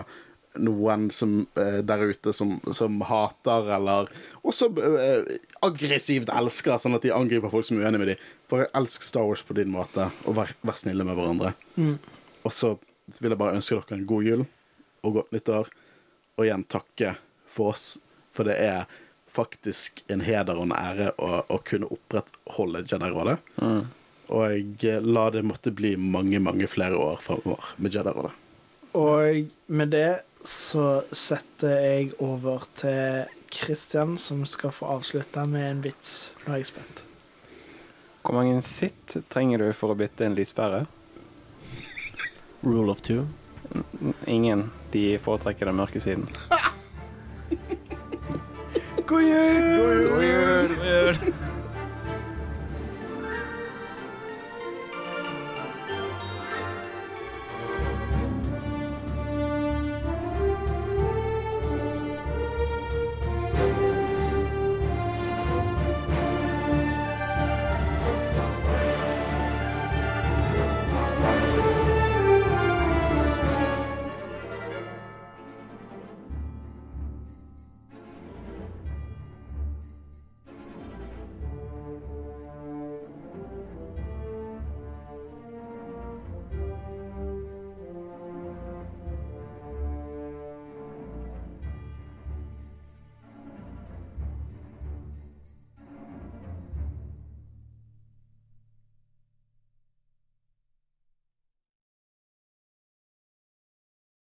noen 0.62 1.08
som, 1.14 1.38
eh, 1.58 1.78
der 1.86 2.04
ute 2.10 2.32
som, 2.36 2.56
som 2.74 3.00
hater 3.08 3.70
eller 3.76 4.10
også 4.46 4.70
eh, 4.82 5.38
aggressivt 5.66 6.32
elsker, 6.32 6.78
sånn 6.80 6.98
at 6.98 7.06
de 7.06 7.14
angriper 7.14 7.52
folk 7.52 7.68
som 7.68 7.80
er 7.80 7.86
uenige 7.86 8.02
med 8.02 8.12
dem. 8.12 8.28
Bare 8.50 8.68
elsk 8.78 9.06
Star 9.06 9.26
Wars 9.28 9.44
på 9.46 9.56
din 9.58 9.72
måte, 9.74 10.10
og 10.24 10.38
vær, 10.38 10.54
vær 10.66 10.78
snille 10.78 11.06
med 11.06 11.18
hverandre. 11.18 11.54
Mm. 11.76 11.96
Og 12.46 12.54
så 12.54 12.76
vil 13.20 13.34
jeg 13.34 13.40
bare 13.40 13.58
ønske 13.58 13.78
dere 13.78 13.98
en 13.98 14.08
god 14.08 14.30
jul 14.30 14.46
og 15.06 15.20
godt 15.20 15.34
nyttår. 15.34 15.74
Og 16.36 16.46
igjen 16.46 16.66
takke 16.70 17.16
for 17.50 17.74
oss, 17.74 17.96
for 18.36 18.48
det 18.48 18.58
er 18.60 18.86
faktisk 19.36 20.02
en 20.12 20.22
heder 20.24 20.56
og 20.56 20.68
en 20.68 20.76
ære 20.76 21.12
å, 21.20 21.42
å 21.52 21.60
kunne 21.66 21.88
opprettholde 21.92 22.84
Jedi-rådet. 22.88 23.38
Mm. 23.60 23.84
Og 24.36 24.84
la 25.06 25.28
det 25.30 25.44
måtte 25.46 25.72
bli 25.74 25.94
mange, 26.00 26.40
mange 26.42 26.66
flere 26.70 26.98
år 26.98 27.20
framover 27.22 27.72
med 27.76 27.94
Jedi-rådet. 27.94 28.34
Og 28.96 29.44
med 29.66 29.88
det 29.92 30.20
så 30.46 31.02
setter 31.12 31.80
jeg 31.82 32.12
over 32.22 32.62
til 32.78 33.24
Kristian, 33.52 34.18
som 34.18 34.44
skal 34.48 34.70
få 34.72 34.86
avslutte 34.94 35.44
med 35.50 35.70
en 35.70 35.82
vits. 35.84 36.32
Nå 36.44 36.52
er 36.54 36.58
jeg 36.62 36.66
spent. 36.70 37.04
Hvor 38.22 38.34
mange 38.38 38.62
sitt 38.64 39.16
trenger 39.30 39.58
du 39.62 39.72
for 39.76 39.88
å 39.92 39.98
bytte 39.98 40.24
en 40.26 40.36
lyspære? 40.38 40.86
Rule 42.64 42.90
of 42.90 43.00
two. 43.04 43.26
Ingen. 44.26 44.70
De 44.94 45.18
foretrekker 45.22 45.66
den 45.68 45.78
mørke 45.78 46.00
siden. 46.02 46.26
God 49.06 49.22
jul! 49.22 50.08
God 50.10 50.24
jul! 50.26 51.14